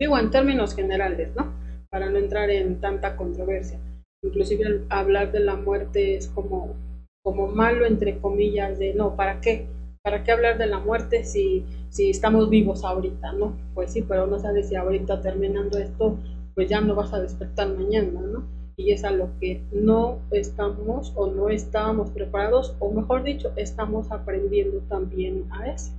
digo 0.00 0.18
en 0.18 0.30
términos 0.30 0.74
generales, 0.74 1.30
¿no? 1.36 1.52
Para 1.90 2.10
no 2.10 2.18
entrar 2.18 2.50
en 2.50 2.80
tanta 2.80 3.16
controversia. 3.16 3.78
Inclusive 4.24 4.80
hablar 4.88 5.30
de 5.30 5.40
la 5.40 5.54
muerte 5.54 6.16
es 6.16 6.26
como, 6.26 6.74
como 7.22 7.46
malo 7.46 7.86
entre 7.86 8.18
comillas 8.18 8.78
de 8.80 8.94
no, 8.94 9.14
¿para 9.14 9.40
qué? 9.40 9.64
¿Para 10.02 10.24
qué 10.24 10.32
hablar 10.32 10.58
de 10.58 10.66
la 10.66 10.80
muerte 10.80 11.22
si, 11.22 11.62
si 11.88 12.10
estamos 12.10 12.50
vivos 12.50 12.82
ahorita, 12.82 13.32
no? 13.32 13.56
Pues 13.74 13.92
sí, 13.92 14.02
pero 14.02 14.26
no 14.26 14.40
sabes 14.40 14.68
si 14.68 14.74
ahorita 14.74 15.20
terminando 15.20 15.78
esto 15.78 16.16
pues 16.54 16.68
ya 16.68 16.80
no 16.80 16.94
vas 16.94 17.12
a 17.12 17.20
despertar 17.20 17.68
mañana, 17.68 18.20
¿no? 18.20 18.44
Y 18.76 18.92
es 18.92 19.04
a 19.04 19.10
lo 19.10 19.30
que 19.38 19.62
no 19.72 20.20
estamos 20.30 21.12
o 21.14 21.26
no 21.26 21.50
estábamos 21.50 22.10
preparados, 22.10 22.74
o 22.78 22.90
mejor 22.90 23.22
dicho, 23.22 23.52
estamos 23.56 24.10
aprendiendo 24.10 24.80
también 24.88 25.46
a 25.50 25.70
eso. 25.70 25.92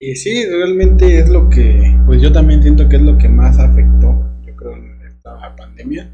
Y 0.00 0.16
sí, 0.16 0.44
realmente 0.46 1.18
es 1.18 1.28
lo 1.28 1.48
que, 1.48 1.96
pues 2.06 2.20
yo 2.20 2.32
también 2.32 2.60
siento 2.62 2.88
que 2.88 2.96
es 2.96 3.02
lo 3.02 3.16
que 3.18 3.28
más 3.28 3.58
afectó, 3.60 4.14
yo 4.44 4.56
creo, 4.56 4.72
en 4.72 5.00
esta 5.06 5.54
pandemia, 5.54 6.10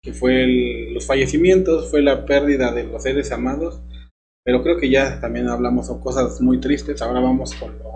que 0.00 0.12
fue 0.12 0.46
los 0.92 1.06
fallecimientos, 1.06 1.90
fue 1.90 2.02
la 2.02 2.24
pérdida 2.24 2.72
de 2.72 2.84
los 2.84 3.02
seres 3.02 3.32
amados, 3.32 3.82
pero 4.44 4.62
creo 4.62 4.76
que 4.76 4.90
ya 4.90 5.20
también 5.20 5.48
hablamos 5.48 5.88
de 5.88 6.00
cosas 6.00 6.40
muy 6.40 6.60
tristes, 6.60 7.02
ahora 7.02 7.20
vamos 7.20 7.54
con 7.54 7.76
lo 7.78 7.91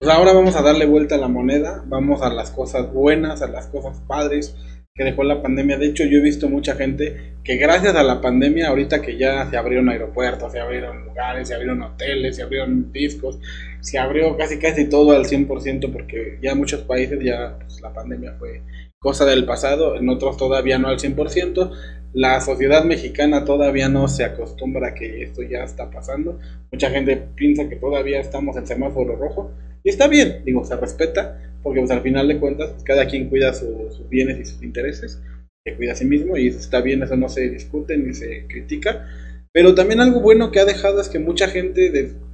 pues 0.00 0.10
ahora 0.10 0.32
vamos 0.32 0.56
a 0.56 0.62
darle 0.62 0.86
vuelta 0.86 1.16
a 1.16 1.18
la 1.18 1.28
moneda, 1.28 1.84
vamos 1.86 2.22
a 2.22 2.30
las 2.30 2.50
cosas 2.50 2.90
buenas, 2.90 3.42
a 3.42 3.48
las 3.48 3.66
cosas 3.66 4.00
padres 4.08 4.56
que 4.94 5.04
dejó 5.04 5.24
la 5.24 5.42
pandemia. 5.42 5.76
De 5.76 5.88
hecho, 5.88 6.04
yo 6.04 6.16
he 6.16 6.22
visto 6.22 6.48
mucha 6.48 6.74
gente 6.74 7.34
que 7.44 7.58
gracias 7.58 7.94
a 7.94 8.02
la 8.02 8.22
pandemia, 8.22 8.68
ahorita 8.68 9.02
que 9.02 9.18
ya 9.18 9.50
se 9.50 9.58
abrieron 9.58 9.90
aeropuertos, 9.90 10.52
se 10.52 10.58
abrieron 10.58 11.04
lugares, 11.04 11.48
se 11.48 11.54
abrieron 11.54 11.82
hoteles, 11.82 12.36
se 12.36 12.42
abrieron 12.42 12.90
discos, 12.90 13.40
se 13.80 13.98
abrió 13.98 14.38
casi 14.38 14.58
casi 14.58 14.88
todo 14.88 15.12
al 15.12 15.26
100% 15.26 15.92
porque 15.92 16.38
ya 16.40 16.52
en 16.52 16.58
muchos 16.58 16.80
países 16.80 17.22
ya 17.22 17.58
pues, 17.58 17.82
la 17.82 17.92
pandemia 17.92 18.36
fue 18.38 18.62
cosa 19.02 19.24
del 19.24 19.46
pasado, 19.46 19.96
en 19.96 20.08
otros 20.10 20.36
todavía 20.36 20.78
no 20.78 20.88
al 20.88 20.98
100%. 20.98 21.72
La 22.12 22.40
sociedad 22.40 22.84
mexicana 22.84 23.44
todavía 23.46 23.88
no 23.88 24.08
se 24.08 24.24
acostumbra 24.24 24.88
a 24.88 24.94
que 24.94 25.22
esto 25.22 25.42
ya 25.42 25.64
está 25.64 25.90
pasando. 25.90 26.38
Mucha 26.70 26.90
gente 26.90 27.16
piensa 27.34 27.68
que 27.68 27.76
todavía 27.76 28.20
estamos 28.20 28.56
en 28.58 28.66
semáforo 28.66 29.16
rojo, 29.16 29.52
y 29.82 29.88
está 29.88 30.06
bien, 30.06 30.42
digo, 30.44 30.64
se 30.64 30.76
respeta, 30.76 31.40
porque 31.62 31.80
pues 31.80 31.90
al 31.90 32.02
final 32.02 32.28
de 32.28 32.38
cuentas 32.38 32.70
pues, 32.72 32.84
cada 32.84 33.06
quien 33.06 33.30
cuida 33.30 33.54
sus 33.54 34.06
bienes 34.10 34.38
y 34.38 34.44
sus 34.44 34.62
intereses, 34.62 35.18
que 35.64 35.76
cuida 35.76 35.92
a 35.92 35.96
sí 35.96 36.04
mismo 36.04 36.36
y 36.36 36.48
está 36.48 36.82
bien, 36.82 37.02
eso 37.02 37.16
no 37.16 37.30
se 37.30 37.48
discute 37.48 37.96
ni 37.96 38.12
se 38.12 38.46
critica. 38.48 39.08
Pero 39.52 39.74
también 39.74 40.00
algo 40.00 40.20
bueno 40.20 40.50
que 40.50 40.60
ha 40.60 40.66
dejado 40.66 41.00
es 41.00 41.08
que 41.08 41.18
mucha 41.18 41.48
gente 41.48 41.90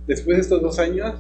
después 0.07 0.37
de 0.37 0.43
estos 0.43 0.61
dos 0.61 0.81
años 0.81 1.15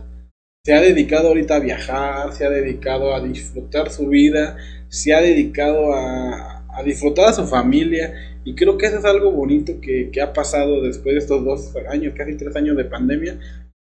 se 0.66 0.74
ha 0.74 0.80
dedicado 0.80 1.28
ahorita 1.28 1.54
a 1.54 1.60
viajar, 1.60 2.32
se 2.32 2.44
ha 2.44 2.50
dedicado 2.50 3.14
a 3.14 3.20
disfrutar 3.20 3.88
su 3.88 4.08
vida, 4.08 4.56
se 4.88 5.14
ha 5.14 5.20
dedicado 5.20 5.94
a, 5.94 6.82
disfrutar 6.84 7.28
a 7.28 7.32
su 7.32 7.46
familia 7.46 8.12
y 8.44 8.56
creo 8.56 8.76
que 8.76 8.86
eso 8.86 8.98
es 8.98 9.04
algo 9.04 9.30
bonito 9.30 9.80
que, 9.80 10.10
que, 10.10 10.20
ha 10.20 10.32
pasado 10.32 10.82
después 10.82 11.14
de 11.14 11.20
estos 11.20 11.44
dos 11.44 11.72
años, 11.88 12.14
casi 12.16 12.36
tres 12.36 12.56
años 12.56 12.76
de 12.76 12.84
pandemia, 12.84 13.38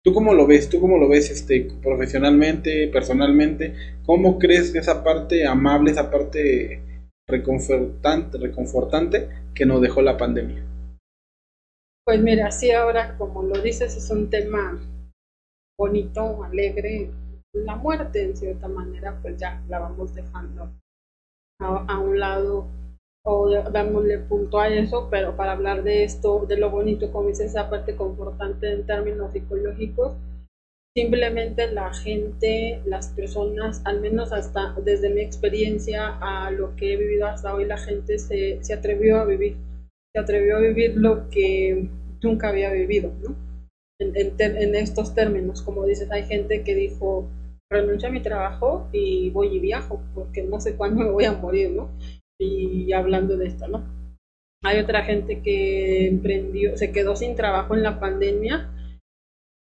¿Tú 0.05 0.13
cómo 0.13 0.35
lo 0.35 0.45
ves? 0.45 0.69
¿Tú 0.69 0.79
cómo 0.79 0.99
lo 0.99 1.09
ves 1.09 1.31
este, 1.31 1.67
profesionalmente, 1.81 2.87
personalmente? 2.87 3.73
¿Cómo 4.05 4.37
crees 4.37 4.71
que 4.71 4.77
esa 4.77 5.03
parte 5.03 5.47
amable, 5.47 5.89
esa 5.91 6.11
parte 6.11 6.81
reconfortante, 7.27 8.37
reconfortante 8.37 9.27
que 9.55 9.65
nos 9.65 9.81
dejó 9.81 10.03
la 10.03 10.17
pandemia? 10.17 10.63
Pues 12.05 12.21
mira, 12.21 12.51
sí, 12.51 12.69
ahora 12.71 13.17
como 13.17 13.41
lo 13.41 13.59
dices, 13.59 13.97
es 13.97 14.09
un 14.11 14.29
tema 14.29 14.79
bonito, 15.79 16.43
alegre. 16.43 17.09
La 17.53 17.75
muerte, 17.75 18.21
en 18.21 18.35
cierta 18.35 18.67
manera, 18.67 19.17
pues 19.21 19.37
ya 19.37 19.63
la 19.69 19.79
vamos 19.79 20.13
dejando 20.13 20.69
a, 21.61 21.97
un 21.97 22.19
lado 22.19 22.67
o 23.25 23.49
dándole 23.49 24.19
punto 24.19 24.59
a 24.59 24.67
eso, 24.67 25.07
pero 25.09 25.35
para 25.35 25.53
hablar 25.53 25.83
de 25.83 26.03
esto, 26.03 26.45
de 26.47 26.57
lo 26.57 26.69
bonito, 26.69 27.11
como 27.11 27.29
dice 27.29 27.45
esa 27.45 27.69
parte 27.69 27.95
confortante 27.95 28.71
en 28.71 28.85
términos 28.85 29.31
psicológicos, 29.31 30.15
simplemente 30.95 31.71
la 31.71 31.93
gente, 31.93 32.81
las 32.85 33.09
personas, 33.09 33.81
al 33.85 33.99
menos 33.99 34.31
hasta 34.31 34.73
desde 34.83 35.09
mi 35.09 35.21
experiencia 35.21 36.17
a 36.21 36.51
lo 36.51 36.75
que 36.75 36.93
he 36.93 36.97
vivido 36.97 37.25
hasta 37.27 37.53
hoy, 37.53 37.65
la 37.65 37.77
gente 37.77 38.19
se, 38.19 38.63
se 38.63 38.73
atrevió 38.73 39.19
a 39.19 39.25
vivir, 39.25 39.57
se 40.13 40.21
atrevió 40.21 40.57
a 40.57 40.61
vivir 40.61 40.97
lo 40.97 41.29
que 41.29 41.89
nunca 42.21 42.49
había 42.49 42.71
vivido, 42.71 43.11
¿no? 43.21 43.48
En, 44.01 44.75
estos 44.75 45.13
términos, 45.13 45.61
como 45.61 45.85
dices, 45.85 46.09
hay 46.09 46.23
gente 46.23 46.63
que 46.63 46.73
dijo, 46.73 47.27
renuncio 47.69 48.07
a 48.07 48.11
mi 48.11 48.21
trabajo 48.21 48.87
y 48.93 49.29
voy 49.29 49.55
y 49.55 49.59
viajo, 49.59 50.01
porque 50.15 50.41
no 50.41 50.61
sé 50.61 50.75
cuándo 50.75 51.03
me 51.03 51.11
voy 51.11 51.25
a 51.25 51.33
morir, 51.33 51.71
¿no? 51.71 51.89
Y 52.39 52.93
hablando 52.93 53.35
de 53.35 53.47
esto, 53.47 53.67
¿no? 53.67 53.83
Hay 54.63 54.79
otra 54.79 55.03
gente 55.03 55.41
que 55.41 56.07
emprendió, 56.07 56.77
se 56.77 56.91
quedó 56.91 57.15
sin 57.15 57.35
trabajo 57.35 57.75
en 57.75 57.83
la 57.83 57.99
pandemia 57.99 58.69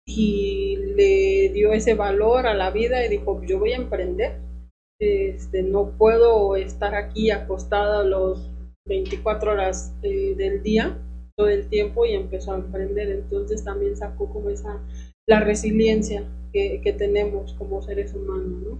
y 0.06 0.76
le 0.76 1.50
dio 1.50 1.72
ese 1.72 1.94
valor 1.94 2.46
a 2.46 2.54
la 2.54 2.70
vida 2.70 3.04
y 3.04 3.08
dijo, 3.08 3.40
yo 3.44 3.58
voy 3.58 3.72
a 3.72 3.76
emprender. 3.76 4.40
Este, 5.00 5.62
no 5.62 5.96
puedo 5.98 6.56
estar 6.56 6.94
aquí 6.94 7.30
acostada 7.30 8.04
los 8.04 8.50
24 8.86 9.52
horas 9.52 9.92
eh, 10.02 10.34
del 10.36 10.62
día, 10.62 10.96
todo 11.36 11.48
el 11.48 11.68
tiempo 11.68 12.06
y 12.06 12.14
empezó 12.14 12.52
a 12.52 12.56
emprender. 12.58 13.10
Entonces 13.10 13.64
también 13.64 13.96
sacó 13.96 14.32
como 14.32 14.50
esa, 14.50 14.80
la 15.28 15.40
resiliencia 15.40 16.24
que, 16.52 16.80
que 16.82 16.92
tenemos 16.92 17.54
como 17.54 17.82
seres 17.82 18.14
humanos, 18.14 18.62
¿no? 18.62 18.78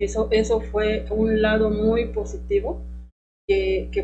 Eso, 0.00 0.28
eso 0.30 0.60
fue 0.60 1.06
un 1.10 1.42
lado 1.42 1.70
muy 1.70 2.06
positivo 2.06 2.80
que, 3.48 3.88
que, 3.92 4.02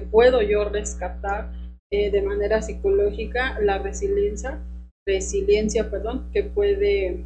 puedo 0.00 0.40
yo 0.40 0.64
rescatar 0.64 1.52
eh, 1.92 2.10
de 2.10 2.22
manera 2.22 2.62
psicológica, 2.62 3.60
la 3.60 3.78
resiliencia 3.78 4.62
resiliencia, 5.06 5.90
perdón, 5.90 6.30
que 6.32 6.42
puede, 6.42 7.24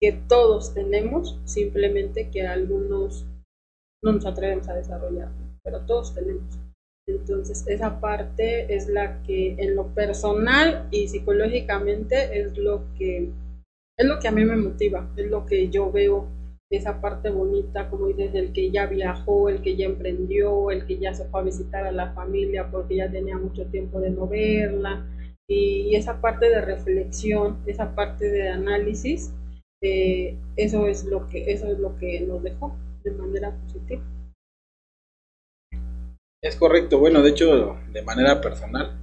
que 0.00 0.12
todos 0.12 0.74
tenemos, 0.74 1.38
simplemente 1.44 2.30
que 2.30 2.46
algunos 2.46 3.26
no 4.02 4.12
nos 4.12 4.26
atrevemos 4.26 4.68
a 4.68 4.74
desarrollar, 4.74 5.30
pero 5.62 5.84
todos 5.86 6.14
tenemos. 6.14 6.58
Entonces, 7.16 7.64
esa 7.66 8.00
parte 8.00 8.74
es 8.74 8.88
la 8.88 9.22
que 9.22 9.54
en 9.58 9.74
lo 9.74 9.86
personal 9.94 10.88
y 10.90 11.08
psicológicamente 11.08 12.40
es 12.40 12.56
lo 12.56 12.82
que 12.98 13.28
es 13.98 14.06
lo 14.06 14.18
que 14.18 14.28
a 14.28 14.32
mí 14.32 14.44
me 14.46 14.56
motiva, 14.56 15.12
es 15.16 15.26
lo 15.26 15.44
que 15.44 15.68
yo 15.68 15.92
veo 15.92 16.26
esa 16.70 17.00
parte 17.02 17.28
bonita, 17.30 17.90
como 17.90 18.06
dices, 18.06 18.34
el 18.34 18.52
que 18.52 18.70
ya 18.70 18.86
viajó, 18.86 19.48
el 19.50 19.60
que 19.60 19.76
ya 19.76 19.86
emprendió, 19.86 20.70
el 20.70 20.86
que 20.86 20.98
ya 20.98 21.12
se 21.12 21.24
fue 21.26 21.40
a 21.40 21.44
visitar 21.44 21.84
a 21.84 21.92
la 21.92 22.12
familia 22.12 22.70
porque 22.70 22.96
ya 22.96 23.10
tenía 23.10 23.36
mucho 23.36 23.66
tiempo 23.66 24.00
de 24.00 24.10
no 24.10 24.26
verla, 24.26 25.04
y 25.48 25.96
esa 25.96 26.20
parte 26.20 26.48
de 26.48 26.60
reflexión, 26.60 27.58
esa 27.66 27.94
parte 27.94 28.30
de 28.30 28.48
análisis, 28.48 29.32
eh, 29.82 30.36
eso 30.56 30.86
es 30.86 31.04
lo 31.04 31.28
que 31.28 31.50
eso 31.50 31.66
es 31.66 31.78
lo 31.78 31.96
que 31.98 32.20
nos 32.20 32.42
dejó 32.42 32.72
de 33.02 33.10
manera 33.10 33.50
positiva. 33.50 34.02
Es 36.42 36.56
correcto, 36.56 36.98
bueno, 36.98 37.22
de 37.22 37.30
hecho, 37.30 37.76
de 37.92 38.02
manera 38.02 38.40
personal, 38.40 38.98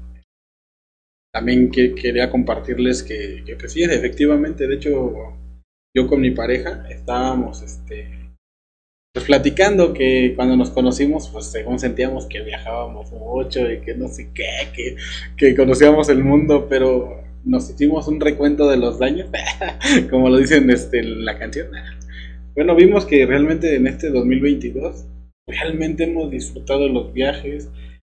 también 1.31 1.69
que, 1.69 1.93
quería 1.93 2.31
compartirles 2.31 3.03
que, 3.03 3.43
que, 3.45 3.57
que, 3.57 3.69
sí, 3.69 3.83
efectivamente, 3.83 4.67
de 4.67 4.75
hecho, 4.75 5.13
yo 5.95 6.07
con 6.07 6.19
mi 6.19 6.31
pareja 6.31 6.87
estábamos, 6.89 7.61
este, 7.61 8.31
pues 9.13 9.25
platicando 9.25 9.93
que 9.93 10.33
cuando 10.35 10.55
nos 10.55 10.71
conocimos, 10.71 11.29
pues 11.29 11.45
según 11.45 11.77
sentíamos 11.77 12.25
que 12.25 12.41
viajábamos 12.41 13.11
mucho 13.11 13.71
y 13.71 13.81
que 13.81 13.93
no 13.93 14.07
sé 14.07 14.31
qué, 14.33 14.69
que, 14.75 14.95
que 15.37 15.55
conocíamos 15.55 16.09
el 16.09 16.23
mundo, 16.23 16.67
pero 16.67 17.23
nos 17.45 17.69
hicimos 17.69 18.07
un 18.07 18.19
recuento 18.19 18.67
de 18.67 18.77
los 18.77 18.97
daños, 18.97 19.29
como 20.09 20.29
lo 20.29 20.37
dicen 20.37 20.71
este, 20.71 20.99
en 20.99 21.23
la 21.23 21.37
canción. 21.37 21.67
Bueno, 22.55 22.75
vimos 22.75 23.05
que 23.05 23.27
realmente 23.27 23.75
en 23.75 23.85
este 23.85 24.09
2022 24.09 25.05
realmente 25.47 26.03
hemos 26.03 26.29
disfrutado 26.29 26.87
los 26.89 27.13
viajes, 27.13 27.69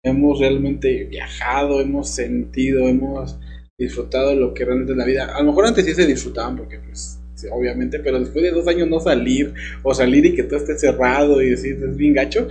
hemos 0.04 0.40
realmente 0.40 1.06
viajado, 1.06 1.80
hemos 1.82 2.10
sentido, 2.10 2.88
hemos 2.88 3.40
disfrutado 3.78 4.36
lo 4.36 4.54
que 4.54 4.66
realmente 4.66 4.94
es 4.94 4.98
la 4.98 5.06
vida. 5.06 5.36
A 5.36 5.40
lo 5.40 5.48
mejor 5.48 5.68
antes 5.68 5.86
sí 5.86 5.94
se 5.94 6.08
disfrutaban 6.08 6.58
porque 6.58 6.80
pues 6.80 7.20
obviamente, 7.52 8.00
pero 8.00 8.20
después 8.20 8.44
de 8.44 8.52
dos 8.52 8.68
años 8.68 8.90
no 8.90 9.00
salir, 9.00 9.54
o 9.84 9.94
salir 9.94 10.26
y 10.26 10.36
que 10.36 10.44
todo 10.44 10.58
esté 10.58 10.78
cerrado 10.78 11.42
y 11.42 11.52
decir, 11.52 11.80
es 11.82 11.96
bien 11.96 12.14
gacho. 12.14 12.48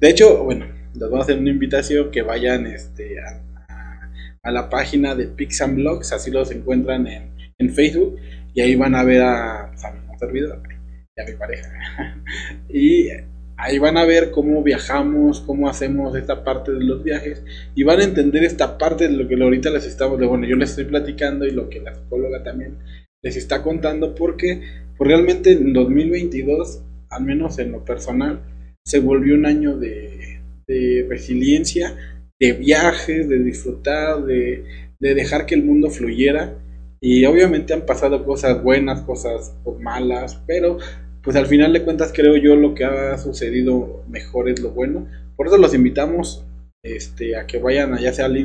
De 0.00 0.10
hecho, 0.10 0.42
bueno, 0.42 0.66
les 0.94 1.00
vamos 1.00 1.20
a 1.20 1.22
hacer 1.22 1.38
una 1.38 1.50
invitación 1.50 2.10
que 2.10 2.22
vayan 2.22 2.66
este, 2.66 3.20
a, 3.20 4.50
la 4.50 4.68
página 4.68 5.14
de 5.14 5.28
Pix 5.28 5.62
Blogs, 5.72 6.12
así 6.12 6.32
los 6.32 6.50
encuentran 6.50 7.06
en, 7.06 7.30
en, 7.58 7.70
Facebook, 7.70 8.18
y 8.54 8.60
ahí 8.60 8.74
van 8.74 8.96
a 8.96 9.04
ver 9.04 9.22
a, 9.22 9.66
a 9.66 9.92
mi 9.92 10.18
servidor 10.18 10.60
y 11.16 11.20
a 11.20 11.24
mi 11.24 11.32
pareja. 11.34 11.70
y 12.68 13.08
ahí 13.56 13.78
van 13.78 13.96
a 13.96 14.04
ver 14.04 14.30
cómo 14.30 14.62
viajamos, 14.62 15.40
cómo 15.40 15.68
hacemos 15.68 16.16
esta 16.16 16.44
parte 16.44 16.72
de 16.72 16.84
los 16.84 17.02
viajes 17.04 17.44
y 17.74 17.82
van 17.84 18.00
a 18.00 18.04
entender 18.04 18.44
esta 18.44 18.78
parte 18.78 19.08
de 19.08 19.14
lo 19.14 19.28
que 19.28 19.34
ahorita 19.34 19.70
les 19.70 19.86
estamos, 19.86 20.18
bueno, 20.18 20.46
yo 20.46 20.56
les 20.56 20.70
estoy 20.70 20.84
platicando 20.84 21.46
y 21.46 21.50
lo 21.50 21.68
que 21.68 21.80
la 21.80 21.94
psicóloga 21.94 22.42
también 22.42 22.78
les 23.22 23.36
está 23.36 23.62
contando 23.62 24.14
porque 24.14 24.62
pues 24.96 25.08
realmente 25.08 25.52
en 25.52 25.72
2022, 25.72 26.82
al 27.10 27.24
menos 27.24 27.58
en 27.58 27.72
lo 27.72 27.84
personal, 27.84 28.40
se 28.84 29.00
volvió 29.00 29.34
un 29.34 29.46
año 29.46 29.76
de, 29.76 30.40
resiliencia, 31.08 31.96
de 32.40 32.52
viajes, 32.52 33.28
de 33.28 33.42
disfrutar, 33.42 34.24
de, 34.24 34.64
dejar 35.00 35.46
que 35.46 35.54
el 35.54 35.64
mundo 35.64 35.90
fluyera. 35.90 36.54
Y 37.00 37.24
obviamente 37.24 37.74
han 37.74 37.84
pasado 37.84 38.24
cosas 38.24 38.62
buenas, 38.62 39.02
cosas 39.02 39.56
malas, 39.80 40.40
pero 40.46 40.78
pues 41.22 41.36
al 41.36 41.46
final 41.46 41.72
de 41.72 41.82
cuentas 41.82 42.12
creo 42.14 42.36
yo 42.36 42.56
lo 42.56 42.74
que 42.74 42.84
ha 42.84 43.16
sucedido 43.18 44.04
mejor 44.08 44.48
es 44.48 44.60
lo 44.60 44.70
bueno. 44.70 45.06
Por 45.36 45.46
eso 45.46 45.56
los 45.56 45.74
invitamos 45.74 46.44
este, 46.84 47.36
a 47.36 47.46
que 47.46 47.58
vayan 47.58 47.94
allá 47.94 48.12
sea 48.12 48.26
al, 48.26 48.36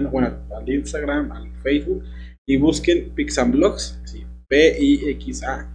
Instagram, 0.68 1.32
al 1.32 1.52
Facebook 1.64 2.04
y 2.48 2.58
busquen 2.58 3.12
Pix 3.16 3.38
and 3.40 3.54
Blogs, 3.54 4.00
P-I-X-A. 4.48 5.74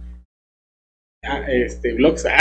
Ah, 1.25 1.45
este, 1.49 1.93
blogs, 1.93 2.25
ah, 2.29 2.37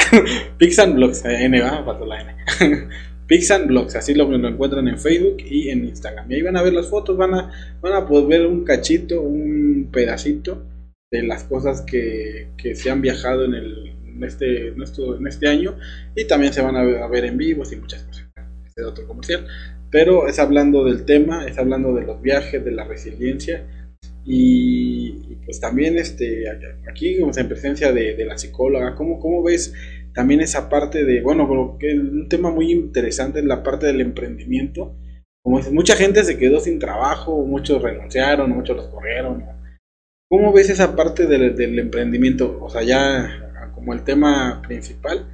Pixan 0.59 0.97
Blogs, 0.97 1.25
eh, 1.25 1.45
N, 1.45 1.61
va, 1.61 1.85
faltó 1.85 2.05
la 2.05 2.21
N. 2.21 2.89
Blogs, 3.67 3.97
así 3.97 4.13
lo, 4.15 4.35
encuentran 4.35 4.89
en 4.89 4.99
Facebook 4.99 5.37
y 5.39 5.71
en 5.71 5.85
Instagram. 5.85 6.31
Y 6.31 6.35
ahí 6.35 6.43
van 6.43 6.57
a 6.57 6.63
ver 6.63 6.73
las 6.73 6.89
fotos, 6.89 7.17
van 7.17 7.33
a, 7.35 7.79
van 7.81 7.95
a 7.95 8.07
poder 8.07 8.27
ver 8.27 8.47
un 8.47 8.65
cachito, 8.65 9.23
un 9.23 9.89
pedacito 9.91 10.67
de 11.11 11.23
las 11.23 11.45
cosas 11.45 11.83
que, 11.83 12.49
que 12.59 12.75
se 12.75 12.91
han 12.91 13.01
viajado 13.01 13.45
en, 13.45 13.55
el, 13.55 13.93
este, 14.25 14.69
en, 14.69 14.77
en 14.83 15.27
este 15.27 15.49
año 15.49 15.77
y 16.15 16.25
también 16.27 16.53
se 16.53 16.63
van 16.63 16.77
a 16.77 16.83
ver, 16.83 17.03
a 17.03 17.09
ver 17.09 17.25
en 17.25 17.37
vivos 17.37 17.73
y 17.73 17.77
muchas 17.77 18.03
cosas. 18.03 18.27
Este 18.67 18.81
es 18.81 18.87
otro 18.87 19.07
comercial. 19.07 19.47
Pero 19.91 20.27
es 20.27 20.39
hablando 20.39 20.85
del 20.85 21.05
tema, 21.05 21.47
es 21.47 21.59
hablando 21.59 21.95
de 21.95 22.03
los 22.03 22.23
viajes, 22.23 22.65
de 22.65 22.73
la 22.73 22.85
resiliencia 22.85 23.67
y, 24.25 25.37
pues 25.45 25.61
también 25.61 25.99
este, 25.99 26.45
aquí 26.89 27.17
en 27.17 27.49
presencia 27.49 27.93
de, 27.93 28.25
la 28.25 28.39
psicóloga, 28.39 28.95
¿cómo, 28.95 29.19
¿cómo, 29.19 29.43
ves 29.43 29.75
también 30.15 30.41
esa 30.41 30.69
parte 30.69 31.05
de, 31.05 31.23
bueno, 31.23 31.49
un 31.81 32.29
tema 32.29 32.51
muy 32.51 32.71
interesante 32.71 33.41
es 33.41 33.45
la 33.45 33.63
parte 33.63 33.87
del 33.87 34.01
emprendimiento? 34.01 34.95
Como 35.45 35.61
mucha 35.73 35.97
gente 35.97 36.23
se 36.23 36.39
quedó 36.39 36.61
sin 36.61 36.79
trabajo, 36.79 37.45
muchos 37.45 37.83
renunciaron, 37.83 38.51
muchos 38.51 38.77
los 38.77 38.87
corrieron. 38.87 39.45
¿Cómo 40.31 40.53
ves 40.53 40.71
esa 40.71 40.95
parte 40.95 41.27
del, 41.27 41.57
del 41.57 41.79
emprendimiento? 41.79 42.59
O 42.63 42.71
sea, 42.71 42.83
ya 42.83 43.42
como 43.83 43.95
el 43.95 44.05
tema 44.05 44.63
principal, 44.65 45.27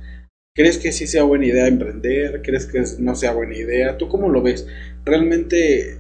¿crees 0.57 0.79
que 0.79 0.91
sí 0.91 1.07
sea 1.07 1.23
buena 1.25 1.45
idea 1.45 1.67
emprender? 1.67 2.41
¿Crees 2.41 2.65
que 2.65 2.83
no 2.99 3.15
sea 3.15 3.33
buena 3.33 3.55
idea? 3.55 3.99
¿Tú 3.99 4.09
cómo 4.09 4.31
lo 4.31 4.41
ves? 4.41 4.67
¿Realmente 5.05 5.99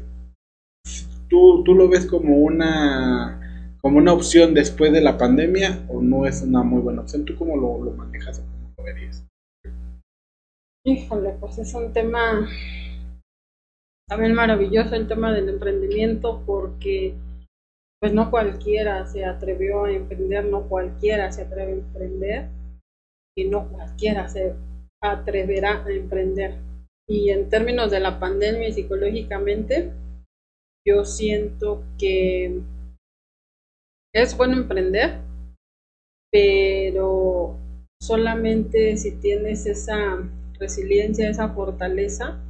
¿Tú, 1.29 1.63
¿Tú 1.63 1.75
lo 1.75 1.91
ves 1.91 2.07
como 2.07 2.39
una, 2.39 3.77
como 3.83 3.99
una 3.99 4.15
opción 4.15 4.55
después 4.55 4.93
de 4.93 5.03
la 5.03 5.19
pandemia 5.19 5.85
o 5.89 6.01
no 6.01 6.25
es 6.25 6.41
una 6.41 6.63
muy 6.63 6.81
buena 6.81 7.03
opción? 7.03 7.27
¿Tú 7.27 7.37
cómo 7.37 7.55
lo, 7.55 7.85
lo 7.85 7.91
manejas 7.91 8.39
o 8.39 8.43
cómo 8.51 8.73
lo 8.79 8.85
verías? 8.85 9.27
Híjole, 10.87 11.35
pues 11.39 11.59
es 11.59 11.75
un 11.75 11.93
tema 11.93 12.49
también 14.09 14.33
maravilloso 14.33 14.95
el 14.95 15.07
tema 15.07 15.35
del 15.35 15.51
emprendimiento 15.51 16.43
porque 16.47 17.13
pues 18.01 18.13
no 18.13 18.31
cualquiera 18.31 19.07
se 19.07 19.25
atrevió 19.25 19.85
a 19.85 19.93
emprender, 19.93 20.45
no 20.45 20.69
cualquiera 20.69 21.33
se 21.33 21.43
atreve 21.43 21.73
a 21.73 21.77
emprender 21.77 22.49
y 23.37 23.45
no 23.45 23.69
cualquiera 23.69 24.29
se 24.29 24.55
atreverá 25.03 25.85
a 25.85 25.91
emprender. 25.91 26.59
Y 27.09 27.31
en 27.31 27.49
términos 27.49 27.91
de 27.91 28.01
la 28.01 28.21
pandemia 28.21 28.69
y 28.69 28.73
psicológicamente, 28.73 29.93
yo 30.87 31.05
siento 31.05 31.83
que 31.99 32.61
es 34.15 34.37
bueno 34.37 34.55
emprender, 34.55 35.21
pero 36.31 37.57
solamente 38.01 38.97
si 38.97 39.13
tienes 39.13 39.67
esa 39.67 40.19
resiliencia, 40.59 41.29
esa 41.29 41.49
fortaleza 41.49 42.41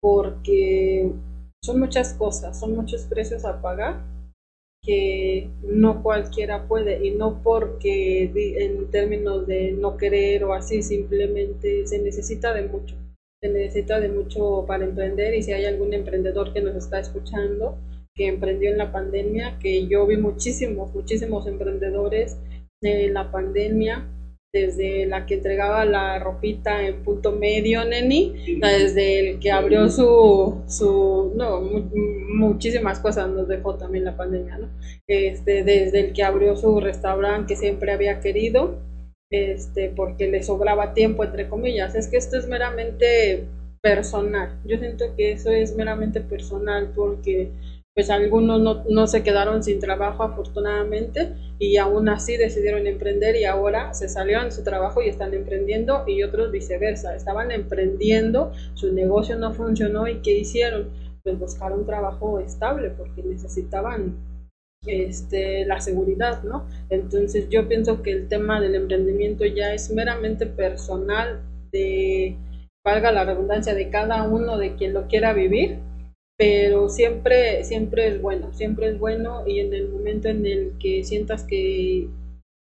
porque 0.00 1.10
son 1.62 1.80
muchas 1.80 2.14
cosas, 2.14 2.58
son 2.60 2.76
muchos 2.76 3.02
precios 3.06 3.44
a 3.44 3.60
pagar 3.60 4.15
que 4.86 5.50
no 5.62 6.02
cualquiera 6.02 6.68
puede 6.68 7.04
y 7.04 7.10
no 7.10 7.42
porque 7.42 8.30
en 8.34 8.88
términos 8.92 9.46
de 9.46 9.72
no 9.72 9.96
querer 9.96 10.44
o 10.44 10.54
así, 10.54 10.80
simplemente 10.80 11.86
se 11.86 11.98
necesita 11.98 12.54
de 12.54 12.62
mucho, 12.62 12.94
se 13.42 13.48
necesita 13.48 13.98
de 13.98 14.08
mucho 14.08 14.64
para 14.66 14.84
emprender 14.84 15.34
y 15.34 15.42
si 15.42 15.52
hay 15.52 15.64
algún 15.64 15.92
emprendedor 15.92 16.52
que 16.52 16.62
nos 16.62 16.76
está 16.76 17.00
escuchando 17.00 17.76
que 18.14 18.28
emprendió 18.28 18.70
en 18.70 18.78
la 18.78 18.92
pandemia, 18.92 19.58
que 19.60 19.86
yo 19.88 20.06
vi 20.06 20.16
muchísimos, 20.16 20.94
muchísimos 20.94 21.46
emprendedores 21.46 22.38
en 22.80 23.12
la 23.12 23.30
pandemia 23.30 24.06
desde 24.56 25.06
la 25.06 25.26
que 25.26 25.34
entregaba 25.34 25.84
la 25.84 26.18
ropita 26.18 26.86
en 26.86 27.02
punto 27.02 27.32
medio, 27.32 27.84
Neni, 27.84 28.58
desde 28.60 29.20
el 29.20 29.38
que 29.38 29.50
abrió 29.52 29.88
su, 29.90 30.62
su 30.66 31.32
no, 31.36 31.60
muchísimas 31.60 33.00
cosas 33.00 33.28
nos 33.28 33.48
dejó 33.48 33.74
también 33.74 34.04
la 34.04 34.16
pandemia, 34.16 34.58
¿no? 34.58 34.68
Este, 35.06 35.62
desde 35.62 36.00
el 36.00 36.12
que 36.12 36.22
abrió 36.22 36.56
su 36.56 36.80
restaurante 36.80 37.48
que 37.48 37.56
siempre 37.56 37.92
había 37.92 38.20
querido, 38.20 38.78
este, 39.30 39.90
porque 39.90 40.28
le 40.28 40.42
sobraba 40.42 40.94
tiempo, 40.94 41.24
entre 41.24 41.48
comillas. 41.48 41.94
Es 41.94 42.08
que 42.08 42.16
esto 42.16 42.38
es 42.38 42.48
meramente 42.48 43.44
personal. 43.82 44.58
Yo 44.64 44.78
siento 44.78 45.14
que 45.16 45.32
eso 45.32 45.50
es 45.50 45.76
meramente 45.76 46.20
personal 46.20 46.92
porque 46.94 47.50
pues 47.96 48.10
algunos 48.10 48.60
no, 48.60 48.84
no, 48.90 49.06
se 49.06 49.22
quedaron 49.22 49.62
sin 49.62 49.80
trabajo 49.80 50.22
afortunadamente 50.22 51.32
y 51.58 51.78
aún 51.78 52.10
así 52.10 52.36
decidieron 52.36 52.86
emprender 52.86 53.36
y 53.36 53.46
ahora 53.46 53.94
se 53.94 54.10
salieron 54.10 54.44
de 54.44 54.50
su 54.50 54.62
trabajo 54.62 55.00
y 55.00 55.08
están 55.08 55.32
emprendiendo 55.32 56.04
y 56.06 56.22
otros 56.22 56.52
viceversa, 56.52 57.16
estaban 57.16 57.50
emprendiendo, 57.50 58.52
su 58.74 58.92
negocio 58.92 59.36
no 59.36 59.54
funcionó 59.54 60.08
y 60.08 60.16
¿qué 60.16 60.36
hicieron? 60.36 60.90
Pues 61.22 61.38
buscar 61.38 61.72
un 61.72 61.86
trabajo 61.86 62.38
estable 62.38 62.90
porque 62.90 63.22
necesitaban 63.22 64.14
este, 64.86 65.64
la 65.64 65.80
seguridad, 65.80 66.42
¿no? 66.42 66.66
Entonces 66.90 67.48
yo 67.48 67.66
pienso 67.66 68.02
que 68.02 68.12
el 68.12 68.28
tema 68.28 68.60
del 68.60 68.74
emprendimiento 68.74 69.46
ya 69.46 69.72
es 69.72 69.90
meramente 69.90 70.44
personal 70.44 71.40
de, 71.72 72.36
valga 72.84 73.10
la 73.10 73.24
redundancia, 73.24 73.74
de 73.74 73.88
cada 73.88 74.24
uno 74.24 74.58
de 74.58 74.74
quien 74.74 74.92
lo 74.92 75.08
quiera 75.08 75.32
vivir 75.32 75.78
pero 76.38 76.88
siempre, 76.88 77.64
siempre 77.64 78.08
es 78.08 78.20
bueno, 78.20 78.52
siempre 78.52 78.88
es 78.88 78.98
bueno 78.98 79.46
y 79.46 79.60
en 79.60 79.72
el 79.72 79.88
momento 79.88 80.28
en 80.28 80.44
el 80.44 80.72
que 80.78 81.02
sientas 81.02 81.44
que 81.44 82.08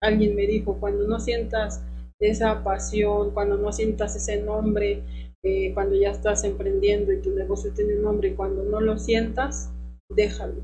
alguien 0.02 0.34
me 0.34 0.46
dijo, 0.46 0.78
cuando 0.80 1.06
no 1.06 1.20
sientas 1.20 1.82
esa 2.20 2.64
pasión, 2.64 3.30
cuando 3.30 3.56
no 3.56 3.72
sientas 3.72 4.16
ese 4.16 4.38
nombre, 4.38 5.02
eh, 5.42 5.72
cuando 5.72 5.94
ya 5.94 6.10
estás 6.10 6.44
emprendiendo 6.44 7.12
y 7.12 7.22
tu 7.22 7.30
negocio 7.30 7.72
tiene 7.72 7.96
un 7.96 8.02
nombre 8.02 8.34
cuando 8.34 8.62
no 8.62 8.80
lo 8.80 8.98
sientas, 8.98 9.70
déjalo. 10.10 10.62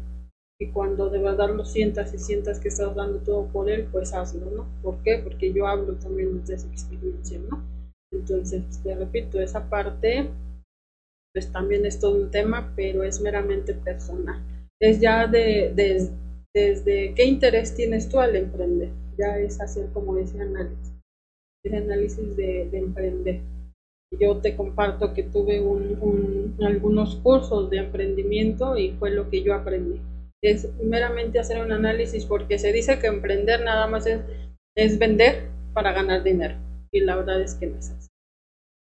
Y 0.59 0.69
cuando 0.69 1.11
de 1.11 1.19
verdad 1.19 1.51
lo 1.55 1.65
sientas 1.65 2.15
y 2.15 2.19
sientas 2.19 2.59
que 2.59 2.69
estás 2.69 2.95
dando 2.95 3.19
todo 3.19 3.47
por 3.49 3.71
él, 3.71 3.87
pues 3.93 4.15
hazlo, 4.15 4.51
¿no? 4.51 4.67
¿Por 4.83 5.03
qué? 5.03 5.19
Porque 5.19 5.53
yo 5.53 5.67
hablo 5.67 5.95
también 5.95 6.45
de 6.45 6.55
esa 6.55 6.67
experiencia, 6.69 7.39
¿no? 7.39 7.63
Entonces, 8.11 8.63
te 8.83 8.95
repito, 8.95 9.39
esa 9.39 9.69
parte 9.69 10.31
pues 11.37 11.53
también 11.53 11.85
es 11.85 12.01
todo 12.01 12.15
un 12.15 12.31
tema, 12.31 12.73
pero 12.75 13.05
es 13.05 13.21
meramente 13.21 13.75
personal. 13.75 14.43
Es 14.81 15.01
ya 15.01 15.27
de, 15.27 15.71
desde 16.55 17.13
qué 17.15 17.27
interés 17.27 17.75
tienes 17.75 18.09
tú 18.09 18.21
al 18.21 18.35
emprender, 18.37 18.89
ya 19.19 19.39
es 19.39 19.61
hacer 19.61 19.91
como 19.93 20.17
ese 20.17 20.41
análisis, 20.41 20.95
ese 21.63 21.77
análisis 21.77 22.35
de, 22.37 22.71
emprender. 22.73 23.43
Yo 24.19 24.39
te 24.39 24.57
comparto 24.57 25.13
que 25.13 25.25
tuve 25.25 25.61
un, 25.61 26.57
algunos 26.63 27.17
cursos 27.17 27.69
de 27.69 27.81
emprendimiento 27.81 28.79
y 28.79 28.93
fue 28.93 29.11
lo 29.11 29.29
que 29.29 29.43
yo 29.43 29.53
aprendí. 29.53 30.01
Es 30.43 30.67
meramente 30.83 31.39
hacer 31.39 31.61
un 31.61 31.71
análisis 31.71 32.25
porque 32.25 32.59
se 32.59 32.73
dice 32.73 32.99
que 32.99 33.09
emprender 33.09 33.63
nada 33.63 33.87
más 33.89 34.07
es, 34.07 34.23
es 34.75 34.99
vender 34.99 35.51
para 35.75 35.93
ganar 35.93 36.23
dinero 36.23 36.55
y 36.91 37.01
la 37.01 37.17
verdad 37.17 37.43
es 37.43 37.57
que 37.57 37.67
no 37.67 37.77
es 37.77 37.91
así. 37.91 38.06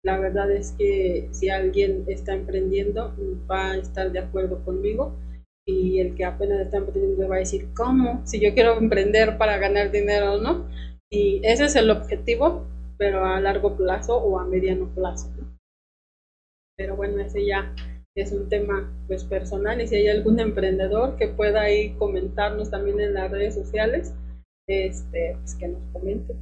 La 0.05 0.19
verdad 0.19 0.51
es 0.51 0.73
que 0.73 1.29
si 1.33 1.49
alguien 1.49 2.05
está 2.09 2.35
emprendiendo, 2.35 3.15
va 3.51 3.71
a 3.71 3.77
estar 3.79 4.13
de 4.13 4.19
acuerdo 4.19 4.63
conmigo 4.63 5.15
y 5.67 5.99
el 6.01 6.15
que 6.15 6.27
apenas 6.27 6.61
está 6.61 6.77
emprendiendo 6.77 7.27
va 7.27 7.37
a 7.37 7.39
decir, 7.39 7.69
¿cómo? 7.75 8.21
Si 8.27 8.39
yo 8.39 8.53
quiero 8.53 8.77
emprender 8.77 9.39
para 9.39 9.57
ganar 9.57 9.91
dinero, 9.91 10.39
¿no? 10.39 10.69
Y 11.11 11.41
ese 11.43 11.65
es 11.65 11.77
el 11.77 11.91
objetivo, 11.91 12.67
pero 12.99 13.25
a 13.25 13.41
largo 13.41 13.77
plazo 13.77 14.19
o 14.19 14.39
a 14.39 14.45
mediano 14.45 14.93
plazo. 14.95 15.31
Pero 16.77 16.97
bueno, 16.97 17.19
ese 17.21 17.47
ya 17.47 17.75
es 18.15 18.31
un 18.33 18.49
tema 18.49 18.93
pues 19.07 19.25
personal 19.25 19.81
y 19.81 19.87
si 19.87 19.97
hay 19.97 20.09
algún 20.09 20.39
emprendedor 20.39 21.17
que 21.17 21.29
pueda 21.29 21.63
ahí 21.63 21.95
comentarnos 21.95 22.71
también 22.71 23.01
en 23.01 23.15
las 23.15 23.31
redes 23.31 23.55
sociales, 23.55 24.13
este, 24.69 25.37
pues 25.41 25.55
que 25.55 25.69
nos 25.69 25.83
comente. 25.93 26.35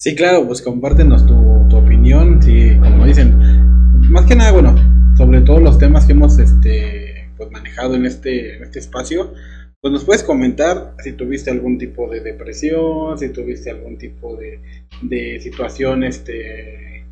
Sí, 0.00 0.14
claro, 0.14 0.46
pues 0.46 0.62
compártenos 0.62 1.26
tu, 1.26 1.34
opinión, 1.76 2.40
sí, 2.40 2.76
como 2.78 3.04
dicen, 3.04 3.34
más 4.08 4.26
que 4.26 4.36
nada, 4.36 4.52
bueno, 4.52 4.76
sobre 5.16 5.40
todos 5.40 5.60
los 5.60 5.76
temas 5.76 6.06
que 6.06 6.12
hemos 6.12 6.38
este, 6.38 7.28
pues, 7.36 7.50
manejado 7.50 7.96
en 7.96 8.06
este, 8.06 8.56
en 8.56 8.62
este 8.62 8.78
espacio, 8.78 9.34
pues 9.80 9.92
nos 9.92 10.04
puedes 10.04 10.22
comentar 10.22 10.94
si 11.02 11.14
tuviste 11.14 11.50
algún 11.50 11.78
tipo 11.78 12.08
de 12.08 12.20
depresión, 12.20 13.18
si 13.18 13.30
tuviste 13.30 13.70
algún 13.70 13.98
tipo 13.98 14.36
de, 14.36 14.60
de 15.02 15.40
situación, 15.40 16.04
este, 16.04 17.04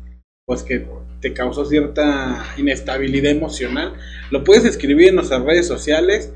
pues 0.45 0.63
que 0.63 0.85
te 1.19 1.33
causó 1.33 1.65
cierta 1.65 2.45
inestabilidad 2.57 3.31
emocional, 3.31 3.95
lo 4.31 4.45
puedes 4.45 4.63
escribir 4.63 5.09
en 5.09 5.15
nuestras 5.15 5.43
redes 5.43 5.67
sociales 5.67 6.31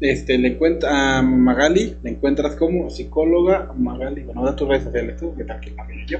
este, 0.00 0.36
le 0.38 0.48
encuentra 0.48 1.18
a 1.18 1.22
Magali, 1.22 1.96
le 2.02 2.10
encuentras 2.10 2.54
como 2.56 2.90
psicóloga 2.90 3.72
Magali, 3.76 4.22
bueno, 4.24 4.44
da 4.44 4.54
tus 4.54 4.68
redes 4.68 4.84
sociales 4.84 5.16
tú, 5.16 5.34
¿qué 5.36 5.44
tal 5.44 5.60
que 5.60 5.70
la 5.70 5.86
yo? 6.06 6.18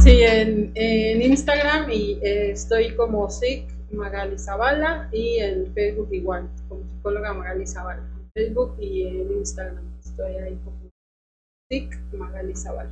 Sí, 0.00 0.22
en, 0.22 0.72
en 0.74 1.22
Instagram 1.22 1.90
y 1.90 2.18
eh, 2.22 2.50
estoy 2.52 2.94
como 2.94 3.30
psic 3.30 3.64
Magali 3.92 4.38
Zavala 4.38 5.08
y 5.12 5.38
en 5.38 5.72
Facebook 5.74 6.08
igual, 6.12 6.48
como 6.68 6.82
psicóloga 6.88 7.32
Magali 7.34 7.66
Zavala, 7.66 8.02
en 8.18 8.30
Facebook 8.34 8.76
y 8.80 9.02
en 9.06 9.30
Instagram 9.38 9.84
estoy 10.00 10.36
ahí 10.36 10.58
como 10.64 10.90
psic 11.70 11.98
Magali 12.12 12.56
Zavala. 12.56 12.90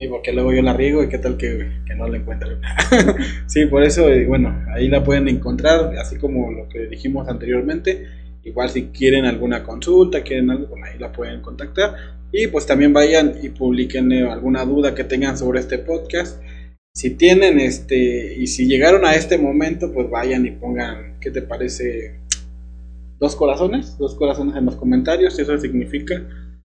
Y 0.00 0.08
porque 0.08 0.32
luego 0.32 0.52
yo 0.52 0.60
la 0.60 0.72
riego 0.72 1.02
y 1.02 1.08
qué 1.08 1.18
tal 1.18 1.38
que, 1.38 1.70
que 1.86 1.94
no 1.94 2.08
la 2.08 2.18
encuentro. 2.18 2.50
sí, 3.46 3.64
por 3.66 3.84
eso, 3.84 4.08
eh, 4.10 4.26
bueno, 4.26 4.64
ahí 4.74 4.88
la 4.88 5.04
pueden 5.04 5.28
encontrar, 5.28 5.96
así 5.96 6.18
como 6.18 6.50
lo 6.50 6.68
que 6.68 6.86
dijimos 6.88 7.28
anteriormente 7.28 8.23
Igual 8.44 8.70
si 8.70 8.86
quieren 8.86 9.24
alguna 9.24 9.62
consulta, 9.62 10.22
quieren 10.22 10.50
algo, 10.50 10.76
ahí 10.84 10.98
la 10.98 11.12
pueden 11.12 11.40
contactar. 11.40 11.94
Y 12.30 12.48
pues 12.48 12.66
también 12.66 12.92
vayan 12.92 13.34
y 13.42 13.48
publiquen 13.48 14.12
eh, 14.12 14.28
alguna 14.28 14.64
duda 14.64 14.94
que 14.94 15.04
tengan 15.04 15.38
sobre 15.38 15.60
este 15.60 15.78
podcast. 15.78 16.40
Si 16.94 17.10
tienen 17.10 17.58
este, 17.58 18.34
y 18.36 18.46
si 18.46 18.66
llegaron 18.66 19.04
a 19.04 19.14
este 19.14 19.38
momento, 19.38 19.92
pues 19.92 20.10
vayan 20.10 20.46
y 20.46 20.50
pongan, 20.50 21.18
¿qué 21.20 21.30
te 21.30 21.42
parece? 21.42 22.20
Dos 23.18 23.36
corazones, 23.36 23.96
dos 23.98 24.14
corazones 24.14 24.56
en 24.56 24.66
los 24.66 24.76
comentarios. 24.76 25.38
Eso 25.38 25.56
significa 25.58 26.22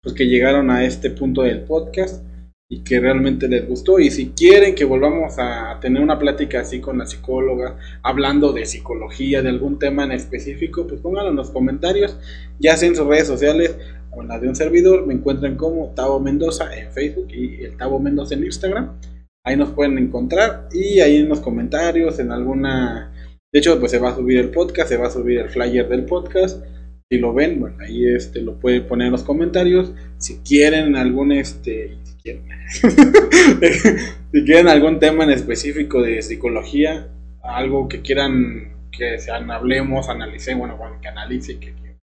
pues 0.01 0.13
que 0.13 0.27
llegaron 0.27 0.69
a 0.69 0.83
este 0.83 1.09
punto 1.09 1.43
del 1.43 1.61
podcast 1.61 2.23
y 2.69 2.83
que 2.83 2.99
realmente 2.99 3.47
les 3.47 3.67
gustó. 3.67 3.99
Y 3.99 4.09
si 4.09 4.29
quieren 4.29 4.75
que 4.75 4.85
volvamos 4.85 5.35
a 5.37 5.77
tener 5.79 6.01
una 6.01 6.17
plática 6.17 6.61
así 6.61 6.79
con 6.79 6.97
la 6.97 7.05
psicóloga, 7.05 7.77
hablando 8.01 8.51
de 8.51 8.65
psicología, 8.65 9.41
de 9.41 9.49
algún 9.49 9.79
tema 9.79 10.05
en 10.05 10.13
específico, 10.13 10.87
pues 10.87 11.01
pónganlo 11.01 11.31
en 11.31 11.35
los 11.35 11.51
comentarios, 11.51 12.17
ya 12.59 12.75
sea 12.77 12.89
en 12.89 12.95
sus 12.95 13.07
redes 13.07 13.27
sociales 13.27 13.77
o 14.11 14.21
en 14.21 14.27
las 14.27 14.41
de 14.41 14.47
un 14.47 14.55
servidor. 14.55 15.05
Me 15.05 15.13
encuentran 15.13 15.55
como 15.55 15.93
Tavo 15.93 16.19
Mendoza 16.19 16.75
en 16.75 16.91
Facebook 16.91 17.27
y 17.29 17.63
el 17.63 17.77
Tavo 17.77 17.99
Mendoza 17.99 18.35
en 18.35 18.45
Instagram. 18.45 18.99
Ahí 19.45 19.57
nos 19.57 19.71
pueden 19.71 19.97
encontrar 19.97 20.69
y 20.71 21.01
ahí 21.01 21.17
en 21.17 21.29
los 21.29 21.41
comentarios, 21.41 22.19
en 22.19 22.31
alguna... 22.31 23.11
De 23.51 23.59
hecho, 23.59 23.79
pues 23.79 23.91
se 23.91 23.99
va 23.99 24.09
a 24.09 24.15
subir 24.15 24.39
el 24.39 24.49
podcast, 24.49 24.89
se 24.89 24.97
va 24.97 25.07
a 25.07 25.11
subir 25.11 25.37
el 25.37 25.49
flyer 25.49 25.87
del 25.87 26.05
podcast. 26.05 26.63
Si 27.11 27.19
lo 27.19 27.33
ven, 27.33 27.59
bueno, 27.59 27.75
ahí 27.81 28.07
este, 28.07 28.41
lo 28.41 28.59
pueden 28.59 28.87
poner 28.87 29.07
en 29.07 29.11
los 29.11 29.21
comentarios. 29.21 29.93
Si 30.17 30.37
quieren 30.37 30.95
algún 30.95 31.31
este, 31.31 31.97
si 34.31 34.45
quieren 34.45 34.69
algún 34.69 34.99
tema 34.99 35.25
en 35.25 35.31
específico 35.31 36.01
de 36.01 36.21
psicología, 36.21 37.09
algo 37.41 37.89
que 37.89 38.01
quieran 38.01 38.73
que 38.97 39.19
sean, 39.19 39.49
hablemos, 39.51 40.07
analicemos, 40.07 40.77
bueno, 40.77 40.99
que 41.01 41.07
analice, 41.07 41.59
que, 41.59 41.73
que, 41.73 41.97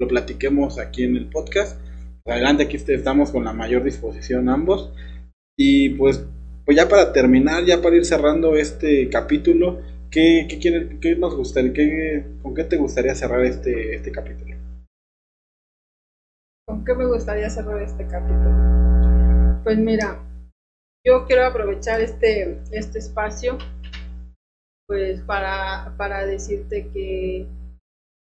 lo 0.00 0.08
platiquemos 0.08 0.78
aquí 0.78 1.04
en 1.04 1.16
el 1.16 1.28
podcast. 1.28 1.78
Pues 2.24 2.34
adelante, 2.34 2.64
aquí 2.64 2.76
estamos 2.76 3.30
con 3.30 3.44
la 3.44 3.52
mayor 3.52 3.84
disposición 3.84 4.48
ambos. 4.48 4.92
Y 5.56 5.90
pues, 5.90 6.24
pues 6.64 6.76
ya 6.76 6.88
para 6.88 7.12
terminar, 7.12 7.64
ya 7.64 7.82
para 7.82 7.96
ir 7.96 8.04
cerrando 8.04 8.56
este 8.56 9.08
capítulo, 9.10 9.80
¿qué, 10.10 10.46
qué, 10.48 10.58
quieren, 10.58 10.98
qué 11.00 11.16
nos 11.16 11.36
gustaría, 11.36 11.72
qué, 11.72 12.24
con 12.42 12.54
qué 12.54 12.64
te 12.64 12.76
gustaría 12.76 13.14
cerrar 13.14 13.44
este, 13.44 13.94
este 13.94 14.10
capítulo? 14.10 14.56
¿Con 16.66 16.84
qué 16.84 16.94
me 16.94 17.06
gustaría 17.06 17.50
cerrar 17.50 17.82
este 17.82 18.06
capítulo? 18.06 19.01
Pues 19.62 19.78
mira, 19.78 20.18
yo 21.06 21.24
quiero 21.24 21.46
aprovechar 21.46 22.00
este, 22.00 22.58
este 22.72 22.98
espacio 22.98 23.58
pues 24.88 25.20
para, 25.20 25.94
para 25.96 26.26
decirte 26.26 26.88
que, 26.92 27.46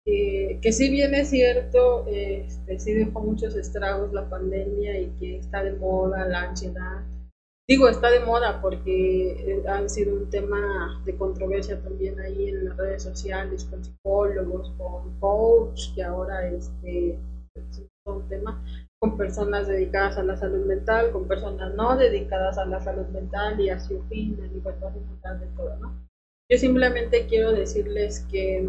que, 0.05 0.59
que 0.61 0.71
si 0.71 0.89
bien 0.89 1.15
es 1.15 1.31
cierto, 1.31 2.05
este, 2.07 2.79
sí 2.79 2.93
dejó 2.93 3.21
muchos 3.21 3.55
estragos 3.55 4.13
la 4.13 4.29
pandemia 4.29 4.99
y 4.99 5.07
que 5.19 5.37
está 5.37 5.63
de 5.63 5.73
moda 5.73 6.27
la 6.27 6.43
ansiedad. 6.49 7.03
Digo, 7.67 7.87
está 7.87 8.11
de 8.11 8.19
moda 8.19 8.61
porque 8.61 9.31
eh, 9.31 9.63
ha 9.67 9.89
sido 9.89 10.15
un 10.15 10.29
tema 10.29 11.01
de 11.03 11.15
controversia 11.15 11.81
también 11.81 12.19
ahí 12.19 12.49
en 12.49 12.65
las 12.65 12.77
redes 12.77 13.01
sociales, 13.01 13.65
con 13.65 13.83
psicólogos, 13.83 14.71
con 14.77 15.19
coach, 15.19 15.95
que 15.95 16.03
ahora 16.03 16.47
este, 16.47 17.17
es 17.55 17.81
un 18.05 18.27
tema 18.29 18.63
con 19.03 19.17
personas 19.17 19.67
dedicadas 19.67 20.17
a 20.17 20.23
la 20.23 20.37
salud 20.37 20.65
mental, 20.65 21.11
con 21.11 21.27
personas 21.27 21.73
no 21.73 21.97
dedicadas 21.97 22.57
a 22.57 22.63
la 22.63 22.79
salud 22.79 23.05
mental 23.07 23.59
y 23.59 23.67
así 23.67 23.93
opinan 23.93 24.49
y 24.55 24.59
bueno, 24.59 24.91
de 24.91 25.47
todo, 25.57 25.75
¿no? 25.75 25.93
Yo 26.49 26.57
simplemente 26.57 27.25
quiero 27.27 27.51
decirles 27.51 28.25
que, 28.31 28.65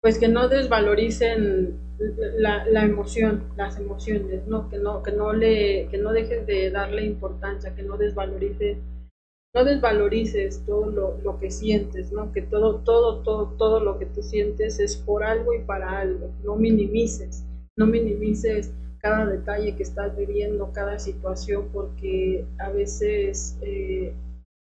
pues 0.00 0.16
que 0.20 0.28
no 0.28 0.46
desvaloricen 0.46 1.74
la, 2.38 2.64
la, 2.66 2.84
emoción, 2.84 3.42
las 3.56 3.76
emociones, 3.76 4.46
¿no? 4.46 4.68
Que 4.68 4.78
no, 4.78 5.02
que 5.02 5.10
no 5.10 5.32
le, 5.32 5.88
que 5.90 5.98
no 5.98 6.12
dejes 6.12 6.46
de 6.46 6.70
darle 6.70 7.02
importancia, 7.02 7.74
que 7.74 7.82
no 7.82 7.96
desvalorices, 7.96 8.78
no 9.54 9.64
desvalorices 9.64 10.64
todo 10.64 11.16
lo, 11.22 11.40
que 11.40 11.50
sientes, 11.50 12.12
¿no? 12.12 12.32
Que 12.32 12.42
todo, 12.42 12.76
todo, 12.84 13.22
todo, 13.22 13.54
todo 13.58 13.80
lo 13.80 13.98
que 13.98 14.06
tú 14.06 14.22
sientes 14.22 14.78
es 14.78 14.96
por 14.96 15.24
algo 15.24 15.52
y 15.52 15.60
para 15.60 15.98
algo. 15.98 16.30
No 16.44 16.56
minimices, 16.56 17.44
no 17.76 17.86
minimices 17.86 18.72
cada 18.98 19.26
detalle 19.26 19.74
que 19.74 19.82
estás 19.82 20.16
viviendo, 20.16 20.72
cada 20.72 20.98
situación, 20.98 21.68
porque 21.72 22.44
a 22.58 22.70
veces 22.70 23.58
eh, 23.62 24.14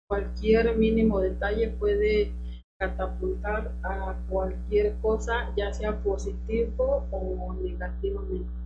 cualquier 0.07 0.77
mínimo 0.77 1.19
detalle 1.19 1.69
puede 1.69 2.31
catapultar 2.77 3.71
a 3.83 4.15
cualquier 4.29 4.95
cosa, 5.01 5.51
ya 5.55 5.73
sea 5.73 6.03
positivo 6.03 7.07
o 7.09 7.53
negativamente. 7.53 8.64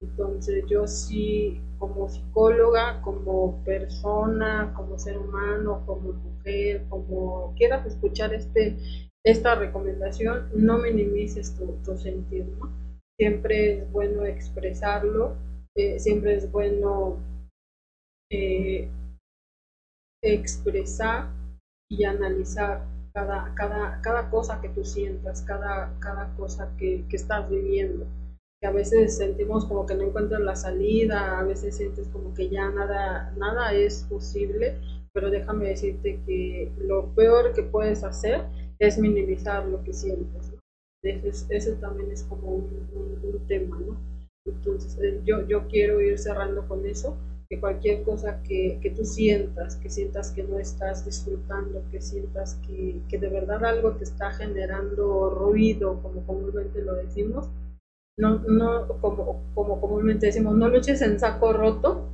Entonces 0.00 0.64
yo 0.68 0.86
sí, 0.86 1.58
como 1.78 2.08
psicóloga, 2.08 3.00
como 3.00 3.54
persona, 3.64 4.72
como 4.74 4.98
ser 4.98 5.16
humano, 5.16 5.82
como 5.86 6.12
mujer, 6.12 6.82
como 6.88 7.54
quieras 7.56 7.86
escuchar 7.86 8.32
este, 8.34 8.74
esta 9.24 9.54
recomendación, 9.54 10.48
no 10.54 10.78
minimices 10.78 11.54
tu, 11.54 11.72
tu 11.84 11.96
sentir. 11.96 12.44
Siempre 13.18 13.78
es 13.78 13.90
bueno 13.90 14.24
expresarlo, 14.24 15.32
eh, 15.74 15.98
siempre 15.98 16.34
es 16.36 16.50
bueno 16.50 17.16
eh, 18.30 18.86
expresar 20.22 21.26
y 21.88 22.04
analizar 22.04 22.80
cada, 23.14 23.54
cada, 23.54 24.00
cada 24.02 24.28
cosa 24.28 24.60
que 24.60 24.68
tú 24.68 24.84
sientas, 24.84 25.40
cada, 25.42 25.90
cada 26.00 26.26
cosa 26.36 26.68
que, 26.76 27.02
que 27.08 27.16
estás 27.16 27.48
viviendo. 27.48 28.06
Que 28.66 28.70
a 28.70 28.72
veces 28.72 29.16
sentimos 29.16 29.64
como 29.64 29.86
que 29.86 29.94
no 29.94 30.02
encuentras 30.02 30.40
la 30.40 30.56
salida, 30.56 31.38
a 31.38 31.44
veces 31.44 31.76
sientes 31.76 32.08
como 32.08 32.34
que 32.34 32.48
ya 32.48 32.68
nada, 32.68 33.32
nada 33.36 33.72
es 33.72 34.04
posible, 34.10 34.74
pero 35.12 35.30
déjame 35.30 35.68
decirte 35.68 36.18
que 36.26 36.72
lo 36.78 37.14
peor 37.14 37.52
que 37.52 37.62
puedes 37.62 38.02
hacer 38.02 38.42
es 38.80 38.98
minimizar 38.98 39.64
lo 39.66 39.84
que 39.84 39.92
sientes. 39.92 40.52
Ese, 41.48 41.76
también 41.76 42.10
es 42.10 42.24
como 42.24 42.56
un, 42.56 43.20
un, 43.22 43.46
tema, 43.46 43.78
¿no? 43.78 44.00
Entonces, 44.44 44.98
eh, 45.00 45.20
yo, 45.24 45.46
yo 45.46 45.68
quiero 45.68 46.00
ir 46.00 46.18
cerrando 46.18 46.66
con 46.66 46.84
eso 46.86 47.16
que 47.48 47.60
cualquier 47.60 48.02
cosa 48.02 48.42
que, 48.42 48.80
que, 48.82 48.90
tú 48.90 49.04
sientas, 49.04 49.76
que 49.76 49.90
sientas 49.90 50.32
que 50.32 50.42
no 50.42 50.58
estás 50.58 51.04
disfrutando, 51.04 51.84
que 51.92 52.00
sientas 52.00 52.56
que, 52.66 52.96
que, 53.08 53.18
de 53.18 53.28
verdad 53.28 53.64
algo 53.64 53.92
te 53.92 54.02
está 54.02 54.32
generando 54.32 55.30
ruido, 55.30 56.02
como 56.02 56.26
comúnmente 56.26 56.82
lo 56.82 56.94
decimos, 56.94 57.48
no, 58.18 58.38
no 58.48 58.86
como, 59.00 59.42
como 59.54 59.80
comúnmente 59.80 60.26
decimos, 60.26 60.54
no 60.54 60.68
luches 60.68 61.02
en 61.02 61.18
saco 61.18 61.52
roto, 61.52 62.08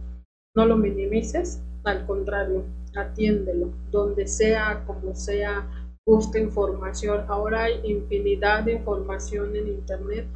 no 0.56 0.66
lo 0.66 0.76
minimices, 0.76 1.60
al 1.84 2.06
contrario, 2.06 2.64
atiéndelo, 2.96 3.70
donde 3.90 4.26
sea, 4.26 4.84
como 4.86 5.14
sea, 5.14 5.68
busca 6.06 6.38
información. 6.38 7.24
Ahora 7.28 7.64
hay 7.64 7.80
infinidad 7.84 8.64
de 8.64 8.72
información 8.72 9.56
en 9.56 9.68
Internet 9.68 10.26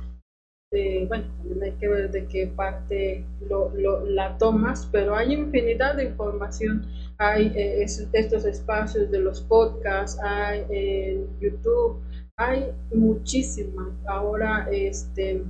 bueno, 1.09 1.25
también 1.39 1.63
hay 1.63 1.73
que 1.73 1.89
ver 1.89 2.11
de 2.11 2.27
qué 2.27 2.47
parte 2.47 3.25
lo, 3.49 3.71
la 4.05 4.37
tomas, 4.37 4.89
pero 4.91 5.15
hay 5.15 5.33
infinidad 5.33 5.95
de 5.97 6.05
información. 6.05 6.87
Hay 7.19 7.53
eh, 7.55 7.85
estos 8.13 8.45
espacios 8.45 9.11
de 9.11 9.21
los 9.21 9.41
podcasts, 9.41 10.21
hay 10.23 10.65
en 10.69 11.39
YouTube, 11.41 12.01
hay 12.37 12.73
muchísimas. 12.93 13.93
Ahora, 14.07 14.69
este, 14.71 15.43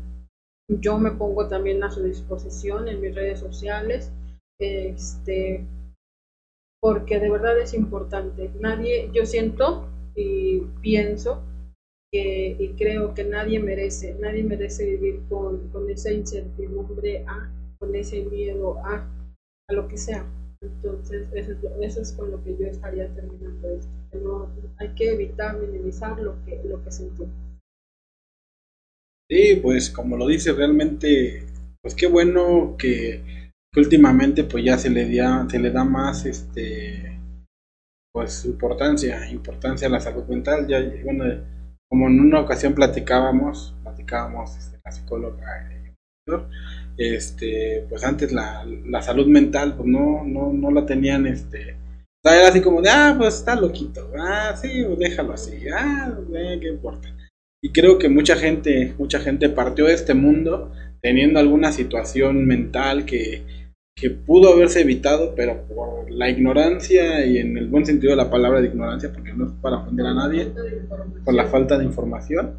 yo 0.68 0.98
me 0.98 1.12
pongo 1.12 1.48
también 1.48 1.82
a 1.84 1.90
su 1.90 2.02
disposición 2.02 2.88
en 2.88 3.00
mis 3.00 3.14
redes 3.14 3.40
sociales, 3.40 4.12
este, 4.60 5.64
porque 6.80 7.18
de 7.18 7.30
verdad 7.30 7.58
es 7.58 7.74
importante. 7.74 8.50
Nadie, 8.60 9.10
yo 9.12 9.24
siento 9.26 9.88
y 10.14 10.60
pienso 10.80 11.42
y 12.12 12.68
creo 12.78 13.14
que 13.14 13.24
nadie 13.24 13.60
merece, 13.60 14.14
nadie 14.18 14.42
merece 14.42 14.86
vivir 14.86 15.20
con, 15.28 15.68
con 15.68 15.90
esa 15.90 16.10
incertidumbre 16.12 17.24
a, 17.26 17.50
con 17.78 17.94
ese 17.94 18.22
miedo 18.22 18.78
a, 18.84 19.06
a 19.68 19.72
lo 19.72 19.86
que 19.88 19.98
sea. 19.98 20.26
Entonces, 20.66 21.28
eso 21.32 21.52
es, 21.52 21.58
eso 21.80 22.00
es 22.00 22.12
con 22.12 22.30
lo 22.30 22.42
que 22.42 22.56
yo 22.56 22.66
estaría 22.66 23.08
terminando 23.14 23.68
esto. 23.70 23.90
no, 24.22 24.50
hay 24.78 24.88
que 24.94 25.12
evitar 25.12 25.56
minimizar 25.56 26.18
lo 26.20 26.44
que, 26.44 26.60
lo 26.64 26.82
que 26.82 26.90
sentimos. 26.90 27.34
Sí, 29.30 29.58
pues 29.60 29.90
como 29.90 30.16
lo 30.16 30.28
dice 30.28 30.52
realmente, 30.52 31.44
pues 31.82 31.94
qué 31.94 32.06
bueno 32.06 32.76
que, 32.78 33.50
últimamente 33.76 34.44
pues 34.44 34.64
ya 34.64 34.78
se 34.78 34.88
le, 34.88 35.14
da, 35.14 35.46
se 35.50 35.58
le 35.58 35.70
da 35.70 35.84
más 35.84 36.24
este 36.24 37.20
pues 38.12 38.46
importancia, 38.46 39.28
importancia 39.28 39.88
a 39.88 39.90
la 39.90 40.00
salud 40.00 40.24
mental. 40.24 40.66
Ya, 40.66 40.78
bueno, 41.04 41.24
como 41.90 42.06
en 42.06 42.20
una 42.20 42.40
ocasión 42.40 42.74
platicábamos, 42.74 43.74
platicábamos 43.82 44.56
este, 44.56 44.80
la 44.82 44.90
psicóloga 44.90 45.68
este, 46.96 47.84
pues 47.88 48.04
antes 48.04 48.32
la, 48.32 48.66
la 48.86 49.02
salud 49.02 49.26
mental, 49.26 49.74
pues 49.76 49.88
no, 49.88 50.24
no, 50.24 50.52
no 50.52 50.70
la 50.70 50.86
tenían, 50.86 51.26
este, 51.26 51.72
o 51.72 52.28
sea, 52.28 52.38
era 52.38 52.48
así 52.48 52.60
como 52.60 52.82
de, 52.82 52.90
ah, 52.90 53.14
pues 53.16 53.34
está 53.34 53.54
loquito, 53.54 54.10
ah, 54.18 54.56
sí, 54.60 54.82
pues 54.86 54.98
déjalo 54.98 55.32
así, 55.32 55.52
ah, 55.68 56.12
eh, 56.34 56.58
qué 56.60 56.68
importa. 56.68 57.08
Y 57.62 57.70
creo 57.72 57.98
que 57.98 58.08
mucha 58.08 58.36
gente, 58.36 58.94
mucha 58.98 59.18
gente 59.20 59.48
partió 59.48 59.86
de 59.86 59.94
este 59.94 60.14
mundo 60.14 60.72
teniendo 61.02 61.38
alguna 61.40 61.72
situación 61.72 62.46
mental 62.46 63.04
que, 63.04 63.42
que 63.96 64.10
pudo 64.10 64.52
haberse 64.52 64.82
evitado, 64.82 65.34
pero 65.34 65.66
por 65.66 66.10
la 66.10 66.28
ignorancia 66.28 67.24
y 67.24 67.38
en 67.38 67.56
el 67.56 67.68
buen 67.68 67.86
sentido 67.86 68.10
de 68.10 68.16
la 68.16 68.30
palabra 68.30 68.60
de 68.60 68.68
ignorancia, 68.68 69.12
porque 69.12 69.32
no 69.32 69.46
es 69.46 69.52
para 69.60 69.78
ofender 69.78 70.06
a 70.06 70.14
nadie, 70.14 70.52
por 71.24 71.34
la 71.34 71.46
falta 71.46 71.78
de 71.78 71.84
información, 71.84 72.58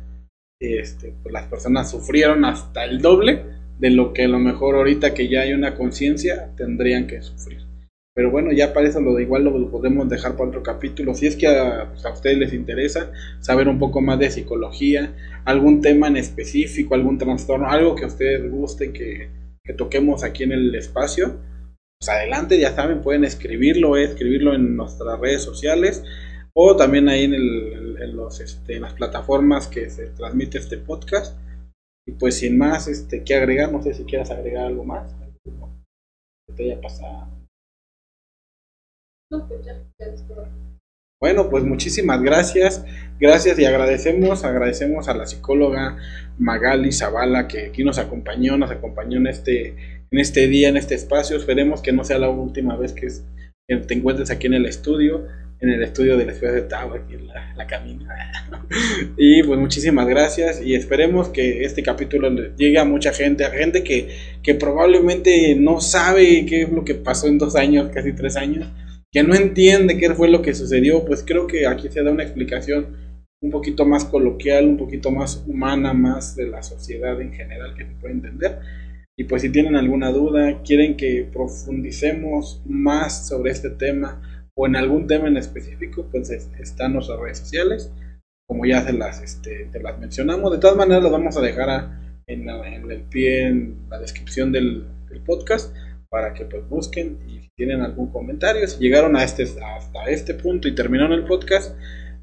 este, 0.59 1.13
pues 1.21 1.31
las 1.31 1.45
personas 1.47 1.91
sufrieron 1.91 2.43
hasta 2.45 2.85
el 2.85 3.01
doble 3.01 3.56
de 3.79 3.89
lo 3.89 4.13
que 4.13 4.23
a 4.25 4.27
lo 4.27 4.39
mejor 4.39 4.75
ahorita 4.75 5.13
que 5.13 5.27
ya 5.29 5.41
hay 5.41 5.53
una 5.53 5.75
conciencia 5.75 6.51
tendrían 6.55 7.07
que 7.07 7.21
sufrir. 7.21 7.59
Pero 8.15 8.31
bueno, 8.31 8.51
ya 8.51 8.73
para 8.73 8.87
eso 8.87 8.99
lo 8.99 9.13
de 9.13 9.23
igual 9.23 9.43
lo 9.43 9.69
podemos 9.69 10.09
dejar 10.09 10.35
para 10.35 10.49
otro 10.49 10.63
capítulo. 10.63 11.13
Si 11.13 11.27
es 11.27 11.35
que 11.35 11.47
a, 11.47 11.89
pues, 11.91 12.03
a 12.03 12.11
ustedes 12.11 12.39
les 12.39 12.51
interesa 12.51 13.11
saber 13.41 13.67
un 13.67 13.77
poco 13.77 14.01
más 14.01 14.17
de 14.17 14.31
psicología, 14.31 15.13
algún 15.45 15.81
tema 15.81 16.07
en 16.07 16.17
específico, 16.17 16.95
algún 16.95 17.19
trastorno, 17.19 17.69
algo 17.69 17.95
que 17.95 18.05
a 18.05 18.07
ustedes 18.07 18.49
guste 18.49 18.91
que, 18.91 19.29
que 19.63 19.73
toquemos 19.73 20.23
aquí 20.23 20.43
en 20.43 20.51
el 20.51 20.73
espacio, 20.73 21.37
pues 21.99 22.09
adelante, 22.09 22.59
ya 22.59 22.73
saben, 22.73 23.01
pueden 23.01 23.23
escribirlo, 23.23 23.97
escribirlo 23.97 24.55
en 24.55 24.75
nuestras 24.75 25.19
redes 25.19 25.43
sociales 25.43 26.03
o 26.53 26.75
también 26.75 27.09
ahí 27.09 27.25
en, 27.25 27.35
el, 27.35 28.15
los, 28.15 28.39
este, 28.39 28.79
las 28.79 28.93
plataformas 28.93 29.67
que 29.67 29.91
se 29.91 30.07
transmite 30.07 30.57
este 30.57 30.77
podcast. 30.77 31.37
Y 32.07 32.13
pues 32.13 32.37
sin 32.37 32.57
más, 32.57 32.87
este, 32.87 33.23
¿qué 33.23 33.35
agregar? 33.35 33.71
No 33.71 33.83
sé 33.83 33.93
si 33.93 34.05
quieras 34.05 34.31
agregar 34.31 34.65
algo 34.65 34.83
más. 34.85 35.13
Que 35.43 36.53
te 36.55 36.63
haya 36.63 36.81
pasado. 36.81 37.27
Pues 39.29 39.49
bueno, 41.19 41.49
pues 41.49 41.63
muchísimas 41.63 42.21
gracias, 42.21 42.85
gracias 43.19 43.57
y 43.57 43.65
agradecemos, 43.65 44.43
agradecemos 44.43 45.09
a 45.09 45.15
la 45.15 45.25
psicóloga 45.25 45.97
Magali 46.37 46.91
Zavala 46.91 47.47
que 47.47 47.65
aquí 47.65 47.83
nos 47.83 47.97
acompañó, 47.97 48.55
nos 48.55 48.69
acompañó 48.69 49.17
en 49.17 49.27
este, 49.27 49.69
en 50.11 50.19
este 50.19 50.47
día, 50.47 50.69
en 50.69 50.77
este 50.77 50.93
espacio. 50.93 51.35
Esperemos 51.35 51.81
que 51.81 51.91
no 51.91 52.03
sea 52.03 52.19
la 52.19 52.29
última 52.29 52.77
vez 52.77 52.93
que, 52.93 53.07
te 53.67 53.93
encuentres 53.95 54.31
aquí 54.31 54.47
en 54.47 54.53
el 54.53 54.65
estudio, 54.65 55.27
en 55.59 55.69
el 55.69 55.83
estudio 55.83 56.17
de 56.17 56.25
la 56.25 56.33
ciudad 56.33 56.53
de 56.53 56.61
Tau, 56.61 56.93
aquí 56.93 57.15
en 57.15 57.27
la, 57.27 57.53
la 57.55 57.67
camina. 57.67 58.15
y 59.17 59.43
pues 59.43 59.59
muchísimas 59.59 60.07
gracias 60.07 60.61
y 60.61 60.75
esperemos 60.75 61.29
que 61.29 61.63
este 61.63 61.83
capítulo 61.83 62.29
llegue 62.55 62.79
a 62.79 62.85
mucha 62.85 63.11
gente, 63.13 63.43
a 63.45 63.49
gente 63.49 63.83
que, 63.83 64.09
que 64.43 64.55
probablemente 64.55 65.55
no 65.55 65.81
sabe 65.81 66.45
qué 66.45 66.63
es 66.63 66.69
lo 66.69 66.85
que 66.85 66.95
pasó 66.95 67.27
en 67.27 67.37
dos 67.37 67.55
años, 67.55 67.89
casi 67.93 68.13
tres 68.13 68.35
años 68.35 68.67
que 69.11 69.23
no 69.23 69.35
entiende 69.35 69.97
qué 69.97 70.13
fue 70.13 70.27
lo 70.27 70.41
que 70.41 70.53
sucedió, 70.53 71.05
pues 71.05 71.23
creo 71.25 71.47
que 71.47 71.65
aquí 71.65 71.89
se 71.89 72.03
da 72.03 72.11
una 72.11 72.23
explicación 72.23 72.97
un 73.41 73.51
poquito 73.51 73.85
más 73.85 74.05
coloquial, 74.05 74.67
un 74.67 74.77
poquito 74.77 75.11
más 75.11 75.43
humana, 75.47 75.93
más 75.93 76.35
de 76.35 76.47
la 76.47 76.61
sociedad 76.63 77.19
en 77.21 77.33
general 77.33 77.73
que 77.75 77.85
se 77.85 77.91
puede 77.93 78.15
entender. 78.15 78.59
Y 79.17 79.23
pues 79.23 79.41
si 79.41 79.49
tienen 79.49 79.75
alguna 79.75 80.11
duda, 80.11 80.61
quieren 80.63 80.97
que 80.97 81.27
profundicemos 81.31 82.61
más 82.65 83.27
sobre 83.27 83.51
este 83.51 83.69
tema 83.69 84.21
o 84.57 84.65
en 84.65 84.75
algún 84.75 85.05
tema 85.05 85.27
en 85.27 85.37
específico, 85.37 86.07
pues 86.11 86.31
están 86.31 86.93
nuestras 86.93 87.19
redes 87.19 87.37
sociales, 87.37 87.91
como 88.47 88.65
ya 88.65 88.81
se 88.81 88.91
las, 88.91 89.21
este, 89.21 89.69
las 89.79 89.99
mencionamos. 89.99 90.51
De 90.51 90.57
todas 90.57 90.75
maneras, 90.75 91.03
las 91.03 91.11
vamos 91.11 91.37
a 91.37 91.41
dejar 91.41 91.91
en, 92.25 92.49
el 92.49 93.03
pie, 93.03 93.47
en 93.47 93.77
la 93.89 93.99
descripción 93.99 94.51
del, 94.51 94.85
podcast, 95.25 95.75
para 96.09 96.33
que 96.33 96.45
pues 96.45 96.67
busquen 96.69 97.17
y 97.27 97.39
si 97.41 97.49
tienen 97.57 97.81
algún 97.81 98.11
comentario, 98.11 98.67
si 98.67 98.79
llegaron 98.79 99.15
a 99.15 99.23
este, 99.23 99.43
hasta 99.43 100.05
este 100.05 100.35
punto 100.35 100.67
y 100.67 100.75
terminaron 100.75 101.11
el 101.11 101.25
podcast, 101.25 101.75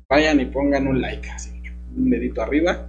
vayan 0.08 0.40
y 0.40 0.46
pongan 0.46 0.86
un 0.86 1.00
like, 1.00 1.28
así, 1.30 1.50
un 1.94 2.08
dedito 2.08 2.40
arriba 2.40 2.88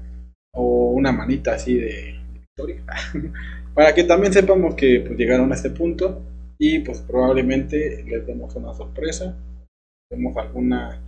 o 0.53 0.91
una 0.91 1.11
manita 1.11 1.55
así 1.55 1.75
de, 1.75 2.15
victoria, 2.33 2.83
para 3.73 3.93
que 3.93 4.03
también 4.03 4.31
sepamos 4.31 4.75
que 4.75 5.03
pues, 5.05 5.17
llegaron 5.17 5.51
a 5.51 5.55
este 5.55 5.71
punto 5.71 6.21
y 6.57 6.79
pues 6.79 7.01
probablemente 7.01 8.03
les 8.03 8.25
demos 8.25 8.55
una 8.55 8.73
sorpresa, 8.73 9.37
demos 10.09 10.35
alguna 10.37 11.01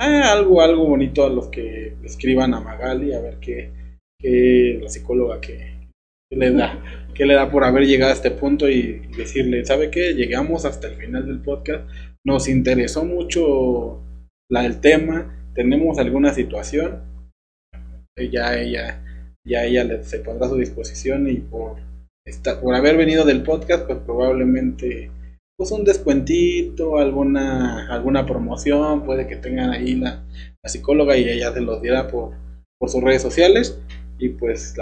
ah, 0.00 0.32
algo 0.32 0.60
algo 0.62 0.86
bonito 0.86 1.24
a 1.24 1.30
los 1.30 1.48
que 1.48 1.94
escriban 2.04 2.54
a 2.54 2.60
Magali 2.60 3.12
a 3.12 3.20
ver 3.20 3.38
qué, 3.38 3.70
qué 4.20 4.78
la 4.82 4.88
psicóloga 4.88 5.40
que, 5.40 5.78
le 6.30 6.50
da 6.52 6.82
que 7.14 7.26
le 7.26 7.34
da 7.34 7.50
por 7.50 7.64
haber 7.64 7.86
llegado 7.86 8.12
a 8.12 8.14
este 8.14 8.30
punto 8.30 8.68
y 8.68 9.00
decirle 9.16 9.64
sabe 9.64 9.90
qué 9.90 10.14
llegamos 10.14 10.64
hasta 10.64 10.88
el 10.88 10.94
final 10.94 11.26
del 11.26 11.40
podcast. 11.40 11.88
Nos 12.24 12.48
interesó 12.48 13.04
mucho 13.04 14.02
la 14.50 14.62
del 14.62 14.80
tema. 14.80 15.34
Tenemos 15.54 15.98
alguna 15.98 16.32
situación, 16.32 17.02
ya 18.16 18.56
ella, 18.56 19.02
ya 19.44 19.64
ella 19.64 20.02
se 20.04 20.20
pondrá 20.20 20.46
a 20.46 20.50
su 20.50 20.56
disposición 20.56 21.28
y 21.28 21.36
por, 21.36 21.78
por 22.60 22.74
haber 22.74 22.96
venido 22.96 23.24
del 23.24 23.42
podcast, 23.42 23.86
pues 23.86 23.98
probablemente 24.04 25.10
pues 25.56 25.72
un 25.72 25.84
descuentito, 25.84 26.98
alguna, 26.98 27.92
alguna 27.92 28.24
promoción, 28.24 29.04
puede 29.04 29.26
que 29.26 29.36
tengan 29.36 29.70
ahí 29.70 29.96
la, 29.96 30.24
psicóloga 30.64 31.16
y 31.16 31.28
ella 31.28 31.52
se 31.52 31.62
los 31.62 31.80
diera 31.80 32.08
por, 32.08 32.34
por 32.78 32.90
sus 32.90 33.02
redes 33.02 33.22
sociales. 33.22 33.78
Y 34.18 34.30
pues 34.30 34.74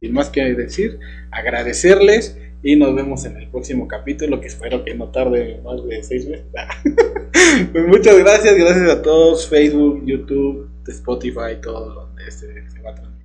sin 0.00 0.12
más 0.12 0.30
que 0.30 0.54
decir, 0.54 0.98
agradecerles 1.30 2.36
y 2.62 2.76
nos 2.76 2.94
vemos 2.94 3.24
en 3.24 3.36
el 3.36 3.48
próximo 3.48 3.88
capítulo, 3.88 4.40
que 4.40 4.48
espero 4.48 4.84
que 4.84 4.94
no 4.94 5.08
tarde 5.10 5.60
más 5.64 5.84
de 5.86 6.02
seis 6.02 6.28
meses. 6.28 6.46
pues 7.72 7.86
muchas 7.86 8.18
gracias, 8.18 8.54
gracias 8.56 8.90
a 8.90 9.02
todos, 9.02 9.48
Facebook, 9.48 10.02
YouTube, 10.04 10.68
Spotify, 10.86 11.60
todo 11.62 11.94
donde 11.94 12.30
se, 12.30 12.68
se 12.68 12.82
va 12.82 12.90
a 12.90 12.94
transmitir. 12.94 13.15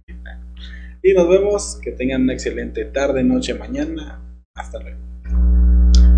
Y 1.04 1.14
nos 1.14 1.30
vemos, 1.30 1.80
que 1.82 1.92
tengan 1.92 2.24
una 2.24 2.34
excelente 2.34 2.86
tarde, 2.86 3.24
noche, 3.24 3.54
mañana. 3.54 4.22
Hasta 4.56 4.80
luego. 4.80 5.00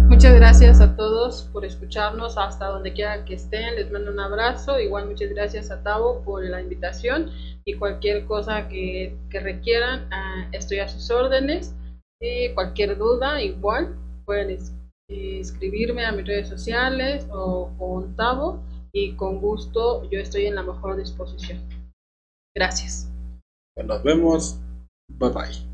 Muchas 0.10 0.36
gracias 0.36 0.82
a 0.82 0.96
todos 0.96 1.50
por 1.54 1.66
escucharnos 1.66 2.38
hasta 2.38 2.68
donde 2.68 2.94
quiera 2.94 3.26
que 3.26 3.36
estén. 3.36 3.76
Les 3.76 3.92
mando 3.92 4.12
un 4.12 4.20
abrazo. 4.20 4.80
Igual 4.80 5.08
muchas 5.08 5.30
gracias 5.30 5.72
a 5.72 5.82
Tavo 5.82 6.22
por 6.24 6.44
la 6.44 6.62
invitación 6.62 7.32
y 7.66 7.76
cualquier 7.76 8.26
cosa 8.26 8.68
que, 8.68 9.16
que 9.30 9.40
requieran, 9.40 10.08
ah, 10.12 10.48
estoy 10.52 10.80
a 10.80 10.88
sus 10.88 11.10
órdenes 11.10 11.74
cualquier 12.54 12.98
duda, 12.98 13.42
igual 13.42 13.96
pueden 14.26 14.58
escribirme 15.10 16.06
a 16.06 16.12
mis 16.12 16.26
redes 16.26 16.48
sociales 16.48 17.28
o 17.32 17.72
con 17.78 18.16
Tavo 18.16 18.64
y 18.92 19.16
con 19.16 19.40
gusto 19.40 20.10
yo 20.10 20.20
estoy 20.20 20.46
en 20.46 20.56
la 20.56 20.64
mejor 20.64 20.98
disposición. 20.98 21.60
Gracias. 22.56 23.12
Nos 23.84 24.04
vemos. 24.04 24.60
Bye-bye. 25.10 25.73